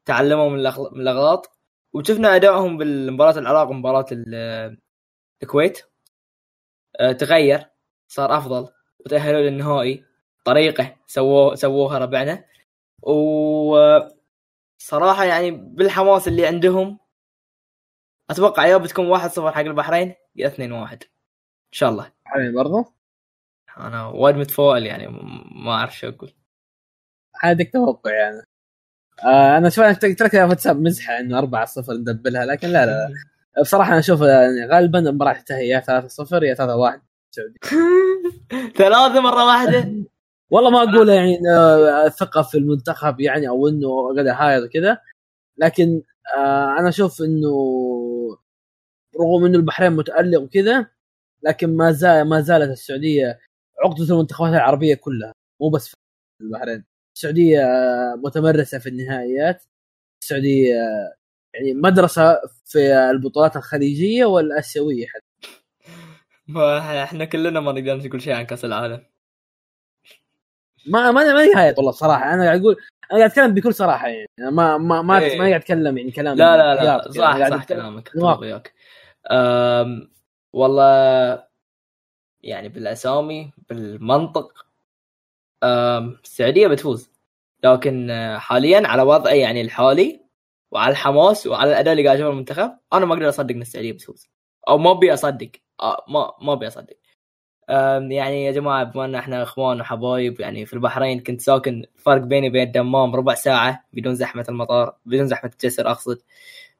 تعلموا 0.05 0.51
من 0.51 0.59
الأغلاط. 1.01 1.59
وشفنا 1.93 2.37
أدائهم 2.37 2.79
بالمباراة 2.79 3.39
العراق 3.39 3.69
ومباراة 3.71 4.07
ال- 4.13 4.79
الكويت. 5.43 5.83
آه، 7.01 7.13
تغير. 7.13 7.71
صار 8.09 8.39
أفضل. 8.39 8.69
وتأهلوا 9.01 9.41
للنهائي. 9.41 10.05
طريقة 10.45 10.97
سووه 11.07 11.55
سووها 11.55 11.99
ربعنا. 11.99 12.45
وصراحه 13.03 14.15
يعني 15.25 15.51
بالحماس 15.51 16.29
اللي 16.29 16.47
عندهم 16.47 16.99
أتوقع 18.31 18.67
يا 18.67 18.77
بتكون 18.77 19.07
1-0 19.07 19.53
حق 19.53 19.61
البحرين 19.61 20.15
يا 20.37 20.47
2-1 20.49 20.59
ان 20.63 21.22
شاء 21.73 21.91
الله. 21.91 22.13
حاليا 22.25 22.51
برضه 22.53 22.93
أنا 23.79 24.07
وايد 24.07 24.37
متفائل 24.37 24.87
يعني 24.87 25.07
ما 25.65 25.73
أعرف 25.73 25.99
شو 25.99 26.09
أقول. 26.09 26.33
عندك 27.43 27.71
توقع 27.73 28.11
يعني. 28.15 28.43
آه 29.25 29.59
أنا 29.59 29.69
شوي 29.71 29.87
قلت 29.87 30.23
لك 30.23 30.35
واتساب 30.35 30.81
مزحة 30.81 31.19
إنه 31.21 31.39
4 31.39 31.65
0 31.65 31.95
ندبلها 31.95 32.47
لكن 32.47 32.69
لا 32.69 32.87
لا, 32.87 32.93
لا. 32.93 33.63
بصراحة 33.63 33.91
أنا 33.91 33.99
أشوف 33.99 34.21
يعني 34.21 34.67
غالبا 34.67 34.99
المباراه 34.99 35.33
تنتهي 35.33 35.69
يا 35.69 35.81
3 35.81 36.09
0 36.09 36.45
يا 36.45 36.55
3 36.55 36.77
1 36.77 37.03
سعودي 37.31 37.59
ثلاثة 38.77 39.21
مرة 39.21 39.47
واحدة؟ 39.47 39.93
والله 40.51 40.71
ما 40.71 40.83
أقول 40.83 41.09
يعني 41.09 41.39
آه، 41.51 42.09
ثقة 42.09 42.43
في 42.43 42.59
المنتخب 42.59 43.21
يعني 43.21 43.49
أو 43.49 43.69
إنه 43.69 44.09
قد 44.19 44.27
هايط 44.27 44.65
وكذا 44.65 44.99
لكن 45.59 46.03
آه 46.37 46.79
أنا 46.81 46.89
أشوف 46.89 47.23
إنه 47.23 47.51
رغم 49.21 49.45
إنه 49.45 49.59
البحرين 49.59 49.93
متألق 49.93 50.41
وكذا 50.41 50.87
لكن 51.45 51.77
ما 51.77 51.93
زال 51.93 52.29
ما 52.29 52.41
زالت 52.41 52.71
السعودية 52.71 53.39
عقدة 53.85 54.05
المنتخبات 54.15 54.53
العربية 54.55 54.95
كلها. 54.95 55.33
مو 55.61 55.69
بس 55.71 55.89
في 55.89 55.95
البحرين. 56.41 56.85
السعودية 57.17 57.61
آه، 57.61 58.15
متمرسة 58.25 58.79
في 58.79 58.89
النهائيات. 58.89 59.65
السعودية 60.23 60.75
آه، 60.75 61.15
يعني 61.55 61.75
مدرسة 61.75 62.41
في 62.65 62.79
البطولات 63.11 63.57
الخليجية 63.57 64.25
والآسيوية 64.25 65.07
حتى. 65.07 65.49
ما 66.49 67.03
إحنا 67.05 67.25
كلنا 67.25 67.61
ما 67.61 67.73
نقدر 67.73 67.97
نقول 68.07 68.23
شيء 68.23 68.35
عن 68.35 68.43
كأس 68.47 68.65
العالم. 68.65 69.03
ما 70.87 71.11
ما 71.11 71.23
ما 71.33 71.47
نهاية 71.47 71.75
والله 71.77 71.91
بصراحه 71.91 72.35
أنا 72.35 72.45
قاعد 72.45 72.61
أقول 72.61 72.77
أنا 73.13 73.19
قاعد 73.19 73.31
أتكلم 73.31 73.55
بكل 73.55 73.75
صراحة 73.75 74.09
يعني. 74.09 74.27
أنا 74.39 74.51
ما 74.51 74.79
ما 74.79 75.03
ما, 75.03 75.19
إيه. 75.19 75.39
ما 75.39 75.45
قاعد 75.49 75.61
أتكلم 75.61 75.99
يعني 75.99 76.11
كلام 76.11 76.37
لا 76.39 76.57
لا 76.57 76.75
لا. 76.85 77.11
صح 77.11 77.25
أنا 77.25 77.39
قاعد 77.39 77.53
صح 77.53 77.63
أتكلم 77.63 78.01
كلامك. 78.01 78.41
وياك. 78.41 78.75
والله 80.53 81.45
يعني 82.43 82.69
بالأسامي 82.69 83.53
بالمنطق 83.69 84.67
السعودية 85.65 86.67
بتفوز. 86.69 87.11
لكن 87.65 88.11
آه، 88.11 88.39
حاليا 88.39 88.89
على 88.89 89.03
وضعي 89.03 89.41
يعني 89.41 89.61
الحالي 89.61 90.21
وعلى 90.71 90.93
الحماس 90.93 91.47
وعلى 91.47 91.71
الأداء 91.71 91.93
اللي 91.93 92.05
قاعد 92.07 92.17
اشوفه 92.19 92.33
المنتخب 92.33 92.79
أنا 92.93 93.07
ما 93.07 93.15
أقدر 93.15 93.29
أصدق 93.29 93.55
إن 93.55 93.61
السعودية 93.63 93.93
بتفوز. 93.93 94.29
أو 94.69 94.79
ما 94.79 94.91
أبي 94.91 95.15
أصدق. 95.15 95.51
آه، 95.81 96.05
ما 96.09 96.33
ما 96.43 96.53
أبي 96.53 96.67
أصدق. 96.69 96.97
يعني 98.11 98.45
يا 98.45 98.53
جماعة 98.53 98.85
بما 98.85 99.05
إن 99.05 99.15
إحنا 99.15 99.43
إخوان 99.43 99.81
وحبايب 99.81 100.41
يعني 100.41 100.67
في 100.67 100.73
البحرين 100.75 101.21
كنت 101.21 101.41
ساكن 101.41 101.85
فرق 101.99 102.23
بيني 102.23 102.49
وبين 102.49 102.63
الدمام 102.63 103.17
ربع 103.17 103.35
ساعة 103.35 103.85
بدون 103.93 104.15
زحمة 104.15 104.47
المطار 104.49 104.97
بدون 105.07 105.27
زحمة 105.27 105.51
الجسر 105.53 105.91
أقصد. 105.91 106.19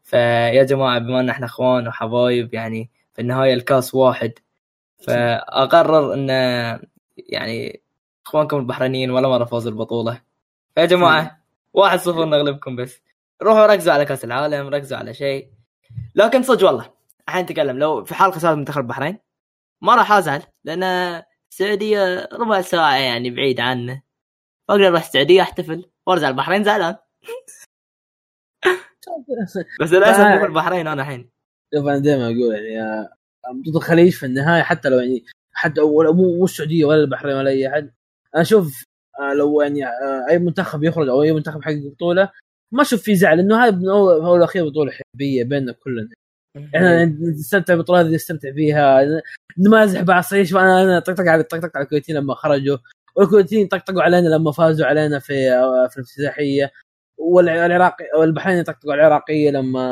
فيا 0.05 0.63
جماعة 0.65 0.99
بما 0.99 1.21
إن 1.21 1.29
إحنا 1.31 1.47
إخوان 1.47 1.89
وحبايب 1.89 2.55
يعني 2.55 2.91
في 3.15 3.23
النهاية 3.23 3.55
الكاس 3.55 3.95
واحد. 3.95 4.33
فأقرر 5.07 6.15
إن 6.15 6.29
يعني 7.17 7.83
إخوانكم 8.27 8.57
البحرينيين 8.57 9.11
ولا 9.11 9.29
مرة 9.29 9.45
فازوا 9.45 9.71
البطولة. 9.71 10.23
يا 10.77 10.85
جماعة 10.85 11.45
واحد 11.73 11.99
صفر 11.99 12.25
نغلبكم 12.25 12.77
بس. 12.77 13.01
روحوا 13.43 13.67
ركزوا 13.67 13.93
على 13.93 14.05
كأس 14.05 14.25
العالم 14.25 14.69
ركزوا 14.69 14.99
على 14.99 15.15
شيء. 15.15 15.51
لكن 16.15 16.43
صدق 16.43 16.67
والله 16.67 16.91
الحين 17.29 17.43
نتكلم. 17.43 17.79
لو 17.79 18.05
في 18.05 18.15
حال 18.15 18.33
خسارة 18.33 18.55
منتخب 18.55 18.81
البحرين 18.81 19.19
ما 19.83 19.95
راح 19.95 20.13
أزعل 20.13 20.43
لأن 20.65 20.83
السعودية 21.53 22.29
ربع 22.33 22.61
ساعة 22.61 22.95
يعني 22.95 23.31
بعيد 23.31 23.61
عنه. 23.61 24.03
أقدر 24.71 24.89
أروح 24.89 25.03
السعودية 25.03 25.43
أحتفل 25.43 25.91
وأرجع 26.07 26.29
البحرين 26.29 26.65
زعلان. 26.65 26.97
بس 29.81 29.93
للاسف 29.93 30.45
البحرين 30.45 30.87
أنا 30.87 31.03
الحين؟ 31.03 31.32
شوف 31.75 31.87
أنا 31.87 31.99
دائما 31.99 32.25
أقول 32.25 32.55
يعني 32.55 32.83
آه، 32.83 33.09
ضد 33.69 33.77
الخليج 33.77 34.13
في 34.13 34.27
النهاية 34.27 34.63
حتى 34.63 34.89
لو 34.89 34.99
يعني 34.99 35.25
حتى 35.53 35.81
ولا 35.81 36.13
مو 36.13 36.45
السعودية 36.45 36.85
ولا 36.85 37.01
البحرين 37.01 37.37
ولا 37.37 37.51
أي 37.51 37.69
أحد. 37.69 37.93
أنا 38.35 38.43
أشوف 38.43 38.85
آه، 39.21 39.35
لو 39.35 39.61
يعني 39.63 39.87
آه، 39.87 40.27
أي 40.31 40.39
منتخب 40.39 40.85
يخرج 40.85 41.09
أو 41.09 41.23
أي 41.23 41.33
منتخب 41.33 41.61
يحقق 41.61 41.77
بطولة 41.95 42.31
ما 42.73 42.83
أشوف 42.83 43.03
في 43.03 43.15
زعل 43.17 43.37
لأنه 43.39 43.65
هاي 43.65 43.71
هو 43.91 44.37
الاخير 44.37 44.69
بطولة 44.69 44.93
حبيه 44.93 45.45
بيننا 45.45 45.73
كلنا. 45.73 46.09
إحنا 46.77 47.05
نستمتع 47.05 47.75
بالبطولات 47.75 48.05
اللي 48.07 48.17
نستمتع 48.17 48.53
فيها. 48.53 49.01
نمازح 49.59 50.01
بعض 50.03 50.23
صحيح 50.23 50.49
شوف 50.49 50.59
أنا 50.59 50.83
أنا 50.83 50.99
طقطق 51.01 51.25
على 51.25 51.43
طقطق 51.43 51.77
على 51.77 51.85
الكويتيين 51.85 52.19
لما 52.19 52.35
خرجوا 52.35 52.79
والكويتيين 53.17 53.69
طقطقوا 53.69 54.03
علينا 54.03 54.29
لما 54.29 54.53
فازوا 54.53 54.87
علينا 54.87 55.19
في 55.19 55.35
في 55.91 55.97
الأفتتاحية. 55.99 56.73
والعراق 57.19 57.97
والبحرين 58.19 58.59
يطقطقوا 58.59 58.95
العراقية 58.95 59.51
لما 59.51 59.83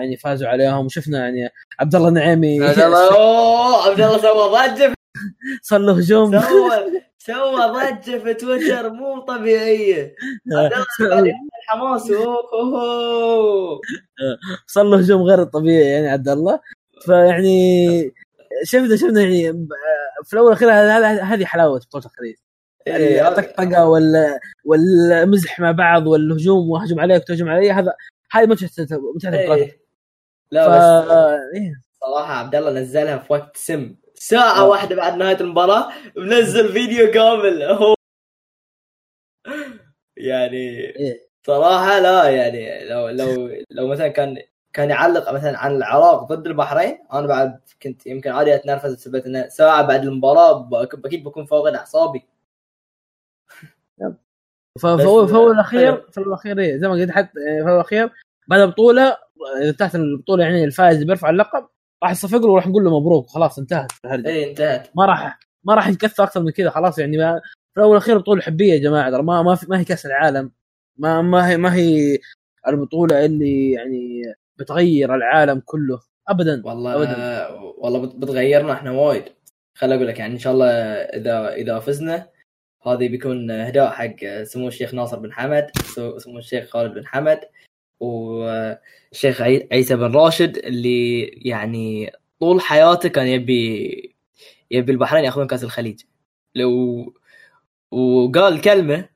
يعني 0.00 0.16
فازوا 0.16 0.48
عليهم. 0.48 0.86
وشفنا 0.86 1.18
يعني 1.18 1.48
عبد 1.80 1.94
الله 1.94 2.08
النعيمي 2.08 2.64
عبد 2.64 2.78
الله 2.78 3.86
عبد 3.90 4.00
الله 4.00 4.18
سوى 4.18 4.68
ضجة 4.68 4.92
صار 5.62 5.80
له 5.80 5.92
هجوم. 5.92 6.40
سوى 6.40 7.02
سوى 7.18 7.66
ضجة 7.66 8.18
في 8.18 8.34
تويتر 8.34 8.90
مو 8.90 9.20
طبيعية. 9.20 10.14
حماس. 11.68 12.02
صار 14.66 14.84
له 14.84 14.98
هجوم 14.98 15.22
غير 15.22 15.44
طبيعي 15.44 15.90
يعني 15.90 16.08
عبد 16.08 16.28
الله 16.28 16.60
فيعني 17.06 18.12
شفنا 18.64 18.96
شفنا 18.96 19.20
يعني 19.20 19.68
في 20.24 20.32
الأول 20.32 20.46
والأخير 20.46 20.70
هذه 21.24 21.44
حلاوة 21.44 21.78
بطولة 21.78 22.04
الخليج. 22.04 22.36
إيه، 22.86 23.28
الطقطقه 23.28 23.88
ولا 23.88 24.40
والمزح 24.64 25.60
مع 25.60 25.70
بعض 25.70 26.06
والهجوم 26.06 26.70
وهجم 26.70 27.00
عليك 27.00 27.22
وتهجم 27.22 27.48
علي 27.48 27.72
هذا 27.72 27.94
هذه 28.32 28.46
متعه 28.46 28.70
متعه 29.14 29.32
إيه. 29.32 29.82
لا 30.50 30.66
ف... 30.66 30.70
بس 30.70 31.10
إيه. 31.54 31.82
صراحة 32.00 32.34
عبد 32.34 32.54
الله 32.54 32.70
نزلها 32.70 33.18
في 33.18 33.32
وقت 33.32 33.56
سم 33.56 33.96
ساعة 34.14 34.58
آه. 34.58 34.68
واحدة 34.68 34.96
بعد 34.96 35.16
نهاية 35.16 35.40
المباراة 35.40 35.88
منزل 36.16 36.72
فيديو 36.72 37.10
كامل 37.10 37.62
هو 37.62 37.94
يعني 40.16 40.78
إيه. 40.96 41.28
صراحة 41.46 41.98
لا 41.98 42.28
يعني 42.28 42.88
لو 42.88 43.08
لو 43.08 43.50
لو 43.70 43.86
مثلا 43.86 44.08
كان 44.08 44.36
كان 44.72 44.90
يعلق 44.90 45.30
مثلا 45.32 45.58
عن 45.58 45.76
العراق 45.76 46.24
ضد 46.32 46.46
البحرين 46.46 46.98
أنا 47.12 47.26
بعد 47.26 47.60
كنت 47.82 48.06
يمكن 48.06 48.30
عادي 48.30 48.54
أتنرفز 48.54 48.94
بسبب 48.94 49.16
إنه 49.26 49.48
ساعة 49.48 49.82
بعد 49.82 50.02
المباراة 50.04 50.52
ب- 50.52 50.74
أكيد 51.06 51.24
بكون 51.24 51.44
فوق 51.46 51.68
اعصابي 51.68 52.22
فهو 54.82 54.96
بس- 54.96 55.30
فهو 55.30 55.52
الاخير 55.52 55.92
حلو. 55.96 56.10
فهو 56.12 56.24
الأخير 56.24 56.58
إيه، 56.58 56.76
زي 56.76 56.88
ما 56.88 56.94
قلت 56.94 57.10
حتى 57.10 57.38
إيه، 57.48 57.62
فهو 57.64 57.74
الأخير 57.74 58.10
بعد 58.48 58.60
البطوله 58.60 59.16
إذا 59.60 59.68
انتهت 59.70 59.94
البطولة 59.94 60.44
يعني 60.44 60.64
الفائز 60.64 60.94
اللي 60.94 61.06
بيرفع 61.06 61.30
اللقب 61.30 61.66
راح 62.02 62.10
نصفق 62.10 62.38
له 62.38 62.46
وراح 62.52 62.66
نقول 62.66 62.84
له 62.84 63.00
مبروك 63.00 63.26
خلاص 63.30 63.58
انتهت 63.58 63.92
الهرجة 64.04 64.28
اي 64.28 64.50
انتهت 64.50 64.88
ما 64.96 65.06
راح 65.06 65.38
ما 65.64 65.74
راح 65.74 65.88
نكثر 65.88 66.22
أكثر 66.24 66.42
من 66.42 66.50
كذا 66.50 66.70
خلاص 66.70 66.98
يعني 66.98 67.16
ما 67.18 67.40
في 67.74 67.76
الأول 67.80 67.90
والأخير 67.90 68.18
بطولة 68.18 68.42
حبية 68.42 68.72
يا 68.74 68.78
جماعة 68.78 69.10
ترى 69.10 69.22
ما 69.22 69.42
ما, 69.42 69.54
في 69.54 69.66
ما 69.68 69.80
هي 69.80 69.84
كأس 69.84 70.06
العالم 70.06 70.52
ما 70.96 71.22
ما 71.22 71.48
هي 71.48 71.56
ما 71.56 71.74
هي 71.74 72.18
البطولة 72.68 73.24
اللي 73.24 73.72
يعني 73.72 74.22
بتغير 74.56 75.14
العالم 75.14 75.62
كله 75.64 76.00
ابدا 76.28 76.62
والله 76.64 76.94
أبداً. 76.96 77.48
والله 77.78 78.00
بت- 78.06 78.16
بتغيرنا 78.16 78.72
إحنا 78.72 78.90
وايد 78.90 79.24
خل 79.78 79.92
أقول 79.92 80.06
لك 80.08 80.18
يعني 80.18 80.34
إن 80.34 80.38
شاء 80.38 80.52
الله 80.52 80.66
اذا 80.66 81.52
إذا 81.54 81.78
فزنا 81.78 82.26
هذه 82.86 83.08
بيكون 83.08 83.50
اهداء 83.50 83.90
حق 83.90 84.42
سمو 84.42 84.68
الشيخ 84.68 84.94
ناصر 84.94 85.18
بن 85.18 85.32
حمد 85.32 85.70
سمو 86.18 86.38
الشيخ 86.38 86.70
خالد 86.70 86.94
بن 86.94 87.06
حمد 87.06 87.40
والشيخ 88.00 89.40
عي- 89.42 89.68
عيسى 89.72 89.96
بن 89.96 90.12
راشد 90.16 90.56
اللي 90.58 91.20
يعني 91.22 92.12
طول 92.40 92.60
حياته 92.60 93.08
كان 93.08 93.26
يبي 93.26 94.14
يبي 94.70 94.92
البحرين 94.92 95.24
ياخذون 95.24 95.46
كأس 95.46 95.64
الخليج. 95.64 96.00
لو 96.54 97.14
وقال 97.90 98.60
كلمة 98.60 99.08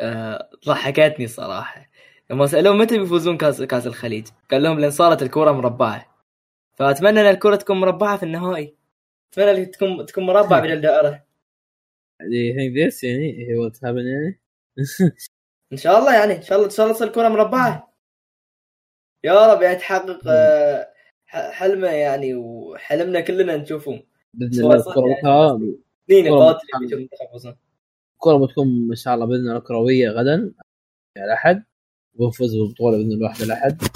آه، 0.00 0.50
ضحكتني 0.66 1.26
صراحة 1.26 1.90
لما 2.30 2.46
سألوه 2.46 2.74
متى 2.76 2.98
بيفوزون 2.98 3.36
كاس 3.36 3.62
كأس 3.62 3.86
الخليج 3.86 4.26
قال 4.50 4.62
لهم 4.62 4.80
لأن 4.80 4.90
صارت 4.90 5.22
الكرة 5.22 5.52
مربعة. 5.52 6.06
فأتمنى 6.74 7.20
أن 7.20 7.26
الكرة 7.26 7.56
تكون 7.56 7.80
مربعة 7.80 8.16
في 8.16 8.22
النهائي. 8.22 8.74
أتمنى 9.32 9.66
تكون 9.66 10.06
تكون 10.06 10.26
مربع 10.26 10.60
بدل 10.60 10.80
دائره 10.86 11.25
يعني 12.20 12.54
think 12.54 12.92
this 12.92 13.04
يعني 13.04 13.56
هو 13.56 13.68
تهابن 13.68 14.06
يعني. 14.06 14.40
إن 15.72 15.76
شاء 15.76 15.98
الله 15.98 16.14
يعني 16.14 16.36
إن 16.36 16.42
شاء 16.42 16.58
الله 16.58 16.66
إن 16.66 16.70
شاء 16.70 16.86
الله 16.86 16.96
تصير 16.96 17.08
الكره 17.08 17.28
مربعة. 17.28 17.92
يا 19.24 19.52
رب 19.52 19.62
يعني 19.62 19.76
تحقق 19.76 20.20
آه، 20.28 20.88
حلمة 21.26 21.88
يعني 21.88 22.34
وحلمنا 22.34 23.20
كلنا 23.20 23.56
نشوفهم 23.56 24.02
بإذن 24.34 24.64
الله 24.64 24.76
الكره 24.76 25.08
يعني. 25.08 25.22
الكره 28.14 28.46
بتكون 28.46 28.88
ان 28.90 28.96
شاء 28.96 29.14
الله 29.14 29.26
بإذن 29.26 29.48
الله 29.48 29.60
كروية 29.60 30.08
غدا. 30.08 30.52
الاحد 31.16 31.64
ونفوز 32.14 32.56
بالبطوله 32.56 32.96
بإذن 32.96 33.12
الله 33.12 33.42
الاحد 33.42 33.82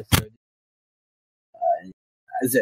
السعوديه 0.00 0.30
يعني 1.80 1.92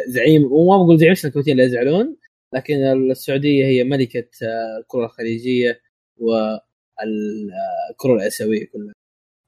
زعيم. 0.07 0.51
وما 0.51 0.83
بقول 0.83 0.99
زعيم 0.99 1.11
عشان 1.11 1.27
الكويتيين 1.27 1.57
لا 1.57 1.63
يزعلون. 1.63 2.17
لكن 2.53 2.73
السعودية 3.11 3.65
هي 3.65 3.83
ملكة 3.83 4.27
آه، 4.43 4.77
الكرة 4.79 5.05
الخليجية 5.05 5.81
والكرة 6.17 8.13
الآسيوية 8.15 8.67
كلها. 8.67 8.93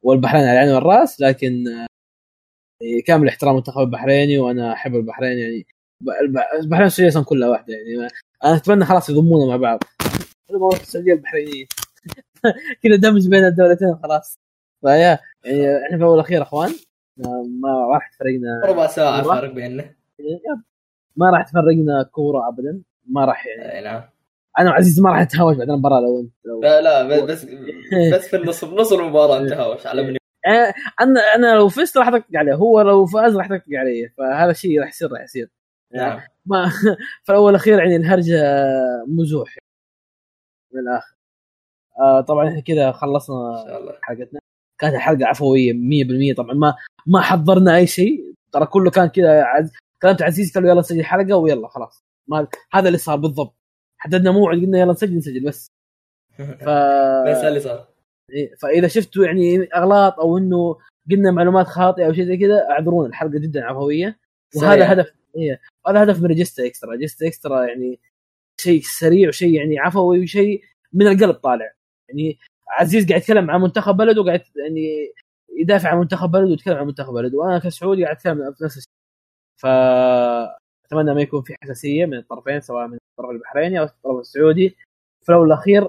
والبحرين 0.04 0.44
على 0.44 0.54
العين 0.54 0.76
والراس 0.76 1.22
لكن 1.22 1.68
آه، 1.68 1.88
كامل 3.06 3.28
احترام 3.28 3.52
المنتخب 3.52 3.82
البحريني 3.82 4.38
وأنا 4.40 4.74
أحب 4.74 4.96
البحرين 4.96 5.38
يعني 5.38 5.66
البحرين 6.62 6.84
والسعوديه 6.84 7.10
أصلا 7.12 7.24
كلها 7.26 7.50
واحدة 7.50 7.74
يعني 7.74 8.08
أنا 8.44 8.56
أتمنى 8.56 8.86
خلاص 8.86 9.10
يضمونا 9.10 9.46
مع 9.46 9.56
بعض. 9.58 9.80
السعودية 10.74 11.14
البحرينية. 11.14 11.66
كذا 12.84 12.96
دمج 12.96 13.28
بين 13.28 13.46
الدولتين 13.46 13.96
خلاص. 14.04 14.40
فيا 14.82 14.92
يعني 14.92 15.20
إحنا 15.78 15.90
في 15.90 15.96
الأول 15.96 16.12
والاخير 16.12 16.42
أخوان. 16.42 16.72
ما- 17.62 17.88
راح 17.94 18.10
تفرقنا 18.12 18.62
ربع 18.66 18.88
ساعه. 18.88 19.24
فارق 19.24 19.54
بيننا. 19.54 19.96
ما 21.16 21.30
راح 21.30 21.50
تفرقنا 21.50 22.04
كورة 22.12 22.48
ابدا. 22.48 22.82
ما 23.14 23.26
راح 23.26 23.48
يعني. 23.48 23.78
اي 23.78 23.84
نعم. 23.84 24.04
أنا 24.60 24.70
وعزيز 24.70 25.00
ما 25.00 25.10
راح 25.10 25.22
نتهاوش 25.22 25.58
بعد 25.58 25.70
المباراه 25.70 26.00
لو 26.00 26.20
انت 26.20 26.34
لو 26.46 26.62
لا 26.62 26.82
لا 26.82 27.26
بس 27.26 27.46
بس 28.14 28.28
في 28.28 28.36
النص 28.36 28.64
نص 28.64 28.94
المباراة 28.94 29.38
انتهى 29.40 29.78
على 29.86 30.04
من 30.04 30.18
يعني 30.46 30.74
أنا 31.02 31.20
أنا 31.36 31.56
لو 31.56 31.70
فزت 31.70 31.98
راح 31.98 32.08
اتكي 32.08 32.38
عليه 32.38 32.54
هو 32.54 32.82
لو 32.82 33.06
فاز 33.06 33.36
راح 33.38 33.52
يتكي 33.52 33.78
علي 33.78 34.10
فهذا 34.18 34.52
الشيء 34.52 34.80
راح 34.80 34.90
يصير 34.90 35.12
راح 35.12 35.22
يصير. 35.24 35.50
نعم. 35.94 36.22
ما 36.46 36.70
في 37.24 37.30
الأول 37.30 37.46
والاخير 37.46 37.80
يعني 37.80 37.96
الهرجة 37.96 38.44
مزوح. 39.08 39.58
من 40.74 40.80
الآخر. 40.80 41.16
آه 42.00 42.22
طبعا 42.22 42.50
إحنا 42.50 42.62
كذا 42.62 42.92
خلصنا 42.92 43.66
حلقتنا. 44.02 44.40
كانت 44.80 44.96
الحلقة 44.96 45.28
عفوية 45.28 45.74
100% 46.34 46.36
طبعا 46.38 46.54
ما 46.54 46.76
ما 47.08 47.22
حضرنا 47.22 47.76
أي 47.78 47.88
شيء. 47.88 48.34
ترى 48.52 48.66
كله 48.66 48.92
كان 48.92 49.08
كذا 49.08 49.44
عز... 49.44 49.72
كلمت 50.02 50.22
عزيز 50.22 50.54
قال 50.54 50.66
يلا 50.66 50.80
نسجل 50.80 51.06
حلقة 51.06 51.38
ويلا 51.38 51.68
خلاص. 51.68 52.04
ما 52.28 52.48
هذا 52.74 52.88
اللي 52.88 52.98
صار 52.98 53.16
بالضبط. 53.16 53.56
حددنا 53.98 54.32
موعد 54.32 54.58
قلنا 54.58 54.80
يلا 54.80 54.92
نسجل 54.92 55.18
نسجل 55.18 55.46
بس. 55.46 55.72
ف 56.66 56.70
بس 57.28 57.44
اللي 57.44 57.60
صار 57.60 57.88
فإذا 58.62 58.88
شفتوا 58.88 59.26
يعني 59.26 59.64
أغلاط 59.76 60.20
أو 60.20 60.38
إنه 60.38 60.78
قلنا 61.12 61.32
معلومات 61.32 61.68
خاطئة 61.68 62.06
أو 62.06 62.14
شيء 62.14 62.26
زي 62.26 62.38
كذا 62.38 62.70
اعذرونا. 62.70 63.08
الحلقة 63.08 63.40
جدا 63.40 63.64
عفوية. 63.66 64.20
وهذا. 64.56 64.94
هدف 64.94 65.14
إيه 65.36 65.62
هذا 65.88 66.04
هدف 66.04 66.22
من 66.22 66.26
ريجستا 66.26 66.66
extra. 66.66 66.92
ريجستا 66.92 67.28
extra 67.28 67.66
يعني 67.66 68.00
شيء 68.62 68.82
سريع 68.84 69.28
وشيء 69.30 69.54
يعني 69.54 69.80
عفوي 69.80 70.24
وشيء 70.24 70.62
من 70.94 71.08
القلب 71.08 71.36
طالع. 71.36 71.74
يعني 72.10 72.40
عزيز 72.70 73.08
قاعد 73.08 73.22
يتكلم 73.22 73.52
عن 73.52 73.62
منتخب 73.62 73.98
بلده 73.98 74.22
وقاعد 74.22 74.42
يعني 74.56 75.14
يدافع 75.60 75.90
عن 75.90 75.98
منتخب 75.98 76.32
بلده 76.32 76.50
ويتكلم 76.50 76.78
عن 76.78 76.88
منتخب 76.88 77.14
بلده. 77.14 77.38
وأنا 77.38 77.60
كسعودي 77.60 78.04
قاعد 78.04 78.16
أتكلم 78.16 78.56
نفس 78.62 78.78
الشيء. 78.78 78.92
ف 79.58 79.66
أتمنى 80.92 81.14
ما 81.14 81.22
يكون 81.22 81.42
في 81.42 81.56
حساسية 81.64 82.06
من 82.06 82.18
الطرفين 82.18 82.62
سواء 82.62 82.88
من 82.88 82.98
الطرف 83.12 83.32
البحريني 83.32 83.80
أو 83.80 83.84
الطرف 83.84 84.20
السعودي. 84.20 84.78
في 85.22 85.30
الأول 85.30 85.44
والأخير 85.44 85.82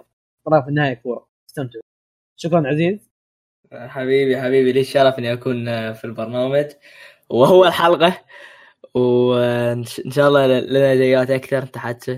ترى 0.46 0.62
في 0.62 0.68
النهايه 0.68 0.94
كورة. 0.94 1.28
استمتعوا. 1.48 1.82
شكرا 2.36 2.68
عزيز. 2.68 3.10
حبيبي 3.72 4.40
حبيبي 4.40 4.72
لي 4.72 4.80
الشرف 4.80 5.18
إني 5.18 5.32
أكون 5.32 5.92
في 5.92 6.04
البرنامج. 6.04 6.66
وهو 7.30 7.64
الحلقة. 7.64 8.18
وإن 8.94 9.84
شاء 9.84 10.28
الله 10.28 10.46
لنا 10.46 10.94
جايات 10.94 11.30
أكثر 11.30 11.66
تحت. 11.66 12.10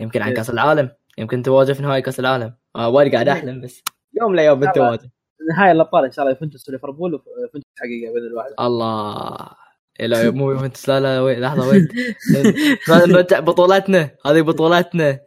يمكن 0.00 0.22
عن 0.22 0.28
إيه. 0.28 0.36
كأس 0.36 0.50
العالم. 0.50 0.90
يمكن 1.18 1.42
تواجه 1.42 1.72
في 1.72 1.82
نهائي 1.82 2.02
كأس 2.02 2.20
العالم. 2.20 2.54
آه 2.76 2.88
وايد 2.88 3.12
قاعد 3.12 3.28
أحلم 3.28 3.60
بس. 3.60 3.82
يوم 4.20 4.32
من 4.32 4.34
الأيام 4.34 4.60
بالتواجه. 4.60 5.10
نهايه 5.50 5.72
الأبطال 5.72 6.04
إن 6.04 6.12
شاء 6.12 6.24
الله 6.24 6.34
يوفنتوس 6.34 6.68
وليفربول 6.68 7.14
ويوفنتوس 7.14 7.72
حقيقة 7.78 8.12
بإذن 8.12 8.26
الله. 8.26 8.46
الله. 8.60 9.40
إيه 9.40 9.61
لا 10.00 10.30
مو 10.30 10.50
يوفنتوس 10.50 10.88
لا 10.88 11.00
لا 11.00 11.20
وين؟ 11.20 11.40
لحظة 11.40 11.68
وين؟ 11.68 11.88
نرجع 13.12 13.40
بطولاتنا 13.40 14.10
هذه 14.26 14.40
بطولاتنا 14.40 15.18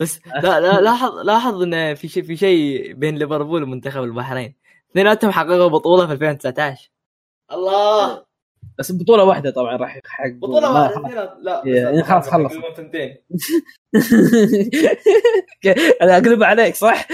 بس 0.00 0.20
لا 0.44 0.60
لا 0.60 0.80
لاحظ 0.80 1.14
لاحظ 1.18 1.62
انه 1.62 1.94
في 1.94 2.08
شيء 2.08 2.22
في 2.22 2.36
شيء 2.36 2.92
بين 2.92 3.16
ليفربول 3.18 3.62
ومنتخب 3.62 4.02
البحرين. 4.02 4.54
اثنيناتهم 4.90 5.30
حققوا 5.30 5.68
بطولة 5.68 6.06
في 6.06 6.12
2019 6.12 6.90
الله! 7.52 8.28
بس 8.78 8.92
بطولة 8.92 9.24
واحدة 9.24 9.50
طبعا 9.50 9.76
راح 9.76 9.96
يحققوا 9.96 10.38
بطولة 10.40 10.72
واحدة 10.72 11.38
لا 11.40 11.66
إيه، 11.66 11.74
يعني 11.74 12.02
خلاص 12.02 12.28
خلص. 12.28 12.52
ثنتين 12.76 13.16
أنا 16.02 16.16
أقلب 16.16 16.42
عليك 16.42 16.74
صح؟ 16.74 17.08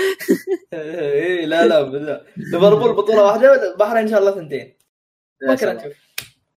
اي 0.72 1.46
لا 1.46 1.66
لا 1.66 2.24
ليفربول 2.36 2.92
بطولة 2.92 3.24
واحدة 3.24 3.72
البحرين 3.72 4.02
إن 4.02 4.08
شاء 4.08 4.20
الله 4.20 4.30
ثنتين. 4.30 4.76
بكره. 5.48 5.72
نشوف 5.72 6.03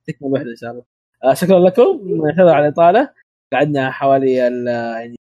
تكمل 0.06 0.32
واحدة 0.32 0.50
إن 0.50 0.56
شاء 0.56 0.70
الله. 0.70 0.82
آه 1.24 1.34
شكرا 1.34 1.58
لكم. 1.58 2.00
نعتذر 2.26 2.48
على 2.48 2.68
الاطاله 2.68 3.10
قعدنا 3.52 3.90
حوالي 3.90 4.48
ال- 4.48 4.66
يعني 4.66 5.16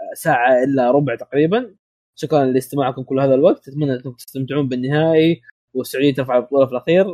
آه، 0.00 0.14
ساعة 0.14 0.64
إلا 0.64 0.90
ربع 0.90 1.14
تقريبا. 1.16 1.74
شكرا 2.18 2.44
لاستماعكم 2.44 3.02
كل 3.02 3.20
هذا 3.20 3.34
الوقت. 3.34 3.68
أتمنى 3.68 3.92
أنكم 3.92 4.12
تستمتعون 4.12 4.68
بالنهائي 4.68 5.42
والسعودية 5.74 6.14
ترفع 6.14 6.36
البطوله 6.36 6.66
في 6.66 6.72
الأخير. 6.72 7.06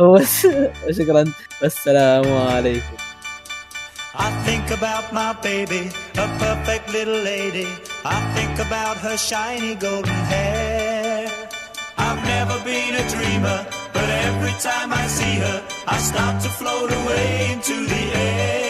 شكرا. 0.98 1.24
والسلام 1.62 2.32
عليكم. 2.32 2.96
I 4.12 4.30
think 4.46 4.66
about 4.78 5.04
my 5.20 5.32
baby, 5.48 5.82
a 6.24 6.26
perfect 6.44 6.86
little 6.96 7.20
lady. 7.34 7.68
I 8.04 8.18
think 8.36 8.54
about 8.66 8.96
her 9.04 9.16
shiny 9.30 9.74
golden 9.84 10.20
hair. 10.32 10.59
I've 12.06 12.22
never 12.34 12.56
been 12.64 12.94
a 13.02 13.04
dreamer, 13.14 13.58
but 13.92 14.08
every 14.26 14.54
time 14.68 14.92
I 14.92 15.06
see 15.06 15.34
her, 15.44 15.62
I 15.86 15.98
start 15.98 16.42
to 16.42 16.48
float 16.48 16.90
away 17.00 17.52
into 17.52 17.76
the 17.92 18.02
air. 18.16 18.69